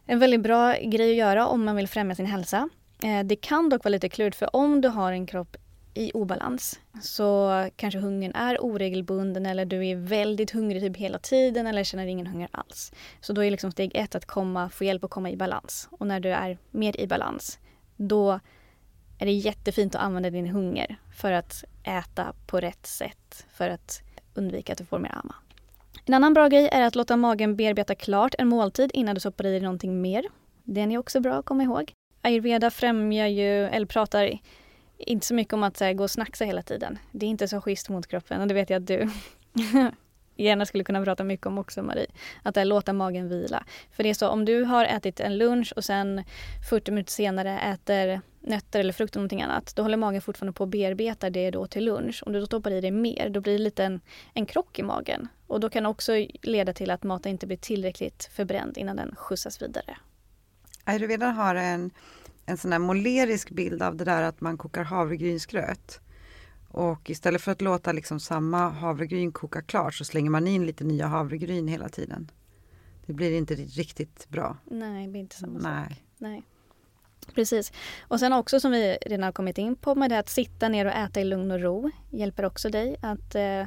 en 0.07 0.19
väldigt 0.19 0.41
bra 0.41 0.75
grej 0.83 1.11
att 1.11 1.17
göra 1.17 1.47
om 1.47 1.65
man 1.65 1.77
vill 1.77 1.89
främja 1.89 2.15
sin 2.15 2.27
hälsa. 2.27 2.69
Eh, 3.03 3.25
det 3.25 3.37
kan 3.37 3.69
dock 3.69 3.85
vara 3.85 3.93
lite 3.93 4.09
klurigt 4.09 4.37
för 4.37 4.57
om 4.57 4.81
du 4.81 4.89
har 4.89 5.13
en 5.13 5.27
kropp 5.27 5.57
i 5.95 6.11
obalans 6.15 6.81
så 7.03 7.51
kanske 7.77 7.99
hungern 7.99 8.33
är 8.35 8.59
oregelbunden 8.65 9.47
eller 9.47 9.65
du 9.65 9.87
är 9.87 9.97
väldigt 9.97 10.51
hungrig 10.51 10.83
typ 10.83 10.97
hela 10.97 11.19
tiden 11.19 11.67
eller 11.67 11.85
känner 11.85 12.07
ingen 12.07 12.27
hunger 12.27 12.49
alls. 12.51 12.93
Så 13.21 13.33
då 13.33 13.45
är 13.45 13.51
liksom 13.51 13.73
steg 13.73 13.91
ett 13.95 14.15
att 14.15 14.27
komma, 14.27 14.71
få 14.71 14.85
hjälp 14.85 15.05
att 15.05 15.11
komma 15.11 15.31
i 15.31 15.37
balans. 15.37 15.89
Och 15.91 16.07
när 16.07 16.21
du 16.21 16.29
är 16.29 16.59
mer 16.71 17.01
i 17.01 17.07
balans 17.07 17.59
då 17.97 18.41
är 19.19 19.27
det 19.27 19.33
jättefint 19.33 19.95
att 19.95 20.03
använda 20.03 20.31
din 20.31 20.47
hunger 20.47 20.97
för 21.17 21.33
att 21.33 21.65
äta 21.85 22.33
på 22.47 22.61
rätt 22.61 22.87
sätt 22.87 23.47
för 23.51 23.71
att 23.71 24.03
undvika 24.35 24.73
att 24.73 24.79
du 24.79 24.85
får 24.85 24.99
mer 24.99 25.15
amma. 25.15 25.35
En 26.05 26.15
annan 26.15 26.35
bra 26.35 26.49
grej 26.49 26.69
är 26.73 26.83
att 26.83 26.95
låta 26.95 27.17
magen 27.17 27.57
bearbeta 27.57 27.95
klart 27.95 28.35
en 28.39 28.49
måltid 28.49 28.91
innan 28.95 29.15
du 29.15 29.21
stoppar 29.21 29.47
i 29.47 29.51
dig 29.51 29.61
någonting 29.61 30.01
mer. 30.01 30.25
Den 30.65 30.93
är 30.93 30.99
också 30.99 31.21
bra 31.21 31.35
att 31.35 31.45
komma 31.45 31.63
ihåg. 31.63 31.93
Ayurveda 32.23 32.71
främjar 32.71 33.27
ju, 33.27 33.67
eller 33.67 33.87
pratar 33.87 34.39
inte 34.99 35.27
så 35.27 35.35
mycket 35.35 35.55
om 35.55 35.63
att 35.63 35.81
här, 35.81 35.93
gå 35.93 36.05
och 36.05 36.11
snacksa 36.11 36.45
hela 36.45 36.63
tiden. 36.63 36.99
Det 37.13 37.27
är 37.27 37.31
inte 37.31 37.49
så 37.49 37.61
schysst 37.61 37.89
mot 37.89 38.07
kroppen 38.07 38.41
och 38.41 38.49
det 38.49 38.55
vet 38.55 38.71
jag 38.71 38.83
att 38.83 38.87
du 38.87 39.11
gärna 40.37 40.67
skulle 40.67 40.85
kunna 40.85 41.05
prata 41.05 41.25
mycket 41.25 41.47
om 41.47 41.59
också 41.59 41.83
Marie. 41.83 42.07
Att 42.43 42.57
här, 42.57 42.65
låta 42.65 42.93
magen 42.93 43.29
vila. 43.29 43.65
För 43.93 44.03
det 44.03 44.11
är 44.11 44.15
så 44.15 44.29
om 44.29 44.45
du 44.45 44.65
har 44.65 44.85
ätit 44.85 45.21
en 45.21 45.39
lunch 45.39 45.73
och 45.77 45.85
sen 45.85 46.25
40 46.71 46.91
minuter 46.91 47.13
senare 47.13 47.59
äter 47.61 48.21
nötter 48.47 48.81
eller 48.81 48.93
frukt 48.93 49.15
eller 49.15 49.21
någonting 49.21 49.43
annat. 49.43 49.73
Då 49.77 49.83
håller 49.83 49.97
magen 49.97 50.23
fortfarande 50.23 50.53
på 50.53 50.65
att 50.65 50.71
bearbeta 50.71 51.31
det 51.31 51.51
då 51.51 51.67
till 51.67 51.85
lunch. 51.85 52.23
Om 52.27 52.33
du 52.33 52.41
då 52.41 52.47
stoppar 52.47 52.71
i 52.71 52.81
dig 52.81 52.91
mer 52.91 53.31
då 53.31 53.41
blir 53.41 53.53
det 53.53 53.65
lite 53.65 53.85
en, 53.85 54.01
en 54.35 54.47
krock 54.47 54.79
i 54.79 54.83
magen. 54.83 55.29
Och 55.47 55.61
då 55.61 55.71
kan 55.71 55.83
det 55.83 55.89
också 55.89 56.13
leda 56.43 56.73
till 56.73 56.91
att 56.91 57.03
maten 57.03 57.33
inte 57.33 57.47
blir 57.47 57.57
tillräckligt 57.57 58.31
förbränd 58.33 58.79
innan 58.79 58.97
den 58.97 59.15
skjutsas 59.17 59.63
vidare. 59.63 59.97
Ayurveda 60.85 61.27
har 61.27 61.55
en, 61.55 61.91
en 62.47 62.57
sån 62.57 62.73
här 62.73 62.79
målerisk 62.79 63.51
bild 63.51 63.83
av 63.83 63.97
det 63.97 64.05
där 64.05 64.23
att 64.23 64.41
man 64.41 64.59
kokar 64.59 64.85
havregrynsgröt. 64.85 66.01
Och 66.69 67.11
istället 67.11 67.43
för 67.43 67.53
att 67.53 67.63
låta 67.63 67.93
liksom 67.93 68.21
samma 68.21 68.69
havregryn 68.69 69.33
koka 69.33 69.63
klart 69.63 69.95
så 69.95 70.05
slänger 70.05 70.31
man 70.31 70.47
in 70.47 70.67
lite 70.67 70.85
nya 70.85 71.07
havregryn 71.07 71.69
hela 71.69 71.89
tiden. 71.89 72.31
Det 73.07 73.13
blir 73.13 73.33
inte 73.33 73.55
riktigt 73.55 74.29
bra. 74.29 74.57
Nej, 74.65 75.07
det 75.07 75.11
blir 75.11 75.21
inte 75.21 75.37
samma 75.37 75.59
Nej. 75.59 75.89
sak. 75.89 76.03
Nej. 76.19 76.43
Precis. 77.35 77.73
Och 78.01 78.21
sen 78.21 78.33
också 78.33 78.61
som 78.61 78.71
vi 78.71 78.99
redan 79.07 79.23
har 79.23 79.33
kommit 79.33 79.59
in 79.59 79.77
på 79.77 79.95
med 79.95 80.11
det 80.11 80.19
att 80.19 80.29
sitta 80.29 80.69
ner 80.69 80.87
och 80.87 80.93
äta 80.93 81.21
i 81.21 81.25
lugn 81.25 81.51
och 81.51 81.61
ro 81.61 81.91
hjälper 82.11 82.45
också 82.45 82.69
dig 82.69 82.97
att 83.01 83.35
eh, 83.35 83.65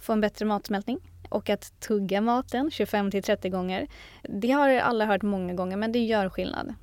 få 0.00 0.12
en 0.12 0.20
bättre 0.20 0.44
matsmältning 0.44 0.98
och 1.28 1.50
att 1.50 1.80
tugga 1.80 2.20
maten 2.20 2.70
25 2.70 3.10
till 3.10 3.22
30 3.22 3.48
gånger. 3.48 3.86
Det 4.22 4.50
har 4.50 4.68
alla 4.68 5.06
hört 5.06 5.22
många 5.22 5.54
gånger 5.54 5.76
men 5.76 5.92
det 5.92 5.98
gör 5.98 6.28
skillnad. 6.28 6.74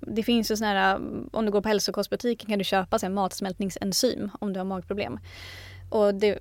Det 0.00 0.22
finns 0.22 0.50
ju 0.50 0.56
sådana 0.56 0.80
här, 0.80 0.94
eh, 0.94 1.00
om 1.32 1.46
du 1.46 1.52
går 1.52 1.60
på 1.60 1.68
hälsokostbutiken 1.68 2.50
kan 2.50 2.58
du 2.58 2.64
köpa 2.64 2.98
en 3.02 3.14
matsmältningsenzym 3.14 4.30
om 4.40 4.52
du 4.52 4.60
har 4.60 4.64
magproblem. 4.64 5.18
Och 5.90 6.14
det, 6.14 6.38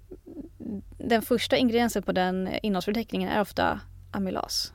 den 0.98 1.22
första 1.22 1.58
ingrediensen 1.58 2.04
på 2.04 2.12
den 2.12 2.50
innehållsförteckningen 2.64 3.30
är 3.30 3.42
ofta 3.42 3.80
amylas. 4.12 4.74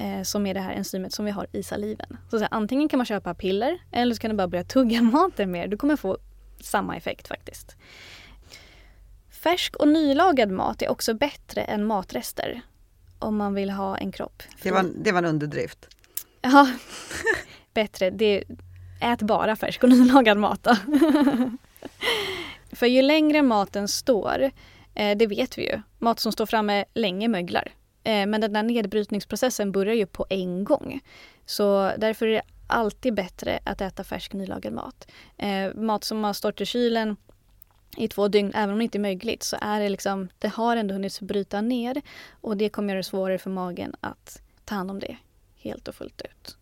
Eh, 0.00 0.22
som 0.22 0.46
är 0.46 0.54
det 0.54 0.60
här 0.60 0.72
enzymet 0.72 1.12
som 1.12 1.24
vi 1.24 1.30
har 1.30 1.46
i 1.52 1.62
saliven. 1.62 2.16
Så, 2.30 2.38
så 2.38 2.38
här, 2.38 2.48
antingen 2.50 2.88
kan 2.88 2.98
man 2.98 3.06
köpa 3.06 3.34
piller 3.34 3.78
eller 3.92 4.14
så 4.14 4.20
kan 4.20 4.30
du 4.30 4.36
bara 4.36 4.48
börja 4.48 4.64
tugga 4.64 5.02
maten 5.12 5.50
mer. 5.50 5.68
Du 5.68 5.76
kommer 5.76 5.96
få 5.96 6.18
samma 6.60 6.96
effekt 6.96 7.28
faktiskt. 7.28 7.76
Färsk 9.30 9.76
och 9.76 9.88
nylagad 9.88 10.50
mat 10.50 10.82
är 10.82 10.88
också 10.88 11.14
bättre 11.14 11.62
än 11.62 11.84
matrester 11.84 12.60
om 13.18 13.36
man 13.36 13.54
vill 13.54 13.70
ha 13.70 13.96
en 13.96 14.12
kropp. 14.12 14.42
Det 14.62 14.70
var, 14.70 14.86
det 14.96 15.12
var 15.12 15.18
en 15.18 15.28
underdrift. 15.28 15.88
Ja, 16.40 16.68
bättre. 17.74 18.10
Det, 18.10 18.44
ät 19.00 19.22
bara 19.22 19.56
färsk 19.56 19.82
och 19.82 19.88
nylagad 19.88 20.38
mat 20.38 20.62
då. 20.62 20.76
För 22.72 22.86
ju 22.86 23.02
längre 23.02 23.42
maten 23.42 23.88
står, 23.88 24.50
eh, 24.94 25.16
det 25.16 25.26
vet 25.26 25.58
vi 25.58 25.70
ju, 25.70 25.82
mat 25.98 26.20
som 26.20 26.32
står 26.32 26.46
framme 26.46 26.84
länge 26.94 27.28
möglar. 27.28 27.72
Eh, 28.04 28.26
men 28.26 28.40
den 28.40 28.52
där 28.52 28.62
nedbrytningsprocessen 28.62 29.72
börjar 29.72 29.94
ju 29.94 30.06
på 30.06 30.26
en 30.30 30.64
gång. 30.64 31.00
Så 31.46 31.92
därför 31.98 32.26
är 32.26 32.32
det 32.32 32.42
alltid 32.66 33.14
bättre 33.14 33.58
att 33.64 33.80
äta 33.80 34.04
färsk 34.04 34.32
nylagad 34.32 34.72
mat. 34.72 35.08
Eh, 35.36 35.74
mat 35.74 36.04
som 36.04 36.24
har 36.24 36.32
stått 36.32 36.60
i 36.60 36.66
kylen 36.66 37.16
i 37.96 38.08
två 38.08 38.28
dygn, 38.28 38.52
även 38.54 38.70
om 38.70 38.78
det 38.78 38.84
inte 38.84 38.98
är 38.98 39.00
mögligt, 39.00 39.42
så 39.42 39.56
är 39.60 39.80
det 39.80 39.88
liksom, 39.88 40.28
det 40.38 40.48
har 40.48 40.76
ändå 40.76 40.94
hunnit 40.94 41.20
bryta 41.20 41.60
ner 41.60 42.02
och 42.30 42.56
det 42.56 42.68
kommer 42.68 42.88
göra 42.88 42.96
det 42.96 43.04
svårare 43.04 43.38
för 43.38 43.50
magen 43.50 43.94
att 44.00 44.42
ta 44.64 44.74
hand 44.74 44.90
om 44.90 44.98
det 44.98 45.16
helt 45.56 45.88
och 45.88 45.94
fullt 45.94 46.22
ut. 46.22 46.56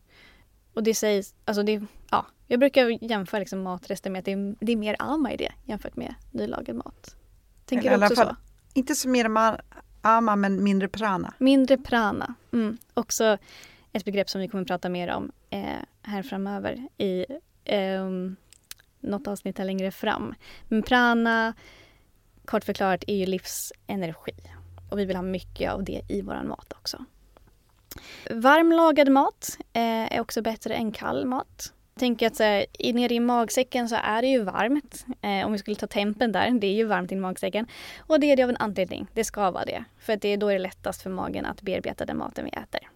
Och 0.75 0.83
det 0.83 0.95
sägs, 0.95 1.35
alltså 1.45 1.63
det, 1.63 1.83
ja, 2.11 2.27
jag 2.47 2.61
brukar 2.61 3.05
jämföra 3.05 3.39
liksom 3.39 3.63
matrester 3.63 4.11
med 4.11 4.19
att 4.19 4.25
det 4.25 4.33
är, 4.33 4.55
det 4.61 4.73
är 4.73 4.77
mer 4.77 4.97
ama 4.99 5.33
i 5.33 5.37
det 5.37 5.53
jämfört 5.65 5.97
med 5.97 6.15
nylagad 6.31 6.77
mat. 6.77 7.17
Tänker 7.65 7.99
du 7.99 8.05
också 8.05 8.15
fall- 8.15 8.29
så? 8.29 8.37
Inte 8.75 8.95
så 8.95 9.09
mer 9.09 9.29
ama 10.07 10.37
men 10.37 10.65
mindre 10.65 10.89
prana. 10.89 11.35
Mindre 11.39 11.77
prana. 11.77 12.35
Mm. 12.53 12.79
Också 12.95 13.39
ett 13.93 14.05
begrepp 14.05 14.31
som 14.31 14.41
vi 14.41 14.49
kommer 14.49 14.63
att 14.63 14.69
prata 14.69 14.89
mer 14.89 15.09
om 15.09 15.33
eh, 15.51 15.83
här 16.03 16.23
framöver 16.23 16.89
i 16.99 17.27
eh, 17.65 18.05
något 19.01 19.27
avsnitt 19.27 19.59
här 19.59 19.65
längre 19.65 19.91
fram. 19.91 20.35
Men 20.69 20.83
prana, 20.83 21.55
kort 22.45 22.65
förklarat, 22.65 23.05
är 23.07 23.17
ju 23.17 23.27
livsenergi. 23.27 24.33
Och 24.91 24.99
vi 24.99 25.05
vill 25.05 25.17
ha 25.17 25.23
mycket 25.23 25.73
av 25.73 25.85
det 25.85 26.03
i 26.09 26.23
vår 26.23 26.43
mat 26.43 26.73
också. 26.73 27.05
Varm 28.31 28.73
lagad 28.73 29.09
mat 29.09 29.59
eh, 29.73 30.17
är 30.17 30.21
också 30.21 30.43
bättre 30.43 30.75
än 30.75 30.93
kall 30.93 31.27
mat. 31.27 31.73
Jag 31.97 32.01
tänker 32.01 32.27
att 32.27 32.37
så 32.37 32.43
här, 32.43 32.67
nere 32.93 33.15
i 33.15 33.21
magsäcken 33.21 33.89
så 33.89 33.97
är 34.03 34.23
det 34.23 34.29
ju 34.29 34.43
varmt. 34.43 35.07
Eh, 35.23 35.47
om 35.47 35.53
vi 35.53 35.59
skulle 35.59 35.77
ta 35.77 35.87
tempen 35.87 36.33
där, 36.33 36.51
det 36.51 36.67
är 36.67 36.73
ju 36.73 36.85
varmt 36.85 37.13
i 37.13 37.17
magsäcken. 37.17 37.67
Och 37.99 38.21
det 38.21 38.33
är 38.33 38.37
det 38.37 38.43
av 38.43 38.51
en 38.51 38.57
anledning. 38.57 39.07
Det 39.15 39.25
ska 39.25 39.51
vara 39.51 39.65
det. 39.65 39.85
För 39.99 40.13
att 40.13 40.23
det 40.23 40.29
är 40.29 40.37
då 40.37 40.49
är 40.49 40.53
det 40.53 40.59
lättast 40.59 41.03
för 41.03 41.11
magen 41.11 41.47
att 41.47 41.63
bearbeta 41.63 42.05
den 42.05 42.19
maten 42.19 42.45
vi 42.45 42.51
äter. 42.51 42.91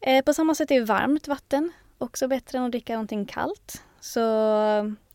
Eh, 0.00 0.24
på 0.24 0.34
samma 0.34 0.54
sätt 0.54 0.70
är 0.70 0.84
varmt 0.84 1.28
vatten 1.28 1.72
också 1.98 2.28
bättre 2.28 2.58
än 2.58 2.64
att 2.64 2.70
dricka 2.70 2.92
någonting 2.92 3.24
kallt. 3.24 3.82
Så 4.00 4.20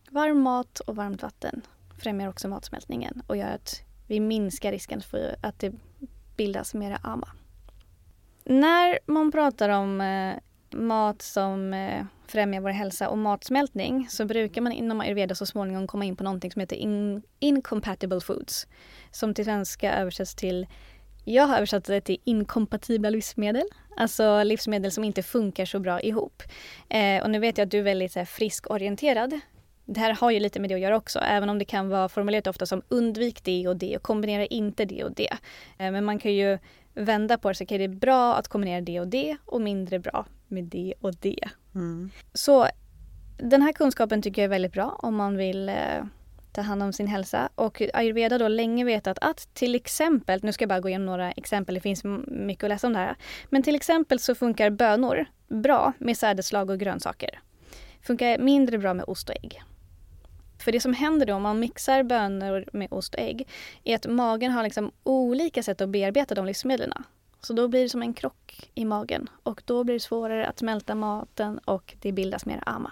varm 0.10 0.42
mat 0.42 0.80
och 0.80 0.96
varmt 0.96 1.22
vatten 1.22 1.62
främjar 2.02 2.30
också 2.30 2.48
matsmältningen 2.48 3.22
och 3.28 3.38
gör 3.38 3.50
att 3.56 3.82
vi 4.08 4.20
minskar 4.20 4.72
risken 4.72 5.02
för 5.02 5.36
att 5.42 5.60
det 5.60 5.74
bildas 6.38 6.74
mera 6.74 7.00
ama. 7.04 7.28
När 8.44 9.00
man 9.06 9.32
pratar 9.32 9.70
om 9.70 10.02
eh, 10.02 10.36
mat 10.76 11.22
som 11.22 11.74
eh, 11.74 12.06
främjar 12.28 12.62
vår 12.62 12.70
hälsa 12.70 13.10
och 13.10 13.18
matsmältning 13.18 14.08
så 14.10 14.26
brukar 14.26 14.62
man 14.62 14.72
inom 14.72 15.02
ayurveda 15.02 15.36
så 15.36 15.46
småningom 15.46 15.88
komma 15.88 16.06
in 16.06 16.16
på 16.16 16.24
någonting 16.24 16.52
som 16.52 16.60
heter 16.60 16.76
in, 16.76 17.22
incompatible 17.40 18.22
foods. 18.22 18.68
Som 19.12 19.34
till 19.34 19.46
svenska 19.46 19.94
översätts 19.94 20.36
till, 20.36 20.68
jag 21.24 21.44
har 21.44 21.56
översatt 21.56 21.86
det 21.86 22.02
till 22.02 22.18
inkompatibla 22.24 23.10
livsmedel. 23.10 23.66
Alltså 23.98 24.44
livsmedel 24.44 24.92
som 24.92 25.04
inte 25.04 25.24
funkar 25.24 25.66
så 25.66 25.80
bra 25.80 26.02
ihop. 26.02 26.44
Eh, 26.90 27.24
och 27.24 27.30
nu 27.30 27.40
vet 27.40 27.58
jag 27.58 27.66
att 27.66 27.72
du 27.72 27.80
är 27.80 27.84
väldigt 27.84 28.16
här, 28.16 28.26
friskorienterad. 28.26 29.40
Det 29.86 30.00
här 30.00 30.14
har 30.14 30.32
ju 30.32 30.40
lite 30.40 30.60
med 30.60 30.70
det 30.70 30.74
att 30.74 30.82
göra 30.82 30.98
också, 30.98 31.20
även 31.20 31.50
om 31.50 31.60
det 31.60 31.66
kan 31.66 31.90
vara 31.90 32.10
formulerat 32.10 32.48
ofta 32.48 32.66
som 32.66 32.82
undvik 32.88 33.44
det 33.44 33.68
och 33.68 33.78
det 33.78 33.98
och 33.98 34.04
kombinera 34.04 34.46
inte 34.46 34.86
det 34.86 35.04
och 35.04 35.12
det. 35.12 35.32
Eh, 35.78 35.92
men 35.92 36.06
man 36.06 36.20
kan 36.20 36.34
ju 36.34 36.58
vända 36.94 37.38
på 37.38 37.50
det 37.50 37.56
så 37.56 37.66
kan 37.66 37.78
det 37.78 37.84
är 37.84 37.88
bra 37.88 38.36
att 38.36 38.48
kombinera 38.48 38.82
det 38.82 39.00
och 39.00 39.08
det 39.08 39.38
och 39.46 39.62
mindre 39.62 40.00
bra 40.00 40.26
med 40.54 40.64
det 40.64 40.94
och 41.02 41.14
det. 41.20 41.50
Mm. 41.76 42.10
Så 42.34 42.68
den 43.38 43.62
här 43.62 43.74
kunskapen 43.74 44.22
tycker 44.22 44.42
jag 44.42 44.46
är 44.46 44.50
väldigt 44.50 44.74
bra 44.74 45.00
om 45.00 45.16
man 45.16 45.38
vill 45.38 45.70
eh, 45.70 46.04
ta 46.54 46.62
hand 46.62 46.84
om 46.84 46.94
sin 46.94 47.08
hälsa. 47.08 47.50
Och 47.56 47.82
ayurveda 47.94 48.38
då 48.38 48.48
länge 48.48 48.86
vetat 48.86 49.18
att 49.22 49.54
till 49.54 49.76
exempel, 49.76 50.40
nu 50.44 50.52
ska 50.52 50.64
jag 50.64 50.70
bara 50.70 50.80
gå 50.80 50.90
igenom 50.90 51.06
några 51.06 51.32
exempel, 51.32 51.76
det 51.76 51.82
finns 51.82 52.04
mycket 52.28 52.64
att 52.64 52.70
läsa 52.70 52.88
om 52.88 52.94
det 52.94 53.00
här. 53.00 53.16
Men 53.50 53.64
till 53.64 53.76
exempel 53.76 54.20
så 54.20 54.36
funkar 54.36 54.70
bönor 54.70 55.26
bra 55.48 55.94
med 55.98 56.18
sädesslag 56.18 56.70
och 56.70 56.80
grönsaker. 56.80 57.40
Funkar 58.02 58.38
mindre 58.38 58.78
bra 58.78 58.94
med 58.94 59.06
ost 59.08 59.30
och 59.30 59.36
ägg. 59.44 59.64
För 60.60 60.72
det 60.72 60.80
som 60.80 60.94
händer 60.94 61.26
då 61.26 61.34
om 61.34 61.42
man 61.42 61.60
mixar 61.60 62.04
bönor 62.04 62.66
med 62.74 62.88
ost 62.92 63.16
och 63.16 63.22
ägg 63.22 63.48
är 63.84 63.96
att 63.96 64.08
magen 64.08 64.52
har 64.52 64.64
liksom 64.64 64.92
olika 65.04 65.64
sätt 65.64 65.82
att 65.82 65.90
bearbeta 65.90 66.36
de 66.36 66.46
livsmedlen. 66.46 66.94
Så 67.44 67.54
då 67.54 67.68
blir 67.68 67.84
det 67.84 67.90
som 67.90 68.02
en 68.02 68.14
krock 68.14 68.72
i 68.74 68.86
magen 68.86 69.30
och 69.44 69.62
då 69.66 69.84
blir 69.84 69.94
det 69.94 70.00
svårare 70.00 70.48
att 70.48 70.60
smälta 70.60 70.96
maten 70.96 71.58
och 71.58 71.96
det 72.00 72.12
bildas 72.12 72.46
mer 72.46 72.64
ama. 72.66 72.92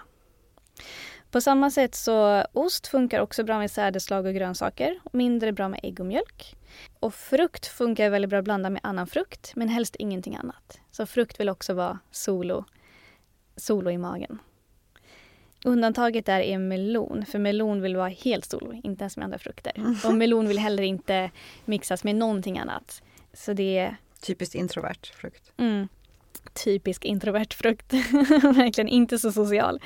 På 1.32 1.42
samma 1.42 1.72
sätt 1.72 1.96
så 1.96 2.44
ost 2.54 2.88
funkar 2.88 3.22
också 3.22 3.44
bra 3.44 3.60
med 3.60 3.72
sädesslag 3.72 4.26
och 4.26 4.34
grönsaker, 4.34 5.00
mindre 5.12 5.52
bra 5.52 5.70
med 5.70 5.80
ägg 5.84 6.00
och 6.00 6.06
mjölk. 6.06 6.56
Och 7.00 7.14
frukt 7.14 7.68
funkar 7.68 8.10
väldigt 8.10 8.30
bra 8.30 8.40
att 8.40 8.46
blanda 8.46 8.70
med 8.70 8.82
annan 8.84 9.08
frukt, 9.08 9.52
men 9.56 9.70
helst 9.70 9.96
ingenting 10.00 10.36
annat. 10.36 10.80
Så 10.92 11.06
frukt 11.06 11.40
vill 11.40 11.50
också 11.50 11.74
vara 11.74 12.00
solo, 12.12 12.66
solo 13.56 13.92
i 13.92 13.98
magen. 13.98 14.40
Undantaget 15.66 16.26
där 16.26 16.40
är 16.40 16.58
melon, 16.58 17.26
för 17.26 17.40
melon 17.40 17.82
vill 17.82 17.96
vara 17.96 18.08
helt 18.10 18.46
solo, 18.46 18.82
inte 18.84 19.04
ens 19.04 19.18
med 19.18 19.24
andra 19.24 19.38
frukter. 19.38 19.74
Och 20.06 20.14
melon 20.14 20.48
vill 20.48 20.60
heller 20.60 20.84
inte 20.84 21.32
mixas 21.66 22.04
med 22.04 22.16
någonting 22.16 22.60
annat. 22.60 23.04
Så 23.34 23.54
det 23.54 23.78
är 23.78 23.98
Typiskt 24.22 24.56
introvert 24.56 25.14
frukt. 25.14 25.52
Mm. 25.58 25.88
Typisk 26.54 27.06
introvert 27.06 27.54
frukt. 27.54 27.94
Verkligen 28.44 28.88
inte 28.88 29.18
så 29.18 29.32
social. 29.32 29.80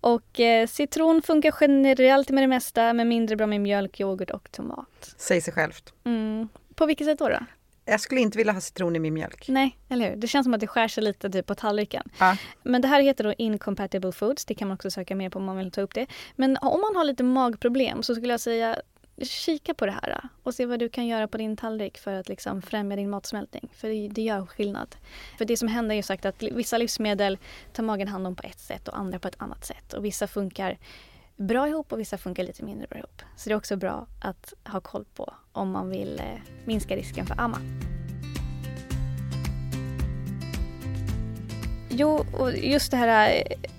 Och 0.00 0.40
eh, 0.40 0.66
citron 0.66 1.22
funkar 1.22 1.54
generellt 1.60 2.30
med 2.30 2.42
det 2.42 2.48
mesta 2.48 2.92
men 2.92 3.08
mindre 3.08 3.36
bra 3.36 3.46
med 3.46 3.60
mjölk, 3.60 4.00
yoghurt 4.00 4.30
och 4.30 4.52
tomat. 4.52 5.14
Säg 5.16 5.40
sig 5.40 5.54
självt. 5.54 5.92
Mm. 6.04 6.48
På 6.74 6.86
vilket 6.86 7.06
sätt 7.06 7.18
då, 7.18 7.28
då? 7.28 7.38
Jag 7.84 8.00
skulle 8.00 8.20
inte 8.20 8.38
vilja 8.38 8.52
ha 8.52 8.60
citron 8.60 8.96
i 8.96 8.98
min 8.98 9.14
mjölk. 9.14 9.48
Nej, 9.48 9.78
eller 9.88 10.10
hur? 10.10 10.16
Det 10.16 10.26
känns 10.26 10.44
som 10.44 10.54
att 10.54 10.60
det 10.60 10.66
skär 10.66 10.88
sig 10.88 11.02
lite 11.02 11.30
typ 11.30 11.46
på 11.46 11.54
tallriken. 11.54 12.02
Ja. 12.18 12.36
Men 12.62 12.82
det 12.82 12.88
här 12.88 13.02
heter 13.02 13.24
då 13.24 13.34
incompatible 13.38 14.12
foods. 14.12 14.44
Det 14.44 14.54
kan 14.54 14.68
man 14.68 14.74
också 14.74 14.90
söka 14.90 15.16
mer 15.16 15.30
på 15.30 15.38
om 15.38 15.44
man 15.44 15.56
vill 15.56 15.70
ta 15.70 15.80
upp 15.80 15.94
det. 15.94 16.06
Men 16.36 16.56
om 16.56 16.80
man 16.80 16.96
har 16.96 17.04
lite 17.04 17.22
magproblem 17.22 18.02
så 18.02 18.14
skulle 18.14 18.32
jag 18.32 18.40
säga 18.40 18.76
kika 19.24 19.74
på 19.74 19.86
det 19.86 19.92
här 19.92 20.10
äh, 20.10 20.30
och 20.42 20.54
se 20.54 20.66
vad 20.66 20.78
du 20.78 20.88
kan 20.88 21.06
göra 21.06 21.28
på 21.28 21.38
din 21.38 21.56
tallrik 21.56 21.98
för 21.98 22.12
att 22.12 22.28
liksom 22.28 22.62
främja 22.62 22.96
din 22.96 23.10
matsmältning. 23.10 23.68
För 23.74 24.08
det, 24.08 24.22
gör 24.22 24.46
skillnad. 24.46 24.96
För 25.38 25.44
det 25.44 25.56
som 25.56 25.68
händer 25.68 25.94
är 25.94 25.96
ju 25.96 26.02
sagt 26.02 26.24
att 26.24 26.42
vissa 26.42 26.78
livsmedel 26.78 27.38
tar 27.72 27.82
magen 27.82 28.08
hand 28.08 28.26
om 28.26 28.36
på 28.36 28.42
ett 28.46 28.60
sätt 28.60 28.88
och 28.88 28.98
andra 28.98 29.18
på 29.18 29.28
ett 29.28 29.36
annat 29.38 29.64
sätt. 29.64 29.92
Och 29.92 30.04
vissa 30.04 30.26
funkar 30.26 30.78
bra 31.36 31.68
ihop 31.68 31.92
och 31.92 32.00
vissa 32.00 32.18
funkar 32.18 32.44
lite 32.44 32.64
mindre 32.64 32.86
bra 32.86 32.98
ihop. 32.98 33.22
Så 33.36 33.48
det 33.48 33.52
är 33.52 33.56
också 33.56 33.76
bra 33.76 34.06
att 34.20 34.54
ha 34.64 34.80
koll 34.80 35.04
på 35.14 35.34
om 35.52 35.70
man 35.70 35.90
vill 35.90 36.20
äh, 36.20 36.40
minska 36.64 36.96
risken 36.96 37.26
för 37.26 37.40
amma. 37.40 37.58
Jo, 41.90 42.24
och 42.32 42.56
just 42.56 42.90
det 42.90 42.96
här 42.96 43.30
äh, 43.30 43.70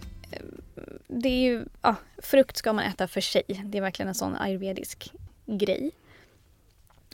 det 1.08 1.30
är 1.30 1.42
ju, 1.42 1.66
ja, 1.82 1.96
frukt 2.18 2.58
ska 2.58 2.74
man 2.74 2.86
äta 2.86 3.08
för 3.08 3.22
sig. 3.22 3.44
Det 3.66 3.78
är 3.78 3.82
verkligen 3.82 4.10
en 4.10 4.16
sån 4.16 4.36
ayurvedisk 4.36 5.14
grej. 5.58 5.92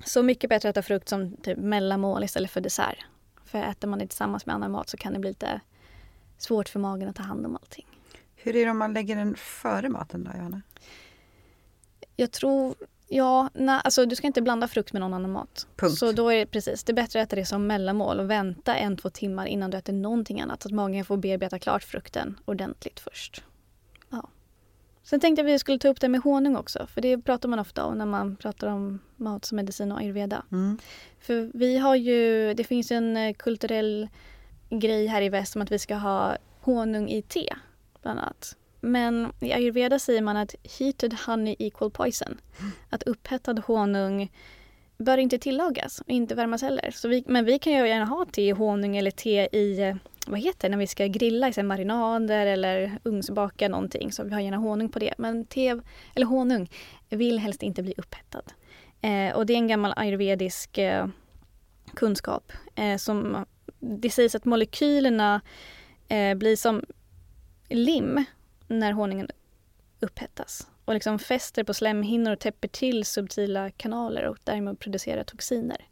Så 0.06 0.24
mycket 0.24 0.50
bättre 0.50 0.70
att 0.70 0.78
äta 0.78 0.84
frukt 0.84 1.10
som 1.10 1.38
typ 1.38 1.58
mellanmål 1.58 2.24
istället 2.24 2.52
för 2.52 2.62
dessert. 2.62 3.06
För 3.46 3.58
äter 3.64 3.88
man 3.88 4.00
det 4.00 4.08
tillsammans 4.08 4.46
med 4.46 4.56
annan 4.56 4.72
mat 4.72 4.90
så 4.90 4.98
kan 4.98 5.14
det 5.14 5.20
bli 5.20 5.30
lite 5.30 5.62
svårt 6.38 6.70
för 6.70 6.80
magen 6.80 7.10
att 7.10 7.16
ta 7.16 7.24
hand 7.24 7.46
om 7.46 7.56
allting. 7.56 7.86
Hur 8.36 8.56
är 8.56 8.66
det 8.66 8.72
om 8.72 8.78
man 8.78 8.94
lägger 8.94 9.16
den 9.16 9.36
före 9.36 9.90
maten 9.90 10.24
då, 10.24 10.32
Johanna? 10.38 10.62
Jag 12.16 12.32
tror, 12.32 12.76
ja, 13.08 13.50
nej, 13.54 13.82
alltså 13.84 14.06
du 14.06 14.16
ska 14.16 14.28
inte 14.28 14.42
blanda 14.42 14.68
frukt 14.68 14.94
med 14.94 15.00
någon 15.00 15.14
annan 15.14 15.32
mat. 15.32 15.68
Punkt. 15.76 15.98
Så 15.98 16.12
då 16.12 16.30
är 16.30 16.38
det 16.38 16.46
precis, 16.46 16.84
det 16.84 16.92
är 16.92 16.96
bättre 16.96 17.22
att 17.22 17.28
äta 17.28 17.36
det 17.36 17.46
som 17.46 17.68
mellanmål 17.68 18.20
och 18.20 18.30
vänta 18.30 18.76
en, 18.76 18.98
två 18.98 19.10
timmar 19.10 19.46
innan 19.46 19.72
du 19.72 19.78
äter 19.78 19.94
någonting 19.94 20.42
annat. 20.42 20.64
Så 20.64 20.68
att 20.70 20.74
magen 20.74 21.06
får 21.06 21.18
bearbeta 21.18 21.60
klart 21.60 21.84
frukten 21.84 22.40
ordentligt 22.46 23.00
först. 23.00 23.44
Sen 25.06 25.20
tänkte 25.20 25.42
jag 25.42 25.50
att 25.50 25.54
vi 25.54 25.60
skulle 25.60 25.80
ta 25.80 25.88
upp 25.88 26.02
det 26.02 26.10
med 26.10 26.22
honung 26.22 26.56
också, 26.56 26.88
för 26.88 27.02
det 27.02 27.18
pratar 27.18 27.50
man 27.50 27.60
ofta 27.60 27.86
om 27.86 27.98
när 27.98 28.06
man 28.06 28.36
pratar 28.36 28.68
om 28.68 29.00
mat 29.16 29.46
som 29.46 29.56
medicin 29.56 29.92
och 29.92 30.00
ayurveda. 30.00 30.44
Mm. 30.52 30.78
För 31.20 31.52
vi 31.54 31.78
har 31.78 31.96
ju, 31.96 32.54
det 32.54 32.64
finns 32.64 32.92
en 32.92 33.18
eh, 33.18 33.34
kulturell 33.34 34.08
grej 34.70 35.08
här 35.08 35.22
i 35.22 35.30
väst 35.30 35.56
om 35.56 35.62
att 35.62 35.72
vi 35.72 35.80
ska 35.80 35.96
ha 35.96 36.38
honung 36.62 37.10
i 37.10 37.22
te, 37.22 37.54
bland 38.02 38.20
annat. 38.20 38.56
Men 38.82 39.32
i 39.42 39.54
ayurveda 39.54 40.00
säger 40.00 40.22
man 40.22 40.38
att 40.38 40.56
heated 40.80 41.16
honey 41.26 41.56
equal 41.60 41.92
poison. 41.92 42.38
Att 42.90 43.04
upphettad 43.04 43.62
honung 43.66 44.32
bör 44.98 45.18
inte 45.18 45.38
tillagas 45.38 46.02
och 46.02 46.10
inte 46.10 46.36
värmas 46.36 46.62
heller. 46.62 46.92
Så 46.92 47.08
vi, 47.08 47.24
men 47.28 47.46
vi 47.46 47.60
kan 47.60 47.74
ju 47.74 47.88
gärna 47.88 48.06
ha 48.06 48.26
te 48.26 48.48
i 48.48 48.52
honung 48.52 48.98
eller 48.98 49.12
te 49.12 49.50
i, 49.52 49.80
eh, 49.80 49.96
vad 50.28 50.40
heter 50.40 50.70
det, 50.70 50.70
när 50.70 50.78
vi 50.78 50.88
ska 50.88 51.06
grilla 51.08 51.52
i 51.58 51.64
marinader 51.64 52.46
eller 52.46 53.00
ugnsbaka 53.04 53.70
någonting. 53.70 54.12
Så 54.12 54.24
vi 54.24 54.34
har 54.34 54.40
gärna 54.42 54.58
honung 54.58 54.90
på 54.90 55.00
det. 55.00 55.14
Men 55.18 55.46
te, 55.46 55.76
eller 56.16 56.26
honung, 56.26 56.70
vill 57.10 57.40
helst 57.40 57.64
inte 57.64 57.84
bli 57.84 57.94
upphettad. 57.98 58.44
Eh, 59.02 59.36
och 59.36 59.46
det 59.46 59.54
är 59.54 59.58
en 59.58 59.68
gammal 59.68 59.94
ayurvedisk 59.96 60.78
eh, 60.78 61.08
kunskap 61.94 62.52
eh, 62.76 62.98
som 62.98 63.46
det 63.80 64.10
sägs 64.10 64.36
att 64.36 64.46
molekylerna 64.46 65.42
eh, 66.08 66.36
blir 66.36 66.56
som 66.56 66.84
lim 67.70 68.26
när 68.68 68.92
honungen 68.92 69.30
upphettas 70.00 70.68
och 70.86 70.94
liksom 70.94 71.20
fäster 71.20 71.64
på 71.64 71.74
slemhinnor 71.74 72.32
och 72.32 72.40
täpper 72.40 72.68
till 72.68 73.06
subtila 73.06 73.70
kanaler 73.70 74.26
och 74.26 74.38
därmed 74.44 74.80
producerar 74.80 75.24
toxiner. 75.24 75.88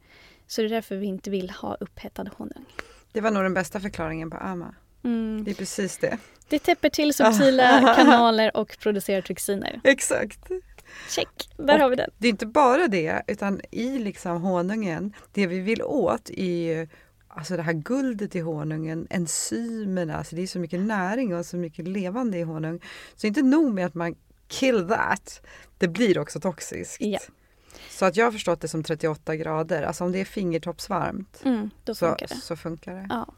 Så 0.47 0.61
det 0.61 0.67
är 0.67 0.69
därför 0.69 0.95
vi 0.95 1.05
inte 1.05 1.29
vill 1.29 1.49
ha 1.49 1.77
upphettad 1.79 2.29
honung. 2.37 2.65
Det 3.11 3.21
var 3.21 3.31
nog 3.31 3.43
den 3.43 3.53
bästa 3.53 3.79
förklaringen 3.79 4.29
på 4.29 4.37
AMA. 4.37 4.75
Mm. 5.03 5.43
Det 5.43 5.51
är 5.51 5.55
precis 5.55 5.97
det. 5.97 6.17
Det 6.49 6.59
täpper 6.59 6.89
till 6.89 7.13
subtila 7.13 7.95
kanaler 7.97 8.57
och 8.57 8.77
producerar 8.79 9.21
toxiner. 9.21 9.81
Exakt. 9.83 10.39
Check, 11.09 11.49
där 11.57 11.73
Och 11.73 11.79
har 11.79 11.89
vi 11.89 11.95
den. 11.95 12.09
Det 12.17 12.27
är 12.27 12.29
inte 12.29 12.45
bara 12.45 12.87
det, 12.87 13.21
utan 13.27 13.61
i 13.71 13.99
liksom 13.99 14.41
honungen, 14.41 15.13
det 15.31 15.47
vi 15.47 15.59
vill 15.59 15.81
åt 15.81 16.29
är 16.29 16.89
alltså 17.27 17.55
det 17.55 17.61
här 17.61 17.73
guldet 17.73 18.35
i 18.35 18.39
honungen, 18.39 19.07
enzymerna, 19.09 20.17
alltså 20.17 20.35
det 20.35 20.41
är 20.41 20.47
så 20.47 20.59
mycket 20.59 20.79
näring 20.79 21.35
och 21.35 21.45
så 21.45 21.57
mycket 21.57 21.87
levande 21.87 22.37
i 22.37 22.41
honung. 22.41 22.79
Så 23.15 23.27
inte 23.27 23.41
nog 23.41 23.73
med 23.73 23.85
att 23.85 23.93
man 23.93 24.15
kill 24.59 24.87
that, 24.87 25.41
det 25.77 25.87
blir 25.87 26.19
också 26.19 26.39
toxiskt. 26.39 26.97
Ja. 27.01 27.19
Så 27.89 28.05
att 28.05 28.17
jag 28.17 28.25
har 28.25 28.31
förstått 28.31 28.61
det 28.61 28.67
som 28.67 28.83
38 28.83 29.35
grader, 29.35 29.83
alltså 29.83 30.03
om 30.03 30.11
det 30.11 30.21
är 30.21 30.25
fingertoppsvarmt 30.25 31.41
Mm, 31.45 31.69
då 31.83 31.95
så, 31.95 32.07
funkar 32.07 32.27
det. 32.27 32.35
så 32.35 32.55
funkar 32.55 32.93
det. 32.95 33.05
Ja. 33.09 33.33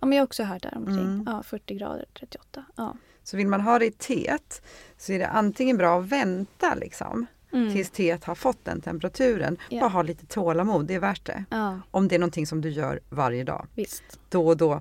ja, 0.00 0.06
men 0.06 0.12
jag 0.16 0.22
har 0.22 0.26
också 0.26 0.42
hört 0.44 0.62
där 0.62 0.76
omkring. 0.76 0.98
Mm. 0.98 1.24
Ja, 1.26 1.42
40 1.42 1.74
grader, 1.74 2.04
38. 2.18 2.64
Ja. 2.76 2.96
Så 3.22 3.36
vill 3.36 3.48
man 3.48 3.60
ha 3.60 3.78
det 3.78 3.86
i 3.86 3.92
teet 3.92 4.62
så 4.98 5.12
är 5.12 5.18
det 5.18 5.26
antingen 5.28 5.76
bra 5.76 5.98
att 6.00 6.06
vänta 6.06 6.74
liksom 6.74 7.26
Mm. 7.52 7.72
tills 7.72 7.90
teet 7.90 8.24
har 8.24 8.34
fått 8.34 8.64
den 8.64 8.80
temperaturen. 8.80 9.56
Ja. 9.68 9.80
Bara 9.80 9.90
ha 9.90 10.02
lite 10.02 10.26
tålamod, 10.26 10.86
det 10.86 10.94
är 10.94 10.98
värt 10.98 11.26
det. 11.26 11.44
ja, 11.50 11.80
Om 11.90 12.08
det 12.08 12.14
är 12.14 12.18
någonting 12.18 12.46
som 12.46 12.60
du 12.60 12.70
gör 12.70 13.00
varje 13.08 13.44
dag, 13.44 13.66
visst. 13.74 14.02
då 14.28 14.46
och 14.46 14.56
då. 14.56 14.80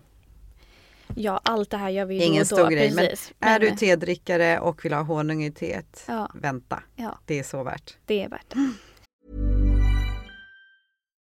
Ja, 1.15 1.39
allt 1.43 1.69
det 1.69 1.77
här 1.77 1.89
gör 1.89 2.05
vi 2.05 2.15
ju 2.15 2.23
Ingen 2.23 2.39
då 2.39 2.45
stor 2.45 2.69
grej, 2.69 2.91
men 2.91 3.05
precis. 3.05 3.33
Är 3.39 3.59
Men, 3.59 3.69
du 3.69 3.75
tedrickare 3.75 4.59
och 4.59 4.85
vill 4.85 4.93
ha 4.93 5.01
honung 5.01 5.43
i 5.43 5.51
teet, 5.51 6.03
Ja, 6.07 6.29
vänta. 6.33 6.83
ja, 6.95 7.17
Det 7.25 7.39
är 7.39 7.43
så 7.43 7.63
värt. 7.63 7.97
det 8.05 8.23
är 8.23 8.29
värt 8.29 8.45
det. 8.49 8.69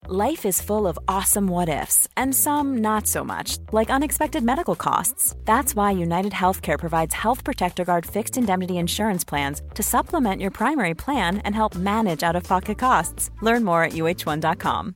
Life 0.10 0.48
is 0.50 0.62
full 0.62 0.88
of 0.88 0.98
awesome 1.08 1.48
what 1.52 1.70
ifs, 1.70 2.08
and 2.18 2.36
some 2.36 2.82
not 2.82 3.08
so 3.08 3.24
much, 3.24 3.60
like 3.72 3.90
unexpected 3.96 4.44
medical 4.44 4.76
costs. 4.76 5.36
That's 5.46 5.76
why 5.76 5.92
United 6.04 6.34
Healthcare 6.34 6.80
provides 6.80 7.14
Health 7.14 7.44
Protector 7.46 7.86
Guard 7.86 8.06
fixed 8.06 8.38
indemnity 8.38 8.74
insurance 8.74 9.24
plans 9.30 9.62
to 9.76 9.84
supplement 9.84 10.42
your 10.42 10.52
primary 10.52 10.96
plan 10.96 11.38
and 11.46 11.56
help 11.56 11.76
manage 11.76 12.24
out 12.24 12.36
of 12.36 12.48
pocket 12.48 12.80
costs. 12.80 13.30
Learn 13.42 13.64
more 13.64 13.84
at 13.84 13.94
uh1.com. 13.94 14.96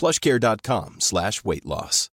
plushcare.com 0.00 0.96
slash 0.98 1.32
weight 1.44 1.64
loss. 1.64 2.10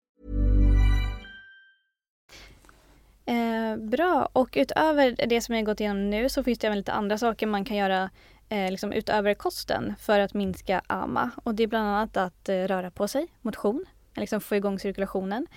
Eh, 3.26 3.78
bra, 3.78 4.30
och 4.34 4.50
utöver 4.54 5.28
det 5.28 5.42
som 5.42 5.56
jag 5.56 5.66
gått 5.66 5.80
igenom 5.80 6.10
nu 6.10 6.30
så 6.30 6.44
finns 6.44 6.60
det 6.60 6.68
även 6.68 6.78
lite 6.78 6.94
andra 6.94 7.18
saker 7.18 7.48
man 7.48 7.66
kan 7.66 7.78
göra 7.78 8.10
eh, 8.50 8.72
liksom 8.72 8.94
utöver 8.94 9.34
kosten 9.34 9.94
för 10.00 10.20
att 10.20 10.34
minska 10.34 10.82
AMA. 10.88 11.32
Och 11.44 11.56
det 11.56 11.64
är 11.64 11.68
bland 11.68 11.88
annat 11.88 12.18
att 12.18 12.50
eh, 12.50 12.56
röra 12.56 12.92
på 12.92 13.08
sig, 13.08 13.28
motion, 13.42 13.86
liksom 14.16 14.42
få 14.42 14.56
igång 14.56 14.80
cirkulationen. 14.80 15.48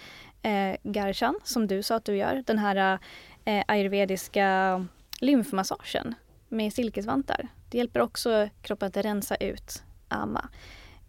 Eh, 0.42 0.76
Garshan, 0.82 1.38
som 1.44 1.66
du 1.66 1.82
sa 1.82 1.94
att 1.94 2.04
du 2.04 2.16
gör, 2.16 2.42
den 2.46 2.58
här 2.58 2.98
eh, 3.44 3.64
ayurvediska 3.68 4.86
lymfmassagen 5.20 6.14
med 6.48 6.72
silkesvantar. 6.72 7.48
Det 7.70 7.78
hjälper 7.78 8.00
också 8.00 8.48
kroppen 8.62 8.88
att 8.88 8.96
rensa 8.96 9.34
ut 9.36 9.82
AMA. 10.08 10.48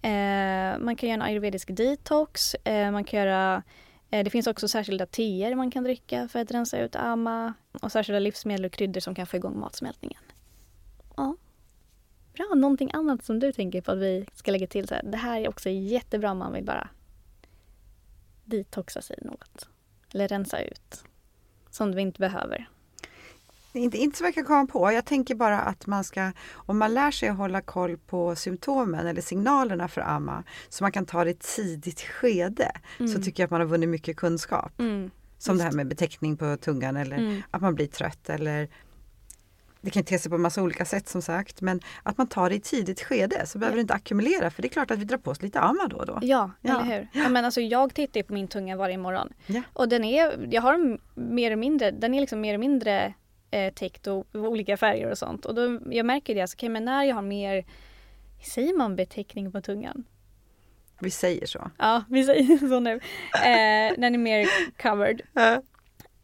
Eh, 0.01 0.79
man 0.79 0.95
kan 0.95 1.09
göra 1.09 1.13
en 1.13 1.21
ayurvedisk 1.21 1.75
detox, 1.75 2.53
eh, 2.53 2.91
man 2.91 3.03
kan 3.03 3.19
göra 3.19 3.63
Eh, 4.09 4.23
Det 4.23 4.29
finns 4.29 4.47
också 4.47 4.67
särskilda 4.67 5.05
teer 5.05 5.55
man 5.55 5.71
kan 5.71 5.83
dricka 5.83 6.27
för 6.27 6.39
att 6.39 6.51
rensa 6.51 6.79
ut 6.79 6.95
amma 6.95 7.53
och 7.81 7.91
särskilda 7.91 8.19
livsmedel 8.19 8.65
och 8.65 8.71
kryddor 8.71 9.01
som 9.01 9.15
kan 9.15 9.27
få 9.27 9.37
igång 9.37 9.59
matsmältningen. 9.59 10.21
Ja. 11.17 11.35
Bra, 12.33 12.45
någonting 12.55 12.91
annat 12.93 13.25
som 13.25 13.39
du 13.39 13.51
tänker 13.51 13.81
på 13.81 13.91
att 13.91 13.97
vi 13.97 14.25
ska 14.33 14.51
lägga 14.51 14.67
till? 14.67 14.87
Så 14.87 14.93
här, 14.95 15.03
det 15.03 15.17
här 15.17 15.41
är 15.41 15.49
också 15.49 15.69
jättebra 15.69 16.31
om 16.31 16.37
man 16.37 16.53
vill 16.53 16.65
bara 16.65 16.89
detoxa 18.45 19.01
sig 19.01 19.17
något. 19.21 19.69
Eller 20.13 20.27
rensa 20.27 20.61
ut. 20.61 21.03
Sånt 21.69 21.95
vi 21.95 22.01
inte 22.01 22.19
behöver. 22.19 22.69
Inte, 23.78 23.97
inte 23.97 24.17
så 24.17 24.23
mycket 24.23 24.41
att 24.41 24.47
komma 24.47 24.65
på. 24.65 24.91
Jag 24.91 25.05
tänker 25.05 25.36
bara 25.36 25.59
att 25.59 25.88
man 25.88 26.03
ska, 26.03 26.32
om 26.55 26.78
man 26.78 26.93
lär 26.93 27.11
sig 27.11 27.30
att 27.30 27.38
hålla 27.38 27.61
koll 27.61 27.97
på 27.97 28.36
symptomen 28.36 29.07
eller 29.07 29.21
signalerna 29.21 29.88
för 29.88 30.01
AMA, 30.01 30.43
så 30.69 30.84
man 30.84 30.91
kan 30.91 31.05
ta 31.05 31.23
det 31.23 31.30
i 31.30 31.34
ett 31.34 31.55
tidigt 31.55 32.01
skede, 32.01 32.71
så 33.13 33.21
tycker 33.21 33.43
jag 33.43 33.47
att 33.47 33.51
man 33.51 33.61
har 33.61 33.67
vunnit 33.67 33.89
mycket 33.89 34.17
kunskap. 34.17 34.80
Mm. 34.80 35.11
Som 35.38 35.57
det 35.57 35.63
här 35.63 35.71
med 35.71 35.88
beteckning 35.88 36.38
på 36.38 36.57
tungan 36.57 36.97
eller 36.97 37.17
Mm. 37.17 37.41
att 37.51 37.61
man 37.61 37.75
blir 37.75 37.88
trött 37.88 38.30
eller 38.30 38.69
det 39.82 39.89
kan 39.91 40.03
te 40.03 40.19
sig 40.19 40.32
på 40.32 40.38
massa 40.38 40.61
olika 40.61 40.86
sätt 40.86 41.09
som 41.09 41.21
sagt, 41.21 41.61
men 41.61 41.80
att 42.03 42.17
man 42.17 42.28
tar 42.28 42.49
det 42.49 42.55
i 42.55 42.59
tidigt 42.59 43.01
skede 43.01 43.45
så 43.45 43.57
behöver 43.57 43.73
Ja. 43.73 43.78
det 43.78 43.82
inte 43.82 43.93
ackumulera 43.93 44.49
för 44.51 44.61
det 44.61 44.67
är 44.67 44.69
klart 44.69 44.91
att 44.91 44.99
vi 44.99 45.03
drar 45.05 45.17
på 45.17 45.32
oss 45.32 45.41
lite 45.41 45.59
AMA 45.59 45.88
då 45.89 45.97
och 45.97 46.05
då. 46.05 46.19
Ja, 46.21 46.51
Ja. 46.61 46.82
eller 46.82 46.95
hur? 46.97 47.07
Ja, 47.21 47.30
men 47.30 47.45
alltså, 47.45 47.61
jag 47.61 47.93
tittar 47.93 48.23
på 48.23 48.34
min 48.34 48.47
tunga 48.47 48.75
varje 48.75 48.97
morgon. 48.97 49.30
Ja. 49.45 49.61
Och 49.73 49.89
den 49.89 50.03
är, 50.03 50.47
jag 50.51 50.61
har 50.61 50.97
mer 51.19 51.45
eller 51.47 51.55
mindre, 51.55 51.91
den 51.91 52.13
är 52.13 52.19
liksom 52.21 52.41
mer 52.41 52.49
eller 52.49 52.57
mindre 52.57 53.13
eh, 53.51 53.73
täckt 53.73 54.07
och 54.07 54.25
olika 54.33 54.77
färger 54.77 55.11
och 55.11 55.17
sånt. 55.17 55.45
Och 55.45 55.55
då, 55.55 55.79
jag 55.91 56.05
märker 56.05 56.35
det, 56.35 56.41
alltså, 56.41 56.55
okay, 56.55 56.69
men 56.69 56.85
när 56.85 57.03
jag 57.03 57.15
har 57.15 57.21
mer, 57.21 57.65
säger 58.43 58.77
man 58.77 58.95
beteckning 58.95 59.51
på 59.51 59.61
tungan? 59.61 60.03
Vi 60.99 61.11
säger 61.11 61.45
så. 61.45 61.71
Ja, 61.77 62.03
vi 62.09 62.23
säger 62.23 62.57
så 62.69 62.79
nu. 62.79 62.93
Eh, 63.33 63.93
den 63.97 64.13
är 64.13 64.17
mer 64.17 64.47
covered. 64.81 65.21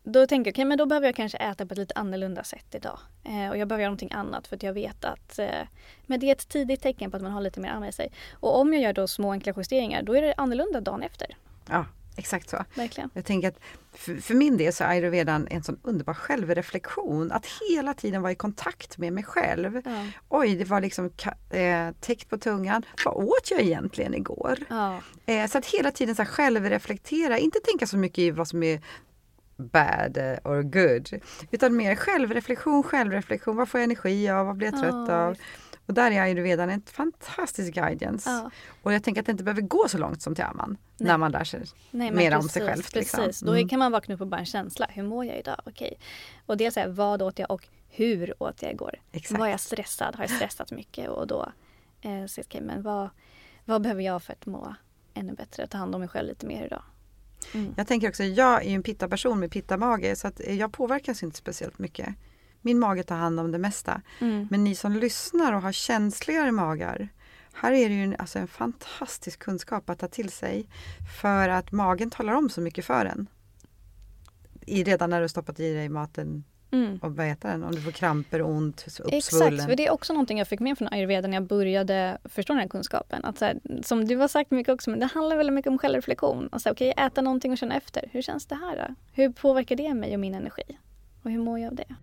Då 0.03 0.28
tänker 0.28 0.49
jag, 0.49 0.53
okej 0.53 0.65
men 0.65 0.78
då 0.78 0.86
behöver 0.86 1.07
jag 1.07 1.15
kanske 1.15 1.38
äta 1.38 1.65
på 1.65 1.74
ett 1.74 1.78
lite 1.78 1.93
annorlunda 1.95 2.43
sätt 2.43 2.76
idag. 2.76 2.99
Eh, 3.24 3.49
och 3.49 3.57
jag 3.57 3.67
behöver 3.67 3.82
göra 3.82 3.89
någonting 3.89 4.11
annat 4.11 4.47
för 4.47 4.55
att 4.55 4.63
jag 4.63 4.74
vet 4.74 5.05
att 5.05 5.39
eh, 5.39 5.67
men 6.05 6.19
det 6.19 6.28
är 6.28 6.32
ett 6.32 6.49
tidigt 6.49 6.82
tecken 6.82 7.11
på 7.11 7.17
att 7.17 7.24
man 7.24 7.32
har 7.32 7.41
lite 7.41 7.59
mer 7.59 7.88
i 7.88 7.91
sig. 7.91 8.11
Och 8.34 8.59
om 8.59 8.74
jag 8.74 8.82
gör 8.82 8.93
då 8.93 9.07
små 9.07 9.32
enkla 9.32 9.53
justeringar, 9.57 10.03
då 10.03 10.13
är 10.13 10.21
det 10.21 10.34
annorlunda 10.38 10.82
dagen 10.82 11.03
efter. 11.03 11.38
Ja, 11.69 11.86
exakt 12.18 12.49
så. 12.49 12.66
Verkligen. 12.76 13.09
Jag 13.14 13.26
tänker 13.26 13.47
att 13.47 13.59
för, 13.93 14.16
för 14.16 14.34
min 14.34 14.57
del 14.57 14.74
så 14.74 14.84
är 14.84 14.88
ayurvedan 14.88 15.47
en 15.49 15.64
sån 15.64 15.80
underbar 15.84 16.14
självreflektion. 16.14 17.32
Att 17.32 17.45
hela 17.70 17.93
tiden 17.93 18.22
vara 18.22 18.32
i 18.32 18.36
kontakt 18.36 18.97
med 18.97 19.14
mig 19.14 19.24
själv. 19.24 19.82
Ja. 19.86 20.05
Oj, 20.30 20.55
det 20.55 20.66
var 20.66 20.82
liksom 20.82 21.05
eh, 21.49 21.91
täckt 21.99 22.30
på 22.30 22.38
tungan. 22.38 22.86
Vad 23.05 23.16
åt 23.16 23.51
jag 23.51 23.61
egentligen 23.61 24.14
igår? 24.14 24.59
Ja. 24.70 25.01
Eh, 25.26 25.47
så 25.47 25.57
att 25.57 25.66
hela 25.66 25.91
tiden 25.91 26.16
så 26.16 26.22
här 26.22 26.30
självreflektera, 26.30 27.38
inte 27.38 27.59
tänka 27.59 27.88
så 27.88 27.97
mycket 27.97 28.20
i 28.20 28.32
vad 28.32 28.47
som 28.47 28.64
är 28.64 28.82
bad 29.57 30.18
eh, 30.18 30.38
or 30.43 30.61
good. 30.61 31.22
Utan 31.51 31.76
mer 31.76 31.95
självreflektion, 31.95 32.84
självreflektion. 32.84 33.55
Vad 33.55 33.70
får 33.70 33.80
jag 33.80 33.86
energi 33.86 34.30
av? 34.30 34.45
Vad 34.45 34.57
blir 34.57 34.68
jag 34.68 34.82
trött 34.82 35.05
Ja, 35.07 35.28
av? 35.28 35.38
Och 35.86 35.94
där 35.94 36.12
är 36.12 36.22
ayurvedan 36.22 36.70
en 36.70 36.82
fantastisk 36.82 37.74
guidance. 37.74 38.30
Ja. 38.30 38.52
Och 38.84 38.94
jag 38.94 39.04
tänker 39.04 39.22
att 39.22 39.26
det 39.26 39.32
inte 39.32 39.44
behöver 39.44 39.62
gå 39.62 39.88
så 39.88 39.98
långt 39.98 40.22
som 40.22 40.36
till 40.36 40.44
amman. 40.44 40.78
När 40.98 41.18
man 41.18 41.32
lär 41.32 41.44
sig 41.44 41.60
Nej, 41.92 42.12
men 42.12 42.16
mera 42.16 42.36
om 42.36 42.42
precis, 42.42 42.54
sig 42.54 42.68
själv. 42.68 42.82
Precis, 42.82 43.18
Liksom. 43.18 43.46
då 43.46 43.54
Mm. 43.54 43.70
kan 43.70 43.80
man 43.80 43.92
vakna 43.92 44.16
upp 44.16 44.22
och 44.22 44.28
bara 44.28 44.40
en 44.40 44.46
känsla. 44.46 44.88
Hur 44.90 45.04
mår 45.04 45.26
jag 45.26 45.40
idag? 45.40 45.62
Okej. 45.66 46.00
Och 46.46 46.58
dels 46.58 46.78
är 46.78 46.88
vad 46.88 47.22
åt 47.22 47.40
jag 47.40 47.52
och 47.52 47.68
hur 47.90 48.44
åt 48.44 48.62
jag 48.62 48.72
igår? 48.72 48.96
Exakt. 49.12 49.40
Var 49.40 49.48
jag 49.48 49.60
stressad? 49.60 50.16
Har 50.16 50.24
jag 50.24 50.32
stressat 50.32 50.72
mycket? 50.72 51.10
Och 51.10 51.28
då 51.28 51.52
eh, 52.02 52.24
okej, 52.38 52.62
men 52.62 52.82
vad, 52.82 53.10
vad 53.66 53.82
behöver 53.82 54.02
jag 54.02 54.24
för 54.24 54.34
att 54.34 54.46
må 54.46 54.76
ännu 55.14 55.34
bättre? 55.34 55.68
Ta 55.68 55.78
hand 55.78 55.96
om 55.96 56.02
mig 56.02 56.10
själv 56.10 56.28
lite 56.28 56.46
mer 56.46 56.66
idag. 56.66 56.84
Mm. 57.54 57.74
Jag 57.78 57.88
tänker 57.88 58.10
också, 58.10 58.24
jag 58.24 58.64
är 58.64 58.70
ju 58.70 58.76
en 58.76 58.84
pitta-person 58.84 59.40
med 59.40 59.52
pitta-mage 59.52 60.16
så 60.16 60.28
att 60.28 60.40
jag 60.48 60.72
påverkas 60.74 61.24
inte 61.24 61.38
speciellt 61.38 61.80
mycket. 61.80 62.16
Min 62.66 62.80
mage 62.80 63.03
tar 63.03 63.16
hand 63.16 63.39
om 63.39 63.51
det 63.51 63.57
mesta. 63.57 64.01
Mm. 64.20 64.47
Men 64.51 64.64
ni 64.64 64.76
som 64.76 64.93
lyssnar 64.93 65.53
och 65.53 65.61
har 65.61 65.72
känsligare 65.72 66.51
magar, 66.51 67.09
här 67.53 67.72
är 67.72 67.89
det 67.89 67.95
ju 67.95 68.03
en, 68.03 68.16
alltså 68.20 68.39
en 68.39 68.47
fantastisk 68.47 69.39
kunskap 69.39 69.89
att 69.89 69.99
ta 69.99 70.07
till 70.07 70.30
sig. 70.30 70.68
För 71.22 71.49
att 71.49 71.72
magen 71.72 72.09
talar 72.09 72.34
om 72.34 72.49
så 72.49 72.61
mycket 72.61 72.86
för 72.86 73.05
en. 73.05 73.28
I, 74.66 74.84
redan 74.84 75.09
när 75.09 75.22
du 75.22 75.30
stoppat 75.30 75.59
i 75.59 75.74
dig 75.74 75.89
maten 75.89 76.43
Mm. 76.74 76.97
och 77.01 77.24
heter 77.24 77.49
den? 77.49 77.64
Om 77.64 77.72
du 77.76 77.82
får 77.82 77.91
kramper, 77.91 78.41
ont, 78.41 78.86
uppsvullen. 78.88 79.18
Exakt, 79.18 79.70
för 79.70 79.76
det 79.76 79.88
är 79.88 79.91
också 79.91 80.14
någonting 80.14 80.38
jag 80.38 80.47
fick 80.47 80.59
med 80.59 80.78
från 80.78 80.88
ayurveda 80.91 81.28
när 81.28 81.38
jag 81.38 81.43
började 81.43 82.18
förstå 82.26 82.53
den 82.53 82.59
här 82.59 82.68
kunskapen. 82.68 83.26
Att 83.26 83.38
så 83.38 83.45
här, 83.45 83.59
som 83.84 84.05
du 84.05 84.18
har 84.18 84.28
sagt 84.28 84.51
mycket 84.51 84.74
också, 84.74 84.89
men 84.89 84.99
det 84.99 85.05
handlar 85.05 85.38
väldigt 85.38 85.53
mycket 85.53 85.70
om 85.70 85.78
självreflektion. 85.78 86.49
Okej, 86.66 86.93
äta 86.97 87.22
någonting 87.22 87.51
och 87.51 87.57
känna 87.57 87.76
efter. 87.76 88.09
Hur 88.11 88.22
känns 88.22 88.45
det 88.45 88.55
här 88.55 88.88
då? 88.88 88.95
Hur 89.11 89.30
påverkar 89.30 89.76
det 89.76 89.93
mig 89.93 90.14
och 90.14 90.20
min 90.20 90.34
energi? 90.34 90.78
Och 91.24 91.32
hur 91.32 91.39
mår 91.39 91.59
jag 91.59 91.68
av 91.68 91.76
det? 91.76 91.95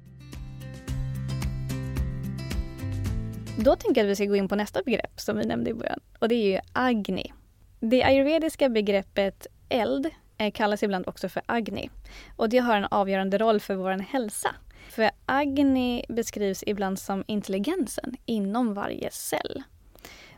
Då 3.59 3.77
tänker 3.77 4.01
jag 4.01 4.07
att 4.07 4.11
vi 4.11 4.17
ska 4.17 4.25
gå 4.25 4.37
in 4.37 4.49
på 4.49 4.57
nästa 4.57 4.83
begrepp 4.83 5.21
som 5.21 5.37
vi 5.37 5.47
nämnde 5.47 5.71
i 5.71 5.75
början. 5.75 6.01
Och 6.19 6.29
det 6.29 6.35
är 6.35 6.53
ju 6.53 6.61
agni. 6.73 7.33
Det 7.81 8.03
ayurvediska 8.03 8.69
begreppet 8.69 9.47
eld 9.69 10.11
eh, 10.39 10.53
kallas 10.53 10.83
ibland 10.83 11.09
också 11.09 11.29
för 11.29 11.43
agni. 11.47 11.91
Och 12.37 12.49
det 12.49 12.59
har 12.59 12.77
en 12.77 12.85
avgörande 12.91 13.39
roll 13.39 13.61
för 13.61 13.75
vår 13.75 13.91
hälsa. 13.91 14.55
För 14.91 15.11
agni 15.27 16.05
beskrivs 16.09 16.65
ibland 16.67 16.99
som 16.99 17.25
intelligensen 17.27 18.17
inom 18.27 18.75
varje 18.75 19.11
cell. 19.11 19.63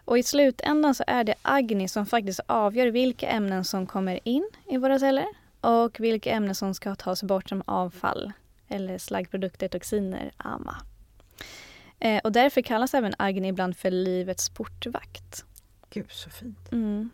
Och 0.05 0.19
i 0.19 0.23
slutändan 0.23 0.95
så 0.95 1.05
är 1.07 1.25
det 1.25 1.35
agni 1.43 1.89
som 1.89 2.07
faktiskt 2.07 2.41
avgör 2.47 2.87
vilka 2.87 3.29
ämnen 3.29 3.65
som 3.65 3.87
kommer 3.87 4.21
in 4.25 4.51
i 4.71 4.77
våra 4.77 4.99
celler 4.99 5.27
och 5.61 6.01
vilka 6.01 6.31
ämnen 6.31 6.55
som 6.55 6.75
ska 6.75 6.95
tas 6.95 7.23
bort 7.23 7.49
som 7.49 7.63
avfall 7.67 8.33
eller 8.69 8.99
slaggprodukter, 8.99 9.69
toxiner, 9.69 10.33
ama. 10.37 10.77
Eh, 12.05 12.21
och 12.25 12.33
därför 12.33 12.63
kallas 12.63 12.95
även 12.95 13.15
agni 13.19 13.49
ibland 13.49 13.77
för 13.77 13.91
livets 13.91 14.49
portvakt. 14.51 15.45
Gud 15.91 16.11
så 16.11 16.31
fint. 16.31 16.73
Mm. 16.73 17.11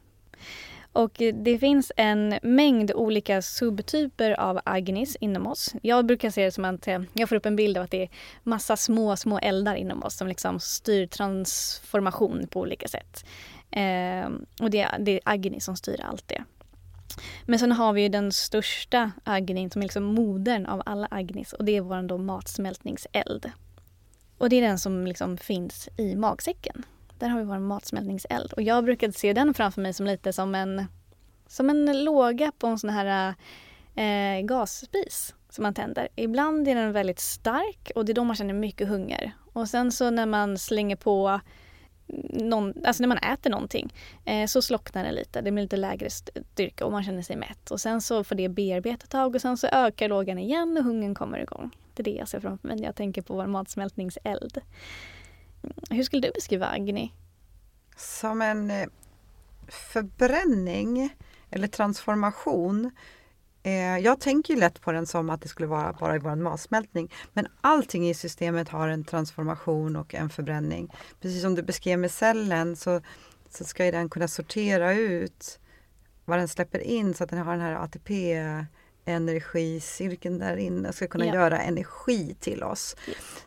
Och 0.93 1.23
eh, 1.23 1.35
det 1.35 1.59
finns 1.59 1.93
en 1.97 2.39
mängd 2.43 2.93
olika 2.93 3.43
subtyper 3.43 4.41
av 4.41 4.61
agnis 4.65 5.17
inom 5.21 5.47
oss. 5.47 5.75
Jag 5.83 6.07
brukar 6.07 6.31
se 6.31 6.45
det 6.45 6.51
som 6.53 6.65
att 6.65 6.89
eh, 6.89 7.01
jag 7.13 7.29
får 7.29 7.37
upp 7.37 7.47
en 7.47 7.57
bild 7.57 7.77
av 7.79 7.85
att 7.85 7.91
det 7.91 8.03
är 8.03 8.09
massa 8.43 8.77
små, 8.77 9.17
små 9.17 9.39
eldar 9.39 9.75
inom 9.75 10.03
oss 10.03 10.17
som 10.17 10.29
liksom 10.29 10.61
styr 10.61 11.07
transformation 11.07 12.47
på 12.51 12.61
olika 12.61 12.89
sätt. 12.89 13.25
Eh, 13.71 14.29
och 14.61 14.71
det, 14.71 14.81
är- 14.81 14.99
det 14.99 15.13
är 15.13 15.21
agni 15.25 15.61
som 15.61 15.77
styr 15.77 16.01
allt 16.01 16.29
det. 16.29 16.45
Men 17.45 17.59
sen 17.59 17.73
har 17.73 17.93
vi 17.93 18.03
ju 18.03 18.09
den 18.09 18.33
största 18.33 19.11
agnin 19.25 19.71
som 19.71 19.83
är 19.83 19.85
liksom 19.85 20.05
modern 20.05 20.67
av 20.67 20.83
alla 20.87 21.07
agnis 21.11 21.53
och 21.53 21.65
det 21.65 21.77
är 21.77 21.81
vår 21.81 22.19
matsmältningseld. 22.19 23.51
Och 24.39 24.49
det 24.49 24.57
är 24.57 24.63
den 24.63 24.79
som 24.79 25.07
liksom 25.07 25.37
finns 25.37 25.89
i 25.97 26.17
magsäcken. 26.17 26.85
Där 27.19 27.29
har 27.29 27.39
vi 27.39 27.45
vår 27.45 27.59
matsmältningseld. 27.59 28.53
Och 28.53 28.63
jag 28.63 28.85
brukade 28.85 29.13
se 29.13 29.33
den 29.33 29.55
framför 29.55 29.81
mig 29.81 29.93
som 29.93 30.07
lite 30.07 30.33
som 30.33 30.55
en, 30.55 30.87
som 31.47 31.71
en 31.71 32.05
låga 32.05 32.53
på 32.59 32.67
en 32.67 32.79
sån 32.79 32.91
här 32.91 33.35
eh, 33.95 34.45
gasspis 34.45 35.35
som 35.51 35.63
man 35.63 35.75
tänder. 35.75 36.09
Ibland 36.17 36.69
är 36.69 36.75
den 36.75 36.93
väldigt 36.93 37.21
stark 37.21 37.91
och 37.95 38.05
det 38.05 38.13
är 38.13 38.15
då 38.15 38.25
man 38.25 38.37
känner 38.37 38.55
mycket 38.55 38.89
hunger. 38.89 39.33
Och 39.53 39.69
sen 39.69 39.93
så 39.93 40.11
när 40.11 40.27
man 40.27 40.59
slänger 40.59 40.97
på 40.97 41.41
någon, 42.33 42.75
alltså 42.85 43.03
när 43.03 43.09
man 43.09 43.19
äter 43.19 43.51
någonting 43.51 43.95
eh, 44.25 44.47
så 44.47 44.63
slocknar 44.63 45.05
det 45.05 45.13
lite. 45.13 45.41
Det 45.41 45.51
blir 45.51 45.63
lite 45.63 45.77
lägre 45.77 46.11
styrka 46.11 46.85
och 46.85 46.93
man 46.93 47.05
känner 47.05 47.23
sig 47.23 47.37
mätt. 47.37 47.71
Och 47.71 47.81
sen 47.81 48.01
så 48.01 48.25
får 48.25 48.35
det 48.35 48.49
bearbeta 48.49 49.05
ett 49.05 49.11
tag 49.11 49.35
och 49.35 49.41
sen 49.41 49.57
så 49.57 49.67
ökar 49.67 50.09
lågan 50.09 50.39
igen 50.39 50.77
och 50.77 50.85
hungern 50.85 51.15
kommer 51.15 51.39
igång. 51.39 51.77
Det 51.95 52.03
är 52.03 52.05
det 52.05 52.11
jag 52.19 52.29
ser 52.29 52.41
framför 52.41 52.69
mig 52.69 52.77
när 52.77 52.85
jag 52.85 52.97
tänker 52.97 53.23
på 53.23 53.35
vår 53.35 53.47
matsmältningseld. 53.47 54.61
Mm, 55.63 55.77
hur 55.91 56.03
skulle 56.03 56.23
du 56.23 56.33
beskriva 56.35 56.67
Agni? 56.67 57.13
Som 57.97 58.43
en 58.43 58.71
eh, 58.71 58.89
förbränning 59.69 61.11
eller 61.51 61.69
transformation. 61.69 62.91
Eh, 63.63 63.99
jag 63.99 64.21
tänker 64.21 64.55
ju 64.55 64.61
lätt 64.61 64.81
på 64.81 64.93
den 64.93 65.07
som 65.07 65.31
att 65.31 65.41
det 65.41 65.49
skulle 65.49 65.67
vara 65.67 65.93
bara 65.93 66.17
i 66.17 66.19
vår 66.19 66.35
matsmältning. 66.35 67.13
Men 67.33 67.47
allting 67.61 68.09
i 68.09 68.15
systemet 68.15 68.69
har 68.69 68.89
en 68.89 69.05
transformation 69.05 69.97
och 69.97 70.15
en 70.15 70.31
förbränning. 70.31 70.95
Precis 71.21 71.43
som 71.43 71.55
du 71.55 71.63
beskrev 71.63 71.99
med 71.99 72.11
cellen 72.11 72.77
så, 72.77 73.01
så 73.51 73.65
ska 73.65 73.85
ju 73.85 73.91
den 73.91 74.09
kunna 74.09 74.29
sortera 74.29 74.95
ut 74.95 75.59
vad 76.25 76.39
den 76.39 76.49
släpper 76.49 76.79
in 76.79 77.15
så 77.15 77.25
att 77.25 77.31
den 77.31 77.39
har 77.39 77.53
den 77.53 77.61
här 77.61 77.75
ATP 77.75 78.41
energicirkeln 79.09 80.39
där 80.39 80.57
inne 80.57 80.93
ska 80.93 81.07
kunna 81.07 81.27
Ja. 81.27 81.35
göra 81.35 81.61
energi 81.61 82.37
till 82.41 82.63
oss. 82.63 82.97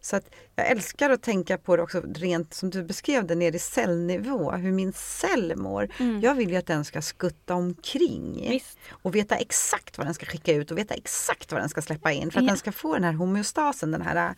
Så 0.02 0.16
att 0.16 0.26
jag 0.56 0.68
älskar 0.68 1.10
att 1.10 1.22
tänka 1.24 1.58
på 1.58 1.76
det 1.76 1.84
också 1.84 2.02
rent 2.16 2.54
som 2.54 2.70
du 2.70 2.84
beskrev 2.84 3.28
det 3.28 3.36
ner 3.36 3.56
i 3.56 3.60
cellnivå, 3.60 4.52
hur 4.52 4.72
min 4.72 4.94
cell 4.94 5.54
mår. 5.56 5.88
Jag 6.22 6.36
vill 6.36 6.50
ju 6.50 6.56
att 6.56 6.68
den 6.68 6.86
ska 6.86 7.02
skutta 7.02 7.54
omkring 7.56 8.48
Visst. 8.50 8.78
och 8.92 9.16
veta 9.16 9.36
exakt 9.36 9.98
vad 9.98 10.08
den 10.08 10.14
ska 10.14 10.26
skicka 10.26 10.54
ut 10.54 10.72
och 10.72 10.78
veta 10.78 10.94
exakt 10.94 11.52
vad 11.52 11.62
den 11.62 11.70
ska 11.70 11.82
släppa 11.82 12.12
in 12.12 12.32
för 12.32 12.40
att 12.40 12.44
Ja. 12.46 12.50
den 12.50 12.58
ska 12.58 12.72
få 12.72 12.94
den 12.94 13.04
här 13.04 13.14
homeostasen, 13.14 13.92
den 13.92 14.02
här 14.02 14.28
äh, 14.30 14.34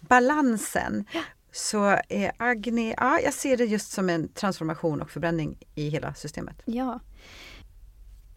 balansen. 0.00 1.04
Så 1.52 1.90
eh, 2.08 2.30
Agni, 2.36 2.94
ja, 2.96 3.20
jag 3.20 3.34
ser 3.34 3.56
det 3.56 3.64
just 3.64 3.92
som 3.92 4.10
en 4.10 4.28
transformation 4.28 5.02
och 5.02 5.10
förbränning 5.10 5.58
i 5.74 5.88
hela 5.88 6.14
systemet. 6.14 6.56
Ja. 6.64 7.00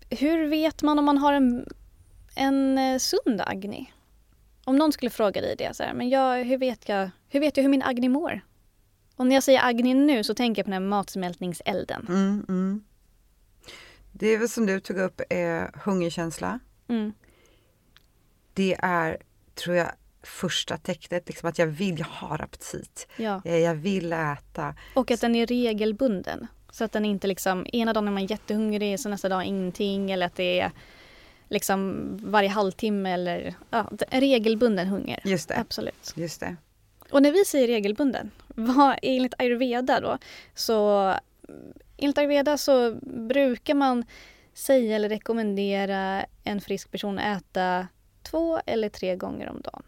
Hur 0.09 0.47
vet 0.49 0.81
man 0.83 0.99
om 0.99 1.05
man 1.05 1.17
har 1.17 1.33
en, 1.33 1.65
en 2.35 2.77
eh, 2.77 2.97
sund 2.97 3.41
Agni? 3.45 3.93
Om 4.65 4.75
någon 4.77 4.91
skulle 4.91 5.09
fråga 5.09 5.41
dig 5.41 5.55
det, 5.57 5.75
så 5.75 5.83
här, 5.83 5.93
men 5.93 6.09
jag, 6.09 6.43
hur, 6.43 6.57
vet 6.57 6.89
jag, 6.89 7.09
hur 7.29 7.39
vet 7.39 7.57
jag 7.57 7.61
hur 7.63 7.69
min 7.69 7.83
Agni 7.83 8.09
mår? 8.09 8.41
Och 9.15 9.27
när 9.27 9.35
jag 9.35 9.43
säger 9.43 9.65
Agni 9.65 9.93
nu 9.93 10.23
så 10.23 10.33
tänker 10.33 10.59
jag 10.59 10.65
på 10.65 10.71
den 10.71 10.83
här 10.83 10.89
matsmältningselden. 10.89 12.05
Mm, 12.09 12.45
mm. 12.49 12.83
Det 14.11 14.27
är 14.27 14.37
väl 14.37 14.49
som 14.49 14.65
du 14.65 14.79
tog 14.79 14.97
upp, 14.97 15.21
eh, 15.29 15.63
hungerkänsla. 15.83 16.59
Mm. 16.87 17.13
Det 18.53 18.75
är, 18.79 19.17
tror 19.55 19.75
jag, 19.75 19.91
första 20.23 20.77
tecknet, 20.77 21.27
liksom 21.27 21.49
att 21.49 21.59
jag 21.59 21.67
vill, 21.67 21.99
jag 21.99 22.05
har 22.05 22.41
aptit. 22.41 23.07
Ja. 23.17 23.41
Eh, 23.45 23.57
Jag 23.57 23.75
vill 23.75 24.13
äta. 24.13 24.75
Och 24.95 25.11
att 25.11 25.21
den 25.21 25.35
är 25.35 25.45
regelbunden. 25.47 26.47
Så 26.71 26.83
att 26.83 26.91
den 26.91 27.05
inte 27.05 27.27
liksom, 27.27 27.65
ena 27.73 27.93
dagen 27.93 28.07
är 28.07 28.11
man 28.11 28.25
jättehungrig 28.25 28.99
så 28.99 29.09
nästa 29.09 29.29
dag 29.29 29.45
ingenting 29.45 30.11
eller 30.11 30.25
att 30.25 30.35
det 30.35 30.59
är 30.59 30.71
liksom 31.53 32.09
varje 32.23 32.49
halvtimme 32.49 33.13
eller 33.13 33.55
ja, 33.69 33.91
en 34.09 34.21
regelbunden 34.21 34.87
hunger. 34.87 35.19
Just 35.23 35.49
det. 35.49 35.57
Absolut. 35.57 36.13
Just 36.15 36.39
det. 36.39 36.55
Och 37.11 37.21
när 37.21 37.31
vi 37.31 37.45
säger 37.45 37.67
regelbunden, 37.67 38.31
vad, 38.47 38.99
enligt 39.01 39.33
ayurveda 39.37 39.99
då, 39.99 40.17
så 40.55 41.13
enligt 41.97 42.17
ayurveda 42.17 42.57
så 42.57 42.95
brukar 43.03 43.73
man 43.73 44.05
säga 44.53 44.95
eller 44.95 45.09
rekommendera 45.09 46.25
en 46.43 46.61
frisk 46.61 46.91
person 46.91 47.19
att 47.19 47.41
äta 47.41 47.87
två 48.23 48.59
eller 48.65 48.89
tre 48.89 49.15
gånger 49.15 49.49
om 49.49 49.61
dagen. 49.61 49.83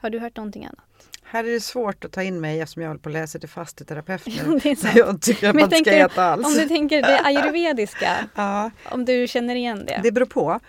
Har 0.00 0.10
du 0.10 0.18
hört 0.18 0.36
någonting 0.36 0.64
annat? 0.64 0.89
Här 1.32 1.44
är 1.44 1.50
det 1.50 1.60
svårt 1.60 2.04
att 2.04 2.12
ta 2.12 2.22
in 2.22 2.40
mig 2.40 2.60
eftersom 2.60 2.82
jag 2.82 2.88
håller 2.90 3.00
på 3.00 3.08
att 3.08 3.12
läsa 3.12 3.38
till 3.38 3.48
fasteterapeut 3.48 4.26
nu. 4.26 4.58
det 4.62 4.70
är 4.70 4.76
sant. 4.76 4.96
jag 4.96 5.22
tycker 5.22 5.48
att 5.48 5.54
man 5.54 5.64
inte 5.64 5.76
ska 5.76 5.90
äta 5.92 6.24
alls. 6.24 6.46
Om 6.46 6.52
du 6.52 6.68
tänker 6.68 7.02
det 7.02 7.20
ayurvediska, 7.24 8.16
Ja, 8.34 8.70
om 8.90 9.04
du 9.04 9.26
känner 9.28 9.54
igen 9.54 9.84
det. 9.86 10.00
det 10.02 10.12
beror 10.12 10.26
på. 10.26 10.60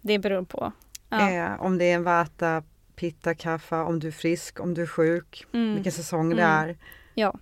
Det 0.00 0.18
beror 0.18 0.42
på. 0.44 0.72
Ja. 1.08 1.30
Eh, 1.30 1.62
om 1.62 1.78
det 1.78 1.84
är 1.90 1.94
en 1.94 2.04
vata, 2.04 2.62
pitta, 2.96 3.34
kaffa, 3.34 3.82
om 3.84 3.98
du 4.00 4.06
är 4.08 4.12
frisk, 4.12 4.60
om 4.60 4.74
du 4.74 4.82
är 4.82 4.86
sjuk, 4.86 5.44
Mm. 5.54 5.74
vilken 5.74 5.92
säsong 5.92 6.30
det 6.36 6.42
Mm. 6.42 6.68
är. 6.68 6.76
Ja, 7.14 7.34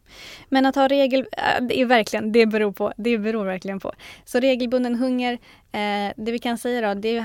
men 0.48 0.66
att 0.66 0.74
ha 0.74 0.88
regel... 0.88 1.20
äh, 1.32 1.64
Det 1.66 1.80
är 1.80 1.86
verkligen, 1.86 2.32
det 2.32 2.46
beror 2.46 2.72
på. 2.72 2.92
Det 2.96 3.18
beror 3.18 3.44
verkligen 3.44 3.80
på. 3.80 3.92
Så 4.24 4.40
regelbunden 4.40 4.94
hunger, 4.94 5.32
eh, 5.72 6.12
det 6.16 6.32
vi 6.32 6.38
kan 6.38 6.58
säga 6.58 6.94
då, 6.94 7.00
det, 7.00 7.24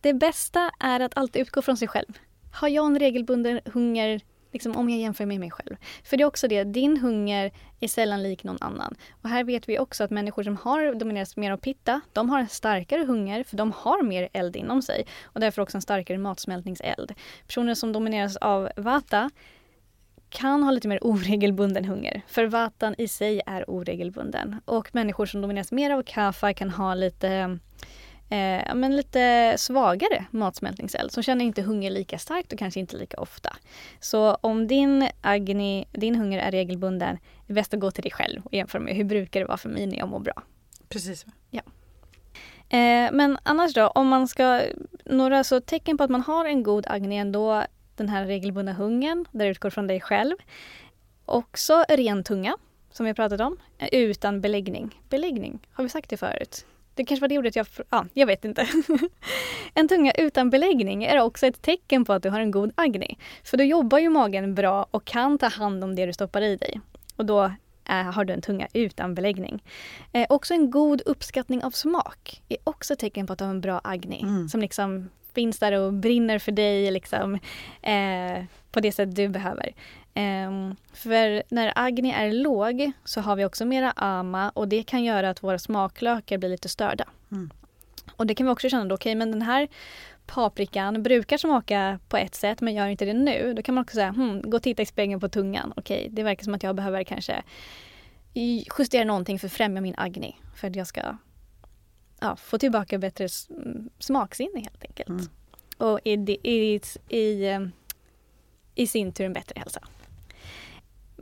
det 0.00 0.14
bästa 0.14 0.70
är 0.80 1.00
att 1.00 1.16
alltid 1.18 1.42
utgå 1.42 1.62
från 1.62 1.76
sig 1.76 1.88
själv. 1.88 2.18
Har 2.52 2.68
jag 2.68 2.86
en 2.86 2.98
regelbunden 2.98 3.60
hunger, 3.64 4.20
liksom 4.52 4.76
om 4.76 4.90
jag 4.90 4.98
jämför 4.98 5.26
med 5.26 5.40
mig 5.40 5.50
själv? 5.50 5.76
För 6.04 6.16
det 6.16 6.22
är 6.22 6.26
också 6.26 6.48
det, 6.48 6.64
din 6.64 6.96
hunger 6.96 7.52
är 7.80 7.88
sällan 7.88 8.22
lik 8.22 8.44
någon 8.44 8.58
annan. 8.60 8.94
Och 9.22 9.28
här 9.28 9.44
vet 9.44 9.68
vi 9.68 9.78
också 9.78 10.04
att 10.04 10.10
människor 10.10 10.42
som 10.42 10.56
har 10.56 10.94
dominerats 10.94 11.36
mer 11.36 11.50
av 11.50 11.56
pitta, 11.56 12.00
de 12.12 12.30
har 12.30 12.38
en 12.38 12.48
starkare 12.48 13.04
hunger 13.04 13.44
för 13.44 13.56
de 13.56 13.72
har 13.72 14.02
mer 14.02 14.28
eld 14.32 14.56
inom 14.56 14.82
sig 14.82 15.06
och 15.24 15.40
därför 15.40 15.62
också 15.62 15.76
en 15.76 15.82
starkare 15.82 16.18
matsmältningseld. 16.18 17.14
Personer 17.46 17.74
som 17.74 17.92
domineras 17.92 18.36
av 18.36 18.68
vata 18.76 19.30
kan 20.30 20.62
ha 20.62 20.70
lite 20.70 20.88
mer 20.88 20.98
oregelbunden 21.02 21.84
hunger. 21.84 22.22
För 22.26 22.46
vatan 22.46 22.94
i 22.98 23.08
sig 23.08 23.42
är 23.46 23.70
oregelbunden. 23.70 24.60
Och 24.64 24.94
människor 24.94 25.26
som 25.26 25.40
domineras 25.40 25.72
mer 25.72 25.90
av 25.90 26.02
kaffa 26.02 26.54
kan 26.54 26.70
ha 26.70 26.94
lite 26.94 27.58
eh, 28.30 28.74
men 28.74 28.96
lite 28.96 29.54
svagare 29.58 30.24
matsmältningseld 30.30 31.12
som 31.12 31.22
känner 31.22 31.44
inte 31.44 31.62
hunger 31.62 31.90
lika 31.90 32.18
starkt 32.18 32.52
och 32.52 32.58
kanske 32.58 32.80
inte 32.80 32.96
lika 32.96 33.20
ofta. 33.20 33.56
Så 34.00 34.34
om 34.34 34.66
din 34.66 35.08
agni, 35.20 35.84
din 35.92 36.14
hunger 36.14 36.38
är 36.38 36.50
regelbunden, 36.50 37.14
är 37.14 37.20
det 37.46 37.54
bäst 37.54 37.74
att 37.74 37.80
gå 37.80 37.90
till 37.90 38.02
dig 38.02 38.12
själv 38.12 38.46
och 38.46 38.54
jämföra 38.54 38.82
med 38.82 38.96
hur 38.96 39.04
brukar 39.04 39.40
det 39.40 39.46
vara 39.46 39.58
för 39.58 39.68
mig 39.68 39.86
när 39.86 39.96
jag 39.96 40.08
mår 40.08 40.20
bra. 40.20 40.42
Precis. 40.88 41.26
Ja. 41.50 41.62
Eh, 42.68 43.12
men 43.12 43.38
annars 43.42 43.74
då, 43.74 43.86
om 43.86 44.08
man 44.08 44.28
ska, 44.28 44.62
några 45.04 45.44
så 45.44 45.60
tecken 45.60 45.98
på 45.98 46.04
att 46.04 46.10
man 46.10 46.22
har 46.22 46.44
en 46.44 46.62
god 46.62 46.86
agni 46.86 47.16
ändå, 47.16 47.64
den 47.96 48.08
här 48.08 48.26
regelbundna 48.26 48.72
hungern, 48.72 49.24
där 49.32 49.44
du 49.44 49.50
utgår 49.50 49.70
från 49.70 49.86
dig 49.86 50.00
själv. 50.00 50.36
Också 51.24 51.84
ren 51.88 52.24
tunga, 52.24 52.56
som 52.92 53.04
vi 53.04 53.10
har 53.10 53.14
pratat 53.14 53.40
om, 53.40 53.56
utan 53.92 54.40
beläggning. 54.40 55.02
Beläggning, 55.08 55.66
har 55.72 55.84
vi 55.84 55.90
sagt 55.90 56.10
det 56.10 56.16
förut? 56.16 56.66
Det 56.98 57.04
kanske 57.04 57.20
var 57.20 57.28
det 57.28 57.38
ordet 57.38 57.56
jag... 57.56 57.66
Ja, 57.90 58.06
jag 58.14 58.26
vet 58.26 58.44
inte. 58.44 58.68
en 59.74 59.88
tunga 59.88 60.12
utan 60.12 60.50
beläggning 60.50 61.04
är 61.04 61.20
också 61.20 61.46
ett 61.46 61.62
tecken 61.62 62.04
på 62.04 62.12
att 62.12 62.22
du 62.22 62.30
har 62.30 62.40
en 62.40 62.50
god 62.50 62.72
agni. 62.74 63.18
För 63.44 63.56
då 63.56 63.64
jobbar 63.64 63.98
ju 63.98 64.08
magen 64.08 64.54
bra 64.54 64.86
och 64.90 65.04
kan 65.04 65.38
ta 65.38 65.48
hand 65.48 65.84
om 65.84 65.94
det 65.94 66.06
du 66.06 66.12
stoppar 66.12 66.42
i 66.42 66.56
dig. 66.56 66.80
Och 67.16 67.26
då 67.26 67.52
är, 67.84 68.02
har 68.02 68.24
du 68.24 68.32
en 68.32 68.42
tunga 68.42 68.68
utan 68.72 69.14
beläggning. 69.14 69.62
Eh, 70.12 70.26
också 70.28 70.54
en 70.54 70.70
god 70.70 71.02
uppskattning 71.06 71.64
av 71.64 71.70
smak 71.70 72.42
är 72.48 72.56
också 72.64 72.92
ett 72.92 72.98
tecken 72.98 73.26
på 73.26 73.32
att 73.32 73.38
du 73.38 73.44
har 73.44 73.50
en 73.50 73.60
bra 73.60 73.80
agni. 73.84 74.20
Mm. 74.22 74.48
Som 74.48 74.60
liksom 74.60 75.08
finns 75.34 75.58
där 75.58 75.72
och 75.72 75.92
brinner 75.92 76.38
för 76.38 76.52
dig 76.52 76.90
liksom, 76.90 77.34
eh, 77.82 78.44
på 78.70 78.80
det 78.80 78.92
sätt 78.92 79.16
du 79.16 79.28
behöver. 79.28 79.72
Um, 80.14 80.76
för 80.92 81.42
när 81.54 81.72
Agni 81.74 82.10
är 82.10 82.32
låg 82.32 82.92
så 83.04 83.20
har 83.20 83.36
vi 83.36 83.44
också 83.44 83.64
mera 83.64 83.92
ama 83.96 84.50
och 84.50 84.68
det 84.68 84.82
kan 84.82 85.04
göra 85.04 85.30
att 85.30 85.42
våra 85.42 85.58
smaklökar 85.58 86.38
blir 86.38 86.48
lite 86.48 86.68
störda. 86.68 87.04
Mm. 87.32 87.50
Och 88.16 88.26
det 88.26 88.34
kan 88.34 88.46
vi 88.46 88.52
också 88.52 88.68
känna 88.68 88.84
då, 88.84 88.94
okej 88.94 89.10
okay, 89.10 89.14
men 89.14 89.30
den 89.30 89.42
här 89.42 89.68
paprikan 90.26 91.02
brukar 91.02 91.36
smaka 91.36 91.98
på 92.08 92.16
ett 92.16 92.34
sätt 92.34 92.60
men 92.60 92.74
gör 92.74 92.86
inte 92.86 93.04
det 93.04 93.12
nu. 93.12 93.54
Då 93.56 93.62
kan 93.62 93.74
man 93.74 93.82
också 93.82 93.94
säga, 93.94 94.10
hmm, 94.10 94.42
gå 94.42 94.56
och 94.56 94.62
titta 94.62 94.82
i 94.82 94.86
spegeln 94.86 95.20
på 95.20 95.28
tungan. 95.28 95.72
Okej, 95.76 95.98
okay, 95.98 96.08
det 96.10 96.22
verkar 96.22 96.44
som 96.44 96.54
att 96.54 96.62
jag 96.62 96.76
behöver 96.76 97.04
kanske 97.04 97.42
justera 98.78 99.04
någonting 99.04 99.38
för 99.38 99.46
att 99.46 99.52
främja 99.52 99.80
min 99.80 99.94
Agni. 99.96 100.36
För 100.54 100.68
att 100.68 100.76
jag 100.76 100.86
ska 100.86 101.02
ja, 102.20 102.36
få 102.36 102.58
tillbaka 102.58 102.98
bättre 102.98 103.28
smaksinne 103.98 104.60
helt 104.60 104.84
enkelt. 104.84 105.08
Mm. 105.08 105.26
Och 105.78 106.00
i, 106.04 106.12
i, 106.42 106.80
i, 107.08 107.48
eh, 107.48 107.60
i 108.74 108.86
sin 108.86 109.12
tur 109.12 109.24
en 109.24 109.32
bättre 109.32 109.60
hälsa. 109.60 109.80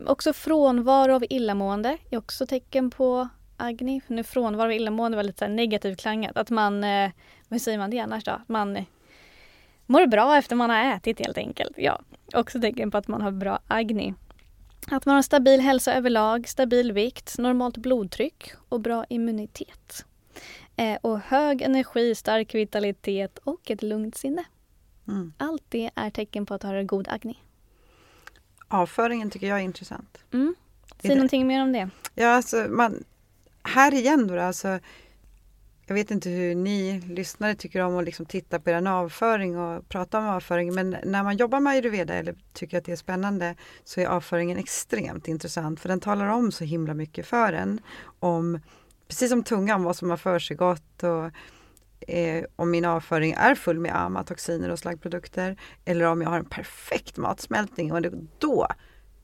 Också 0.07 0.32
frånvaro 0.32 1.14
av 1.14 1.24
illamående 1.30 1.99
är 2.11 2.18
också 2.18 2.47
tecken 2.47 2.90
på 2.90 3.28
Agni. 3.57 4.01
Nu 4.07 4.24
frånvaro 4.24 4.66
av 4.66 4.72
illamående 4.72 5.16
var 5.16 5.24
lite 5.24 5.49
negativt 5.49 6.01
klangat. 6.01 6.36
Att 6.36 6.51
man, 6.51 6.84
eh, 6.84 7.11
vad 7.49 7.61
säger 7.61 7.78
man 7.78 7.90
det 7.90 7.99
annars 7.99 8.24
då? 8.24 8.40
Man 8.47 8.84
mår 9.86 10.07
bra 10.07 10.36
efter 10.36 10.57
man 10.57 10.70
har 10.70 10.97
ätit 10.97 11.18
helt 11.18 11.38
enkelt. 11.38 11.72
Ja, 11.76 12.01
också 12.34 12.61
tecken 12.61 12.90
på 12.90 12.99
att 12.99 13.09
man 13.09 13.22
har 13.22 13.30
bra 13.30 13.59
Agni. 13.66 14.14
Att 14.90 15.07
man 15.07 15.14
har 15.14 15.22
stabil 15.22 15.61
hälsa 15.61 15.94
överlag, 15.94 16.49
stabil 16.49 16.92
vikt, 16.92 17.38
normalt 17.38 17.76
blodtryck 17.76 18.53
och 18.68 18.80
bra 18.80 19.05
immunitet. 19.09 20.05
Eh, 20.77 20.99
och 21.01 21.20
hög 21.20 21.62
energi, 21.62 22.14
stark 22.14 22.55
vitalitet 22.55 23.39
och 23.39 23.70
ett 23.70 23.83
lugnt 23.83 24.16
sinne. 24.16 24.45
Mm. 25.09 25.33
Allt 25.39 25.62
det 25.68 25.91
är 25.95 26.11
tecken 26.11 26.47
på 26.47 26.55
att 26.55 26.62
ha 26.62 26.74
en 26.74 26.87
god 26.87 27.09
Agni. 27.09 27.39
Avföringen 28.68 29.31
tycker 29.31 29.47
jag 29.47 29.59
är 29.59 29.62
intressant. 29.62 30.18
Mm. 30.33 30.55
Säg 31.03 31.14
någonting 31.14 31.47
mer 31.47 31.62
om 31.62 31.72
det. 31.72 31.91
Ja, 32.14 32.29
alltså 32.29 32.66
man, 32.68 33.05
här 33.62 33.95
igen 33.95 34.27
då, 34.27 34.41
alltså, 34.41 34.79
jag 35.87 35.95
vet 35.95 36.11
inte 36.11 36.31
hur 36.31 36.55
ni 36.55 37.01
lyssnare 37.01 37.55
tycker 37.55 37.81
om 37.81 37.97
att 37.97 38.05
liksom 38.05 38.27
titta 38.27 38.61
på 38.61 38.70
er 38.70 38.89
avföring 38.89 39.59
och 39.59 39.89
prata 39.89 40.18
om 40.18 40.29
avföring 40.29 40.74
men 40.74 40.97
när 41.05 41.22
man 41.22 41.37
jobbar 41.37 41.61
med 41.61 41.70
ayurveda 41.70 42.14
eller 42.14 42.35
tycker 42.53 42.79
att 42.79 42.85
det 42.85 42.93
är 42.93 42.97
spännande 42.97 43.55
så 43.85 44.01
är 44.01 44.07
avföringen 44.07 44.59
extremt 44.59 45.29
intressant 45.29 45.81
för 45.81 45.89
den 45.89 46.01
talar 46.01 46.29
om 46.29 46.53
så 46.53 46.64
himla 46.64 46.95
mycket 46.95 47.27
för 47.27 47.53
en. 47.53 47.81
Om, 48.18 48.61
precis 49.09 49.31
som 49.31 49.43
tungan, 49.43 49.83
vad 49.83 49.97
som 49.97 50.11
har 50.11 50.17
försiggått 50.17 51.03
och 51.03 51.31
eh, 52.09 52.45
om 52.57 52.71
min 52.71 52.85
avföring 52.85 53.33
är 53.33 53.55
full 53.55 53.81
med 53.81 53.97
ama, 53.97 54.25
toxiner 54.25 54.71
och 54.71 54.79
slaggprodukter 54.79 55.57
eller 55.85 56.05
om 56.05 56.23
jag 56.23 56.31
har 56.31 56.39
en 56.39 56.45
perfekt 56.45 57.17
matsmältning 57.17 57.93
och 57.93 58.03
då 58.39 58.67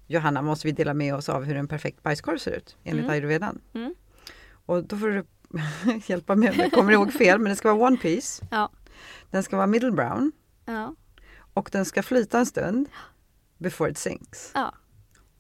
Johanna 0.07 0.43
måste 0.43 0.66
vi 0.66 0.72
dela 0.72 0.95
med 0.95 1.14
oss 1.14 1.28
av 1.28 1.45
hur 1.45 1.57
en 1.57 1.68
perfekt 1.68 2.03
bajskorv 2.03 2.39
ser 2.39 2.51
ut 2.51 2.76
enligt 2.85 3.05
mm. 3.05 3.12
ayurvedan. 3.12 3.61
Mm. 3.74 3.95
Och 4.66 4.85
då 4.85 4.97
får 4.97 5.09
du 5.09 5.24
hjälpa 6.07 6.37
mig 6.37 6.51
om 6.51 6.57
jag 6.59 6.72
kommer 6.72 6.93
ihåg 6.93 7.12
fel 7.12 7.39
men 7.39 7.51
det 7.51 7.57
ska 7.57 7.74
vara 7.74 7.87
one 7.87 7.97
piece. 7.97 8.45
Ja. 8.51 8.70
Den 9.30 9.43
ska 9.43 9.57
vara 9.57 9.66
middle 9.66 9.91
brown. 9.91 10.33
Ja. 10.64 10.95
Och 11.55 11.68
den 11.72 11.85
ska 11.85 12.03
flyta 12.03 12.39
en 12.39 12.47
stund 12.47 12.89
before 13.59 13.91
it 13.91 13.99
sinks. 13.99 14.51
Ja. 14.55 14.74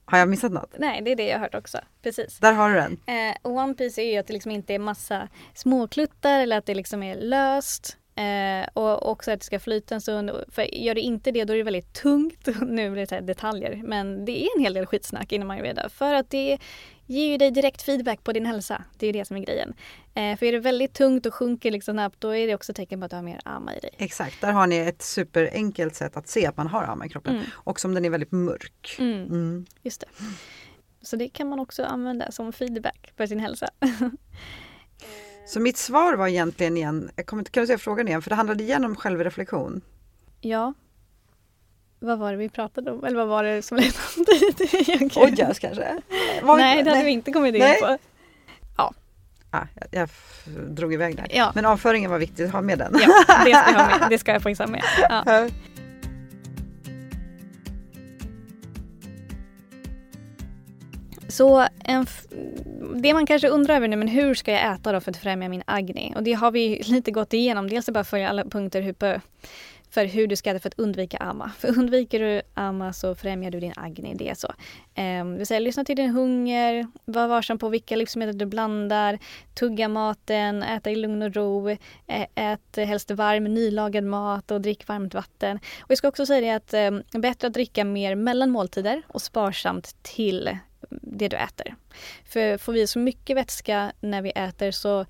Har 0.04 0.18
jag 0.18 0.28
missat 0.28 0.52
något? 0.52 0.74
Nej, 0.78 1.02
det 1.02 1.12
är 1.12 1.16
det 1.16 1.26
jag 1.26 1.34
har 1.34 1.40
hört 1.40 1.54
också. 1.54 1.78
Precis. 2.02 2.38
Där 2.38 2.52
har 2.52 2.70
du 2.70 2.76
den. 2.76 3.00
Eh, 3.06 3.36
One 3.42 3.74
Piece 3.74 4.02
är 4.02 4.12
ju 4.12 4.18
att 4.18 4.26
det 4.26 4.32
liksom 4.32 4.50
inte 4.50 4.74
är 4.74 4.78
massa 4.78 5.28
småkluttar 5.54 6.40
eller 6.40 6.58
att 6.58 6.66
det 6.66 6.74
liksom 6.74 7.02
är 7.02 7.16
löst. 7.16 7.96
Eh, 8.14 8.68
och 8.72 9.10
också 9.10 9.30
att 9.30 9.40
det 9.40 9.46
ska 9.46 9.60
flyta 9.60 9.94
en 9.94 10.00
stund. 10.00 10.30
För 10.48 10.74
gör 10.74 10.94
det 10.94 11.00
inte 11.00 11.30
det 11.30 11.44
då 11.44 11.52
är 11.52 11.56
det 11.56 11.62
väldigt 11.62 11.92
tungt. 11.92 12.48
nu 12.62 12.90
blir 12.90 13.06
det 13.06 13.20
detaljer. 13.20 13.80
Men 13.84 14.24
det 14.24 14.44
är 14.44 14.48
en 14.56 14.62
hel 14.62 14.74
del 14.74 14.86
skitsnack 14.86 15.32
inom 15.32 15.50
ayurveda. 15.50 15.88
För 15.88 16.14
att 16.14 16.30
det 16.30 16.58
ger 17.12 17.26
ju 17.26 17.36
dig 17.36 17.50
direkt 17.50 17.82
feedback 17.82 18.24
på 18.24 18.32
din 18.32 18.46
hälsa. 18.46 18.84
Det 18.98 19.06
är 19.06 19.12
det 19.12 19.24
som 19.24 19.36
är 19.36 19.40
grejen. 19.40 19.74
Eh, 20.14 20.38
för 20.38 20.46
är 20.46 20.52
det 20.52 20.58
väldigt 20.58 20.94
tungt 20.94 21.26
och 21.26 21.34
sjunker 21.34 21.70
liksom 21.70 21.94
snabbt 21.94 22.20
då 22.20 22.36
är 22.36 22.46
det 22.46 22.54
också 22.54 22.74
tecken 22.74 23.00
på 23.00 23.04
att 23.04 23.10
du 23.10 23.16
har 23.16 23.22
mer 23.22 23.40
ama 23.44 23.74
i 23.74 23.80
dig. 23.80 23.90
Exakt, 23.98 24.40
där 24.40 24.52
har 24.52 24.66
ni 24.66 24.76
ett 24.76 25.02
superenkelt 25.02 25.94
sätt 25.94 26.16
att 26.16 26.28
se 26.28 26.46
att 26.46 26.56
man 26.56 26.66
har 26.66 26.84
ama 26.84 27.06
i 27.06 27.08
kroppen. 27.08 27.34
Mm. 27.34 27.46
Och 27.52 27.80
som 27.80 27.94
den 27.94 28.04
är 28.04 28.10
väldigt 28.10 28.32
mörk. 28.32 28.96
Mm. 28.98 29.22
Mm. 29.22 29.66
Just 29.82 30.00
det. 30.00 30.06
Så 31.02 31.16
det 31.16 31.28
kan 31.28 31.48
man 31.48 31.60
också 31.60 31.84
använda 31.84 32.32
som 32.32 32.52
feedback 32.52 33.12
för 33.16 33.26
sin 33.26 33.40
hälsa. 33.40 33.68
Så 35.46 35.60
mitt 35.60 35.76
svar 35.76 36.14
var 36.14 36.28
egentligen 36.28 36.76
igen, 36.76 37.10
jag 37.16 37.26
kommer 37.26 37.40
inte 37.40 37.50
kunna 37.50 37.66
säga 37.66 37.78
frågan 37.78 38.08
igen, 38.08 38.22
för 38.22 38.30
det 38.30 38.36
handlade 38.36 38.64
igen 38.64 38.84
om 38.84 38.96
självreflektion. 38.96 39.80
Ja. 40.40 40.74
Vad 42.02 42.18
var 42.18 42.30
det 42.32 42.38
vi 42.38 42.48
pratade 42.48 42.90
om? 42.90 43.04
Eller 43.04 43.16
vad 43.16 43.28
var 43.28 43.44
det 43.44 43.62
som 43.62 43.76
ledde 43.76 43.92
dit? 44.26 45.16
Ojas 45.16 45.58
kanske? 45.58 45.96
Var 46.42 46.56
nej, 46.56 46.82
det 46.82 46.90
hade 46.90 47.04
vi 47.04 47.10
inte 47.10 47.32
kommit 47.32 47.54
in 47.54 47.60
på. 47.60 47.98
Ja. 48.76 48.92
Ah, 49.50 49.66
jag, 49.74 49.88
jag 50.00 50.08
drog 50.74 50.94
iväg 50.94 51.16
där. 51.16 51.26
Ja. 51.30 51.52
Men 51.54 51.66
avföringen 51.66 52.10
var 52.10 52.18
viktigt 52.18 52.46
att 52.46 52.52
ha 52.52 52.60
med 52.60 52.78
den. 52.78 52.96
Ja, 53.00 53.44
det 53.44 53.54
ska 53.54 53.72
jag, 53.72 53.78
ha 53.78 53.98
med. 53.98 54.06
Det 54.10 54.18
ska 54.18 54.32
jag 54.32 54.68
med. 54.68 54.82
Ja. 55.08 55.48
Så 61.28 61.66
det 62.94 63.14
man 63.14 63.26
kanske 63.26 63.48
undrar 63.48 63.76
över 63.76 63.88
nu, 63.88 63.96
men 63.96 64.08
hur 64.08 64.34
ska 64.34 64.52
jag 64.52 64.74
äta 64.74 64.92
då 64.92 65.00
för 65.00 65.10
att 65.10 65.16
främja 65.16 65.48
min 65.48 65.62
agni? 65.66 66.12
Och 66.16 66.22
det 66.22 66.32
har 66.32 66.50
vi 66.50 66.82
lite 66.82 67.10
gått 67.10 67.32
igenom. 67.32 67.68
Dels 67.68 67.88
att 67.88 67.94
bara 67.94 68.04
följa 68.04 68.28
alla 68.28 68.44
punkter 68.44 68.82
hur, 68.82 68.92
för 69.92 70.04
hur 70.04 70.26
du 70.26 70.36
ska 70.36 70.50
äta 70.50 70.58
för 70.58 70.68
att 70.68 70.78
undvika 70.78 71.16
amma. 71.16 71.50
För 71.58 71.78
undviker 71.78 72.20
du 72.20 72.42
amma 72.54 72.92
så 72.92 73.14
främjar 73.14 73.50
du 73.50 73.60
din 73.60 73.72
agni. 73.76 74.14
Det 74.14 74.28
är 74.28 74.34
så. 74.34 74.52
Ehm, 74.94 75.26
um, 75.26 75.36
vill 75.36 75.46
säga, 75.46 75.60
lyssna 75.60 75.84
till 75.84 75.96
din 75.96 76.10
hunger, 76.10 76.86
var 77.04 77.28
varsam 77.28 77.58
på 77.58 77.68
vilka 77.68 77.96
livsmedel 77.96 78.38
du 78.38 78.46
blandar, 78.46 79.18
tugga 79.54 79.88
maten, 79.88 80.62
äta 80.62 80.90
i 80.90 80.96
lugn 80.96 81.22
och 81.22 81.34
ro, 81.34 81.76
ät 82.34 82.76
helst 82.76 83.10
varm 83.10 83.44
nylagad 83.44 84.04
mat 84.04 84.50
och 84.50 84.60
drick 84.60 84.88
varmt 84.88 85.14
vatten. 85.14 85.58
Och 85.80 85.90
jag 85.90 85.98
ska 85.98 86.08
också 86.08 86.26
säga 86.26 86.40
det 86.40 86.50
att 86.50 86.92
um, 86.92 87.20
bättre 87.22 87.46
att 87.46 87.54
dricka 87.54 87.84
mer 87.84 88.14
mellan 88.14 88.50
måltider 88.50 89.02
och 89.08 89.22
sparsamt 89.22 89.96
till 90.02 90.58
det 90.90 91.28
du 91.28 91.36
äter. 91.36 91.74
För 92.24 92.58
får 92.58 92.72
vi 92.72 92.86
så 92.86 92.98
mycket 92.98 93.36
vätska 93.36 93.92
när 94.00 94.22
vi 94.22 94.30
äter 94.30 94.70
så 94.70 95.06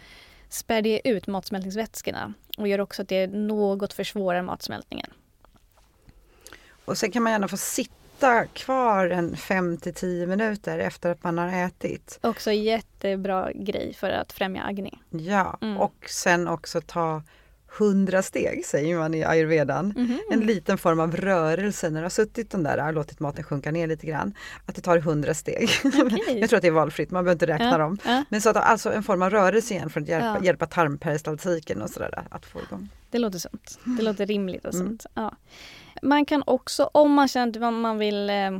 spär 0.52 0.82
det 0.82 1.00
ut 1.04 1.26
matsmältningsvätskorna 1.26 2.34
och 2.58 2.68
gör 2.68 2.80
också 2.80 3.02
att 3.02 3.08
det 3.08 3.26
något 3.26 3.92
försvårar 3.92 4.42
matsmältningen. 4.42 5.10
Och 6.84 6.98
sen 6.98 7.10
kan 7.10 7.22
man 7.22 7.32
gärna 7.32 7.48
få 7.48 7.56
sitta 7.56 8.46
kvar 8.46 9.06
en 9.06 9.36
5 9.36 9.76
till 9.76 9.94
10 9.94 10.26
minuter 10.26 10.78
efter 10.78 11.10
att 11.10 11.24
man 11.24 11.38
har 11.38 11.48
ätit. 11.66 12.18
Också 12.22 12.52
jättebra 12.52 13.52
grej 13.54 13.94
för 13.94 14.10
att 14.10 14.32
främja 14.32 14.62
agni. 14.62 14.98
Ja, 15.10 15.58
mm. 15.62 15.76
och 15.78 16.06
sen 16.08 16.48
också 16.48 16.80
ta 16.80 17.22
100 17.78 18.22
steg 18.22 18.66
säger 18.66 18.98
man 18.98 19.14
i 19.14 19.24
ayurvedan. 19.24 19.92
Mm 19.96 20.08
-hmm. 20.08 20.18
En 20.30 20.40
liten 20.40 20.78
form 20.78 21.00
av 21.00 21.16
rörelse 21.16 21.90
när 21.90 22.00
du 22.00 22.04
har 22.04 22.10
suttit 22.10 22.50
den 22.50 22.62
där 22.62 22.86
och 22.86 22.94
låtit 22.94 23.20
maten 23.20 23.44
sjunka 23.44 23.70
ner 23.70 23.86
lite 23.86 24.06
grann. 24.06 24.34
Att 24.66 24.74
det 24.74 24.82
tar 24.82 24.96
100 24.96 25.34
steg. 25.34 25.70
Okay. 25.84 26.38
jag 26.40 26.48
tror 26.48 26.56
att 26.56 26.62
det 26.62 26.68
är 26.68 26.72
valfritt, 26.72 27.10
man 27.10 27.24
behöver 27.24 27.34
inte 27.34 27.46
räkna 27.46 27.70
ja, 27.70 27.78
dem. 27.78 27.98
Ja. 28.04 28.24
Men 28.28 28.40
så 28.40 28.50
att 28.50 28.56
alltså 28.56 28.92
en 28.92 29.02
form 29.02 29.22
av 29.22 29.30
rörelse 29.30 29.74
igen 29.74 29.90
för 29.90 30.00
att 30.00 30.08
hjälpa, 30.08 30.26
ja. 30.26 30.44
hjälpa 30.44 30.66
tarmperistaltiken 30.66 31.82
och 31.82 31.90
sådär 31.90 32.24
att 32.30 32.46
få 32.46 32.60
igång. 32.60 32.88
Det 33.10 33.18
låter 33.18 33.38
sunt. 33.38 33.78
Det 33.84 34.02
låter 34.02 34.26
rimligt 34.26 34.64
och 34.64 34.74
mm. 34.74 34.86
sånt. 34.86 35.06
Ja. 35.14 35.36
Man 36.02 36.24
kan 36.24 36.42
också, 36.46 36.90
om 36.92 37.12
man 37.12 37.28
känner 37.28 37.68
att 37.68 37.74
man 37.74 37.98
vill 37.98 38.30
eh, 38.30 38.50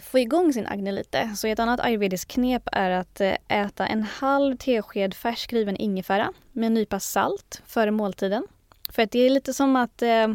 få 0.00 0.18
igång 0.18 0.52
sin 0.52 0.66
Agni 0.66 0.92
lite. 0.92 1.32
Så 1.36 1.46
ett 1.46 1.58
annat 1.58 1.80
ayurvediskt 1.80 2.30
knep 2.30 2.62
är 2.72 2.90
att 2.90 3.20
eh, 3.20 3.34
äta 3.48 3.86
en 3.86 4.02
halv 4.02 4.56
tesked 4.56 5.14
färskriven 5.14 5.76
ingefära 5.76 6.32
med 6.52 6.66
en 6.66 6.74
nypa 6.74 7.00
salt 7.00 7.62
före 7.66 7.90
måltiden. 7.90 8.46
För 8.90 9.02
att 9.02 9.10
det 9.10 9.18
är 9.18 9.30
lite 9.30 9.54
som 9.54 9.76
att 9.76 10.02
eh, 10.02 10.28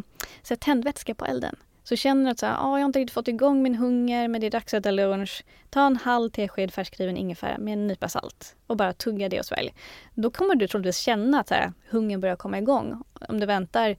sätta 0.44 0.66
tändvätska 0.66 1.16
på 1.16 1.26
elden. 1.26 1.56
Så 1.84 1.96
känner 1.96 2.26
du 2.26 2.32
att 2.32 2.40
så 2.40 2.46
här, 2.46 2.54
ah, 2.54 2.78
jag 2.78 2.84
har 2.84 2.86
inte 2.86 3.00
riktigt 3.00 3.14
fått 3.14 3.28
igång 3.28 3.62
min 3.64 3.76
hunger 3.76 4.28
men 4.28 4.42
det 4.42 4.48
är 4.48 4.52
dags 4.52 4.74
att 4.74 4.80
äta 4.80 4.92
lunch. 4.92 5.44
Ta 5.70 5.86
en 5.86 5.98
halv 5.98 6.30
tesked 6.30 6.74
färskriven 6.74 7.18
ingefära 7.18 7.58
med 7.58 7.74
en 7.74 7.88
nypa 7.88 8.10
salt 8.10 8.56
och 8.68 8.78
bara 8.78 8.94
tugga 8.94 9.30
det 9.30 9.40
och 9.40 9.46
svälj. 9.46 9.74
Då 10.14 10.32
kommer 10.32 10.56
du 10.56 10.68
troligtvis 10.68 10.98
känna 10.98 11.40
att 11.40 11.50
här, 11.50 11.74
hungern 11.90 12.22
börjar 12.22 12.36
komma 12.36 12.58
igång. 12.58 13.04
Om 13.30 13.40
du 13.40 13.46
väntar, 13.46 13.98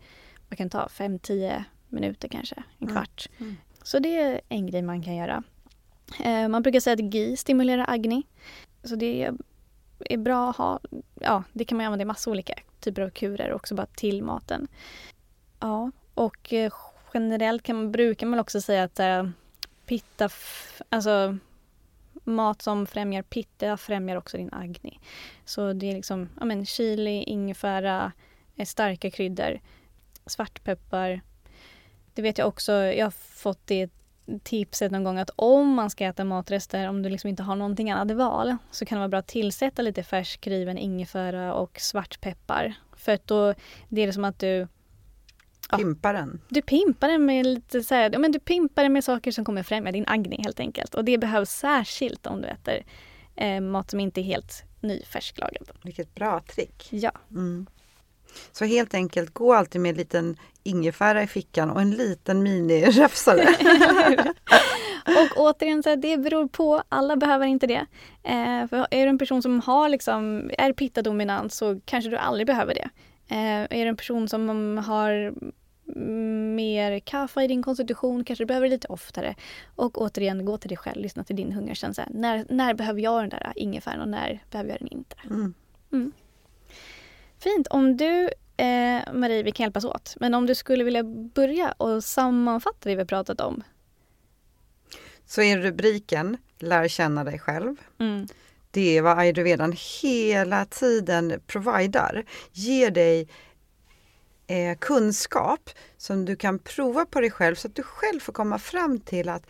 vad 0.49 0.59
kan 0.59 0.71
ta, 0.71 0.87
5-10 0.87 1.65
minuter 1.89 2.29
kanske, 2.29 2.55
en 2.79 2.89
Mm. 2.89 2.95
kvart. 2.95 3.29
Mm. 3.41 3.57
Så 3.85 3.99
det 3.99 4.21
är 4.21 4.41
en 4.49 4.67
grej 4.67 4.83
man 4.83 5.03
kan 5.03 5.17
göra. 5.17 5.43
Eh, 6.25 6.49
man 6.49 6.63
brukar 6.63 6.81
säga 6.81 6.95
att 6.95 7.15
GI 7.15 7.37
stimulerar 7.37 7.85
Agni. 7.89 8.23
Så 8.83 8.97
det 8.97 9.31
är 10.01 10.17
bra 10.17 10.51
att 10.51 10.57
ha, 10.57 10.81
ja 11.21 11.45
det 11.53 11.65
kan 11.65 11.79
man 11.79 11.87
använda 11.87 12.03
i 12.03 12.07
massa 12.07 12.31
olika 12.31 12.55
typer 12.81 13.03
av 13.03 13.11
kurer 13.11 13.53
också 13.53 13.75
bara 13.75 13.87
till 13.87 14.23
maten. 14.23 14.69
Ja, 15.61 15.91
och 16.15 16.53
eh, 16.53 16.73
generellt 17.15 17.63
kan 17.63 17.77
man, 17.77 17.93
brukar 17.93 18.27
man 18.27 18.39
också 18.39 18.61
säga 18.61 18.85
att 18.85 19.01
eh, 19.01 19.29
pitta, 19.87 20.29
alltså 20.89 21.39
mat 22.25 22.63
som 22.63 22.87
främjar 22.87 23.23
pitta 23.23 23.77
främjar 23.77 24.17
också 24.17 24.37
din 24.37 24.53
agni. 24.53 25.01
Så 25.45 25.73
det 25.73 25.91
är 25.91 25.95
liksom 25.95 26.29
ja, 26.39 26.45
men 26.45 26.67
chili, 26.67 27.23
ingefära, 27.23 28.13
eh, 28.57 28.67
starka 28.67 29.11
kryddor, 29.11 29.61
svartpeppar. 30.27 31.21
Det 32.15 32.23
vet 32.23 32.39
jag 32.39 32.49
också, 32.49 32.73
jag 32.73 33.07
har 33.07 33.11
fått 33.11 33.67
det 33.67 33.91
tipset 34.43 34.93
någon 34.93 35.05
gång 35.05 35.19
att 35.19 35.31
om 35.37 35.69
man 35.75 35.91
ska 35.91 36.05
äta 36.05 36.25
matrester, 36.25 36.89
om 36.89 37.03
du 37.03 37.09
liksom 37.09 37.31
inte 37.31 37.43
har 37.43 37.57
någonting 37.57 37.91
annat 37.91 38.17
val, 38.17 38.57
så 38.71 38.87
kan 38.87 38.97
det 38.97 39.01
vara 39.01 39.09
bra 39.09 39.19
att 39.19 39.27
tillsätta 39.27 39.83
lite 39.83 40.03
färskriven 40.03 40.79
ingefära 40.79 41.55
och 41.55 41.81
svartpeppar. 41.81 42.75
För 42.97 43.13
att 43.13 43.27
då, 43.27 43.55
det 43.89 44.03
är 44.03 44.07
det 44.07 44.13
som 44.13 44.25
att 44.25 44.39
du 44.39 44.69
Ja. 45.71 45.77
Pimparen. 45.79 46.41
du 46.49 46.63
pimpar 46.63 47.09
den 47.09 47.27
med 47.27 47.47
lite 47.47 47.83
så 47.83 47.95
här, 47.95 48.11
ja, 48.13 48.19
men 48.19 48.33
du 48.33 48.39
pimpar 48.39 48.83
den 48.83 48.93
med 48.93 49.05
saker 49.05 49.33
som 49.33 49.45
kommer 49.45 49.63
främja 49.63 49.93
din 49.93 50.05
agni 50.07 50.43
helt 50.43 50.61
enkelt. 50.61 50.95
Och 50.95 51.05
det 51.05 51.19
behövs 51.19 51.51
särskilt 51.51 52.27
om 52.27 52.43
du 52.43 52.49
äter 52.49 52.85
eh, 53.37 53.61
mat 53.61 53.91
som 53.91 54.01
inte 54.01 54.21
är 54.21 54.23
helt 54.23 54.65
ny 54.81 55.03
färsklagad. 55.03 55.71
Vilket 55.83 56.15
bra 56.15 56.41
trick. 56.41 56.89
Ja, 56.91 57.13
Mm. 57.31 57.67
Så 58.53 58.65
helt 58.65 58.95
enkelt, 58.95 59.35
gå 59.35 59.55
alltid 59.55 59.81
med 59.81 59.91
en 59.91 59.97
liten 59.97 60.37
ingefära 60.63 61.23
i 61.23 61.27
fickan 61.27 61.71
och 61.71 61.81
en 61.81 61.91
liten 61.91 62.43
miniräfsare. 62.43 63.49
och 65.07 65.37
återigen, 65.37 65.83
så 65.83 65.89
här, 65.89 65.97
det 65.97 66.17
beror 66.17 66.49
på. 66.49 66.83
Alla 66.89 67.17
behöver 67.17 67.47
inte 67.47 67.67
det. 67.67 67.87
Eh, 68.23 68.69
för 68.69 68.87
är 68.91 69.05
du 69.05 69.09
en 69.09 69.19
person 69.19 69.43
som 69.43 69.61
har 69.61 69.89
liksom, 69.89 70.51
är 70.59 70.73
pitta-dominant 70.73 71.53
så 71.53 71.81
kanske 71.85 72.11
du 72.11 72.17
aldrig 72.17 72.47
behöver 72.47 72.75
det. 72.75 72.91
Eh, 73.29 73.79
är 73.79 73.85
du 73.85 73.89
en 73.89 73.97
person 73.97 74.29
som 74.29 74.79
har 74.79 75.35
mer 76.55 76.99
kaffe 76.99 77.43
i 77.43 77.47
din 77.47 77.63
konstitution 77.63 78.25
kanske 78.25 78.45
du 78.45 78.47
behöver 78.47 78.69
lite 78.69 78.89
oftare. 78.89 79.35
Och 79.75 80.03
återigen, 80.03 80.45
gå 80.45 80.59
till 80.59 80.69
dig 80.69 80.79
själv, 80.79 81.03
lyssna 81.03 81.25
till 81.25 81.37
din 81.37 81.53
hungerkänsla. 81.53 82.07
När, 82.11 82.47
när 82.49 82.75
behöver 82.75 83.01
jag 83.01 83.23
den 83.23 83.31
där 83.31 83.53
ingefäran 83.57 84.01
och 84.01 84.09
när 84.09 84.43
behöver 84.51 84.71
jag 84.71 84.79
den 84.79 84.89
inte? 84.89 85.17
Mm. 85.25 85.55
Fint. 87.45 87.67
Om 87.71 87.97
du, 87.97 88.31
eh, 88.57 89.13
Marie, 89.13 89.43
vi 89.43 89.53
kan 89.53 89.65
hjälpas 89.65 89.85
åt. 89.85 90.15
Men 90.21 90.35
om 90.35 90.47
du 90.47 90.55
skulle 90.55 90.85
vilja 90.85 91.05
börja 91.35 91.73
och 91.73 92.05
sammanfatta 92.05 92.89
det 92.89 92.97
vi 92.97 93.05
pratat 93.05 93.41
om. 93.41 93.63
Så 95.27 95.43
är 95.43 95.59
rubriken 95.59 96.37
Lär 96.59 96.89
känna 96.89 97.25
dig 97.25 97.39
själv. 97.39 97.77
Mm. 98.01 98.27
Det 98.71 98.99
är 98.99 99.03
vad 99.03 99.19
ayurvedan 99.19 99.75
hela 100.03 100.65
tiden 100.65 101.41
providar. 101.47 102.25
Ger 102.53 102.91
dig 102.91 103.29
eh, 104.47 104.79
kunskap 104.79 105.71
som 105.97 106.25
du 106.25 106.37
kan 106.37 106.59
prova 106.59 107.07
på 107.07 107.21
dig 107.21 107.31
själv 107.31 107.55
så 107.55 107.69
att 107.69 107.75
du 107.75 107.83
själv 107.83 108.21
får 108.21 108.33
komma 108.33 108.59
fram 108.59 109.01
till 109.01 109.29
att 109.29 109.47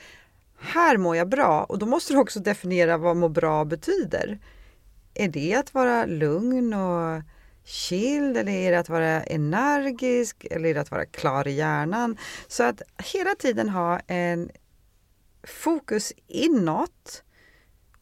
här 0.59 0.97
mår 0.97 1.17
jag 1.17 1.29
bra 1.29 1.65
och 1.65 1.79
då 1.79 1.87
måste 1.87 2.13
du 2.13 2.19
också 2.19 2.41
definiera 2.41 2.97
vad 2.97 3.17
må 3.17 3.29
bra 3.29 3.65
betyder. 3.65 4.39
Är 5.15 5.29
det 5.29 5.55
att 5.55 5.75
vara 5.75 6.07
lugn 6.07 6.75
och 6.75 7.23
chill 7.65 8.37
eller 8.37 8.53
är 8.53 8.73
det 8.73 8.79
att 8.79 8.89
vara 8.89 9.23
energisk 9.23 10.47
eller 10.51 10.69
är 10.69 10.75
det 10.75 10.81
att 10.81 10.91
vara 10.91 11.07
klar 11.07 11.49
i 11.49 11.53
hjärnan? 11.53 12.17
Så 12.49 12.63
att 12.63 12.83
hela 13.13 13.35
tiden 13.35 13.69
ha 13.69 13.99
en 14.07 14.51
fokus 15.43 16.13
inåt 16.27 17.23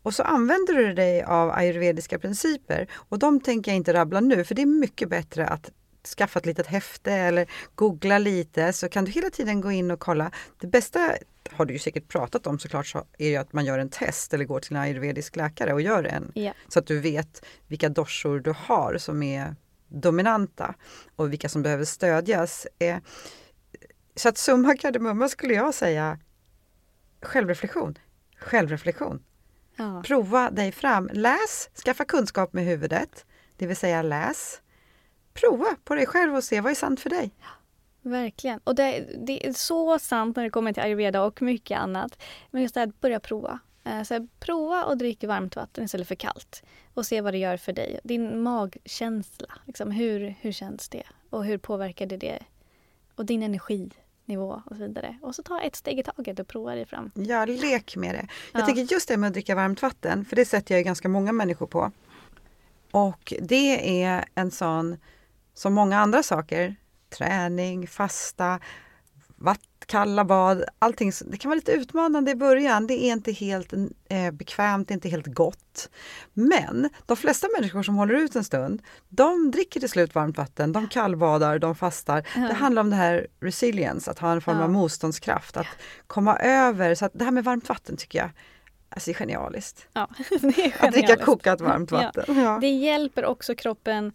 och 0.02 0.14
så 0.14 0.22
använder 0.22 0.74
du 0.74 0.94
dig 0.94 1.22
av 1.22 1.50
ayurvediska 1.50 2.18
principer 2.18 2.88
och 2.94 3.18
de 3.18 3.40
tänker 3.40 3.70
jag 3.70 3.76
inte 3.76 3.94
rabbla 3.94 4.20
nu 4.20 4.44
för 4.44 4.54
det 4.54 4.62
är 4.62 4.66
mycket 4.66 5.08
bättre 5.08 5.46
att 5.46 5.70
skaffa 6.18 6.38
ett 6.38 6.46
litet 6.46 6.66
häfte 6.66 7.12
eller 7.12 7.50
googla 7.74 8.18
lite 8.18 8.72
så 8.72 8.88
kan 8.88 9.04
du 9.04 9.10
hela 9.10 9.30
tiden 9.30 9.60
gå 9.60 9.72
in 9.72 9.90
och 9.90 10.00
kolla. 10.00 10.30
Det 10.60 10.66
bästa 10.66 11.16
har 11.52 11.64
du 11.64 11.72
ju 11.72 11.78
säkert 11.78 12.08
pratat 12.08 12.46
om 12.46 12.58
såklart 12.58 12.86
så 12.86 13.04
är 13.18 13.28
ju 13.28 13.36
att 13.36 13.52
man 13.52 13.64
gör 13.64 13.78
en 13.78 13.88
test 13.88 14.34
eller 14.34 14.44
går 14.44 14.60
till 14.60 14.76
en 14.76 14.82
ayurvedisk 14.82 15.36
läkare 15.36 15.72
och 15.72 15.80
gör 15.80 16.04
en 16.04 16.32
Ja. 16.34 16.52
så 16.68 16.78
att 16.78 16.86
du 16.86 17.00
vet 17.00 17.44
vilka 17.68 17.88
doshor 17.88 18.40
du 18.40 18.54
har 18.58 18.96
som 18.98 19.22
är 19.22 19.56
dominanta 19.88 20.74
och 21.16 21.32
vilka 21.32 21.48
som 21.48 21.62
behöver 21.62 21.84
stödjas. 21.84 22.66
Eh, 22.78 22.96
Så 24.14 24.28
att 24.28 24.38
summa 24.38 24.76
kardemumma 24.76 25.28
skulle 25.28 25.54
jag 25.54 25.74
säga 25.74 26.18
självreflektion. 27.22 27.98
Självreflektion. 28.38 29.22
Ja. 29.76 30.02
Prova 30.06 30.50
dig 30.50 30.72
fram. 30.72 31.10
Läs, 31.12 31.70
skaffa 31.84 32.04
kunskap 32.04 32.52
med 32.52 32.64
huvudet, 32.64 33.26
det 33.56 33.66
vill 33.66 33.76
säga 33.76 34.02
läs. 34.02 34.60
Prova 35.34 35.76
på 35.84 35.94
dig 35.94 36.06
själv 36.06 36.34
och 36.36 36.44
se 36.44 36.60
vad 36.60 36.70
är 36.70 36.76
sant 36.76 37.00
för 37.00 37.10
dig. 37.10 37.34
Verkligen. 38.02 38.60
Och 38.64 38.74
det, 38.74 39.08
det 39.26 39.46
är 39.46 39.52
så 39.52 39.98
sant 39.98 40.36
när 40.36 40.44
det 40.44 40.50
kommer 40.50 40.72
till 40.72 40.82
ayurveda 40.82 41.22
och 41.22 41.42
mycket 41.42 41.78
annat. 41.78 42.22
Men 42.50 42.62
just 42.62 42.74
det 42.74 42.80
här 42.80 42.86
att 42.88 43.00
börja 43.00 43.20
prova. 43.20 43.58
Eh, 43.84 44.02
Så 44.02 44.14
här, 44.14 44.28
prova 44.40 44.84
och 44.84 44.96
dricka 44.98 45.26
varmt 45.26 45.56
vatten 45.56 45.84
istället 45.84 46.08
för 46.08 46.14
kallt. 46.14 46.62
Och 46.94 47.06
se 47.06 47.20
vad 47.20 47.34
det 47.34 47.38
gör 47.38 47.56
för 47.56 47.72
dig. 47.72 48.00
Din 48.04 48.42
magkänsla. 48.42 49.46
Liksom, 49.66 49.90
hur, 49.90 50.34
hur 50.40 50.52
känns 50.52 50.88
det? 50.88 51.02
Och 51.30 51.44
hur 51.44 51.58
påverkar 51.58 52.06
det 52.06 52.16
det? 52.16 52.38
Och 53.14 53.26
din 53.26 53.42
energinivå 53.42 54.62
och 54.66 54.76
så 54.76 54.86
vidare. 54.86 55.18
Och 55.22 55.34
så 55.34 55.42
ta 55.42 55.60
ett 55.60 55.76
steg 55.76 55.98
i 55.98 56.02
taget 56.02 56.38
och 56.40 56.48
prova 56.48 56.74
dig 56.74 56.86
fram. 56.86 57.10
Ja, 57.14 57.44
lek 57.44 57.96
med 57.96 58.14
det. 58.14 58.26
Jag 58.52 58.62
Ja. 58.62 58.66
tänker 58.66 58.82
just 58.94 59.08
det 59.08 59.16
med 59.16 59.26
att 59.28 59.32
dricka 59.32 59.54
varmt 59.54 59.82
vatten, 59.82 60.24
för 60.24 60.36
det 60.36 60.44
sätter 60.44 60.74
jag 60.74 60.78
ju 60.80 60.84
ganska 60.84 61.08
många 61.08 61.32
människor 61.32 61.66
på. 61.66 61.92
Och 62.90 63.32
det 63.40 64.02
är 64.02 64.24
en 64.34 64.50
sån, 64.50 64.96
som 65.54 65.74
många 65.74 65.98
andra 65.98 66.22
saker, 66.22 66.76
träning, 67.12 67.86
fasta, 67.86 68.60
vatt, 69.36 69.60
kalla 69.86 70.24
bad, 70.24 70.64
allting. 70.78 71.12
Det 71.26 71.36
kan 71.36 71.48
vara 71.48 71.56
lite 71.56 71.72
utmanande 71.72 72.30
i 72.30 72.34
början. 72.34 72.86
Det 72.86 72.94
är 73.04 73.12
inte 73.12 73.32
helt 73.32 73.72
eh, 74.08 74.30
bekvämt, 74.32 74.88
det 74.88 74.92
är 74.92 74.94
inte 74.94 75.08
helt 75.08 75.26
gott. 75.26 75.88
Men 76.32 76.88
de 77.06 77.16
flesta 77.16 77.46
människor 77.58 77.82
som 77.82 77.94
håller 77.96 78.14
ut 78.14 78.36
en 78.36 78.44
stund, 78.44 78.82
de 79.08 79.50
dricker 79.50 79.80
till 79.80 79.88
slut 79.88 80.14
varmt 80.14 80.36
vatten, 80.38 80.72
de 80.72 80.88
kallbadar, 80.88 81.58
de 81.58 81.74
fastar. 81.74 82.26
Ja. 82.36 82.40
Det 82.48 82.54
handlar 82.54 82.82
om 82.82 82.90
det 82.90 82.96
här 82.96 83.26
resilience, 83.40 84.10
att 84.10 84.18
ha 84.18 84.32
en 84.32 84.40
form 84.40 84.56
Ja. 84.58 84.64
av 84.64 84.70
motståndskraft, 84.70 85.56
att 85.56 85.66
komma 86.06 86.36
över. 86.38 86.94
Så 86.94 87.08
det 87.14 87.24
här 87.24 87.30
med 87.32 87.44
varmt 87.44 87.68
vatten 87.68 87.96
tycker 87.96 88.18
jag 88.18 88.30
alltså, 88.88 89.10
är 89.10 89.14
genialiskt. 89.14 89.86
Ja, 89.92 90.08
det 90.28 90.34
är 90.34 90.38
Att 90.38 90.42
dricka 90.52 90.72
genialiskt. 90.90 91.24
kokat 91.24 91.60
varmt 91.60 91.90
Ja. 91.90 91.96
vatten. 92.16 92.40
Ja. 92.42 92.58
Det 92.60 92.70
hjälper 92.70 93.24
också 93.24 93.54
kroppen, 93.54 94.12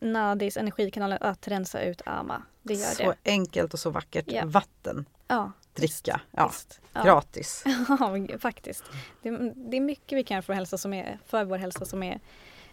nadis, 0.00 0.56
energikanaler 0.56 1.18
att 1.22 1.48
rensa 1.48 1.82
ut 1.82 2.02
ama. 2.06 2.42
Det 2.62 2.74
gör 2.74 2.90
Så 2.90 3.02
det. 3.22 3.30
enkelt 3.30 3.74
och 3.74 3.80
så 3.80 3.90
vackert. 3.90 4.24
Ja. 4.28 4.42
Vatten, 4.46 5.06
Ja, 5.28 5.52
dricka, 5.74 6.20
ja. 6.30 6.46
visst. 6.48 6.80
Gratis. 7.04 7.64
Ja, 7.88 8.38
faktiskt. 8.38 8.84
Det, 9.22 9.30
det 9.54 9.76
är 9.76 9.80
mycket 9.80 10.18
vi 10.18 10.24
kan 10.24 10.34
göra 10.34 10.42
för, 10.42 10.52
hälsa 10.52 10.78
som 10.78 10.92
är, 10.94 11.18
för 11.26 11.44
vår 11.44 11.58
hälsa 11.58 11.84
som 11.84 12.02
är, 12.02 12.20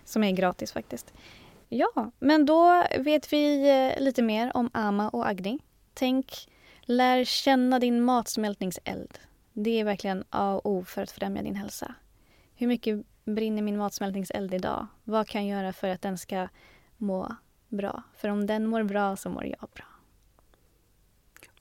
som 0.05 0.23
är 0.23 0.31
gratis 0.31 0.71
faktiskt. 0.71 1.13
Ja, 1.69 2.11
men 2.19 2.45
då 2.45 2.85
vet 2.99 3.33
vi 3.33 3.69
eh, 3.69 4.03
lite 4.03 4.21
mer 4.21 4.57
om 4.57 4.69
ama 4.73 5.09
och 5.09 5.27
agni. 5.27 5.59
Tänk, 5.93 6.47
lär 6.81 7.23
känna 7.23 7.79
din 7.79 8.01
matsmältningseld. 8.01 9.19
Det 9.53 9.79
är 9.79 9.83
verkligen 9.83 10.23
A 10.29 10.53
och 10.53 10.71
O 10.71 10.85
för 10.85 11.01
att 11.01 11.11
främja 11.11 11.41
din 11.41 11.55
hälsa. 11.55 11.93
Hur 12.55 12.67
mycket 12.67 13.05
brinner 13.25 13.61
min 13.61 13.77
matsmältningseld 13.77 14.53
idag? 14.53 14.87
Vad 15.03 15.27
kan 15.27 15.47
jag 15.47 15.59
göra 15.59 15.73
för 15.73 15.87
att 15.87 16.01
den 16.01 16.17
ska 16.17 16.47
må 17.03 17.35
bra? 17.69 18.03
För 18.15 18.29
om 18.29 18.45
den 18.45 18.67
mår 18.67 18.83
bra 18.83 19.15
så 19.15 19.29
mår 19.29 19.45
jag 19.45 19.69
bra. 19.73 19.85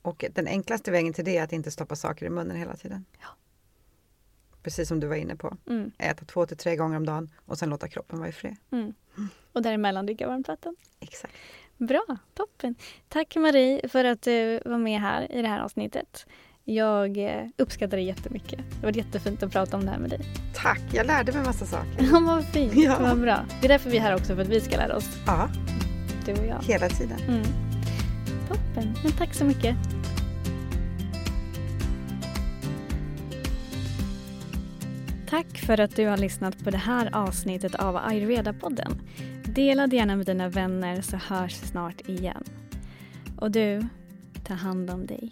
Och 0.01 0.25
den 0.31 0.47
enklaste 0.47 0.91
vägen 0.91 1.13
till 1.13 1.25
det 1.25 1.37
är 1.37 1.43
att 1.43 1.53
inte 1.53 1.71
stoppa 1.71 1.95
saker 1.95 2.25
i 2.25 2.29
munnen 2.29 2.57
hela 2.57 2.75
tiden. 2.75 3.05
Ja. 3.21 3.27
Precis 4.63 4.87
som 4.87 4.99
du 4.99 5.07
var 5.07 5.15
inne 5.15 5.35
på. 5.35 5.57
Mm, 5.69 5.91
Äta 5.97 6.25
två 6.25 6.45
till 6.45 6.57
tre 6.57 6.75
gånger 6.75 6.97
om 6.97 7.05
dagen 7.05 7.29
och 7.45 7.57
sen 7.57 7.69
låta 7.69 7.87
kroppen 7.87 8.19
vara 8.19 8.29
i 8.29 8.31
fred. 8.31 8.55
mm. 8.71 8.93
Och 9.53 9.61
däremellan 9.61 10.05
dricka 10.05 10.27
varmt 10.27 10.47
vatten. 10.47 10.75
Exakt. 10.99 11.33
Bra, 11.77 12.05
toppen. 12.33 12.75
Tack 13.09 13.35
Marie 13.35 13.89
för 13.89 14.05
att 14.05 14.21
du 14.21 14.59
var 14.65 14.77
med 14.77 15.01
här 15.01 15.31
i 15.31 15.41
det 15.41 15.47
här 15.47 15.59
avsnittet. 15.59 16.25
Jag 16.65 17.17
eh, 17.17 17.45
uppskattar 17.57 17.97
det 17.97 18.03
jättemycket. 18.03 18.59
Det 18.79 18.85
var 18.85 18.97
jättefint 18.97 19.43
att 19.43 19.51
prata 19.51 19.77
om 19.77 19.85
det 19.85 19.91
här 19.91 19.99
med 19.99 20.09
dig. 20.09 20.19
Tack, 20.53 20.81
jag 20.93 21.05
lärde 21.07 21.31
mig 21.31 21.43
massa 21.43 21.65
saker. 21.65 22.03
Ja, 22.11 22.19
vad 22.19 22.45
fint. 22.45 22.73
Ja. 22.75 22.97
Vad 22.99 23.21
bra. 23.21 23.39
Det 23.61 23.67
är 23.67 23.69
därför 23.69 23.89
vi 23.89 23.97
är 23.97 24.01
här 24.01 24.15
också, 24.15 24.35
för 24.35 24.41
att 24.41 24.47
vi 24.49 24.61
ska 24.61 24.77
lära 24.77 24.95
oss. 24.95 25.17
Ja, 25.25 25.49
Du 26.25 26.31
och 26.33 26.45
jag. 26.45 26.63
hela 26.63 26.89
tiden. 26.89 27.19
Mm. 27.27 27.43
Toppen. 28.47 28.93
Men 29.03 29.11
tack 29.11 29.33
så 29.33 29.45
mycket. 29.45 29.75
Tack 35.29 35.57
för 35.57 35.79
att 35.79 35.95
du 35.95 36.07
har 36.07 36.17
lyssnat 36.17 36.63
på 36.63 36.69
det 36.71 36.77
här 36.77 37.09
avsnittet 37.15 37.75
av 37.75 37.97
Ayurveda-podden. 37.97 39.01
Dela 39.45 39.87
det 39.87 39.95
gärna 39.95 40.15
med 40.15 40.25
dina 40.25 40.49
vänner 40.49 41.01
så 41.01 41.17
hörs 41.17 41.53
snart 41.53 42.01
igen. 42.09 42.43
Och 43.37 43.51
du, 43.51 43.87
ta 44.43 44.53
hand 44.53 44.89
om 44.89 45.05
dig. 45.05 45.31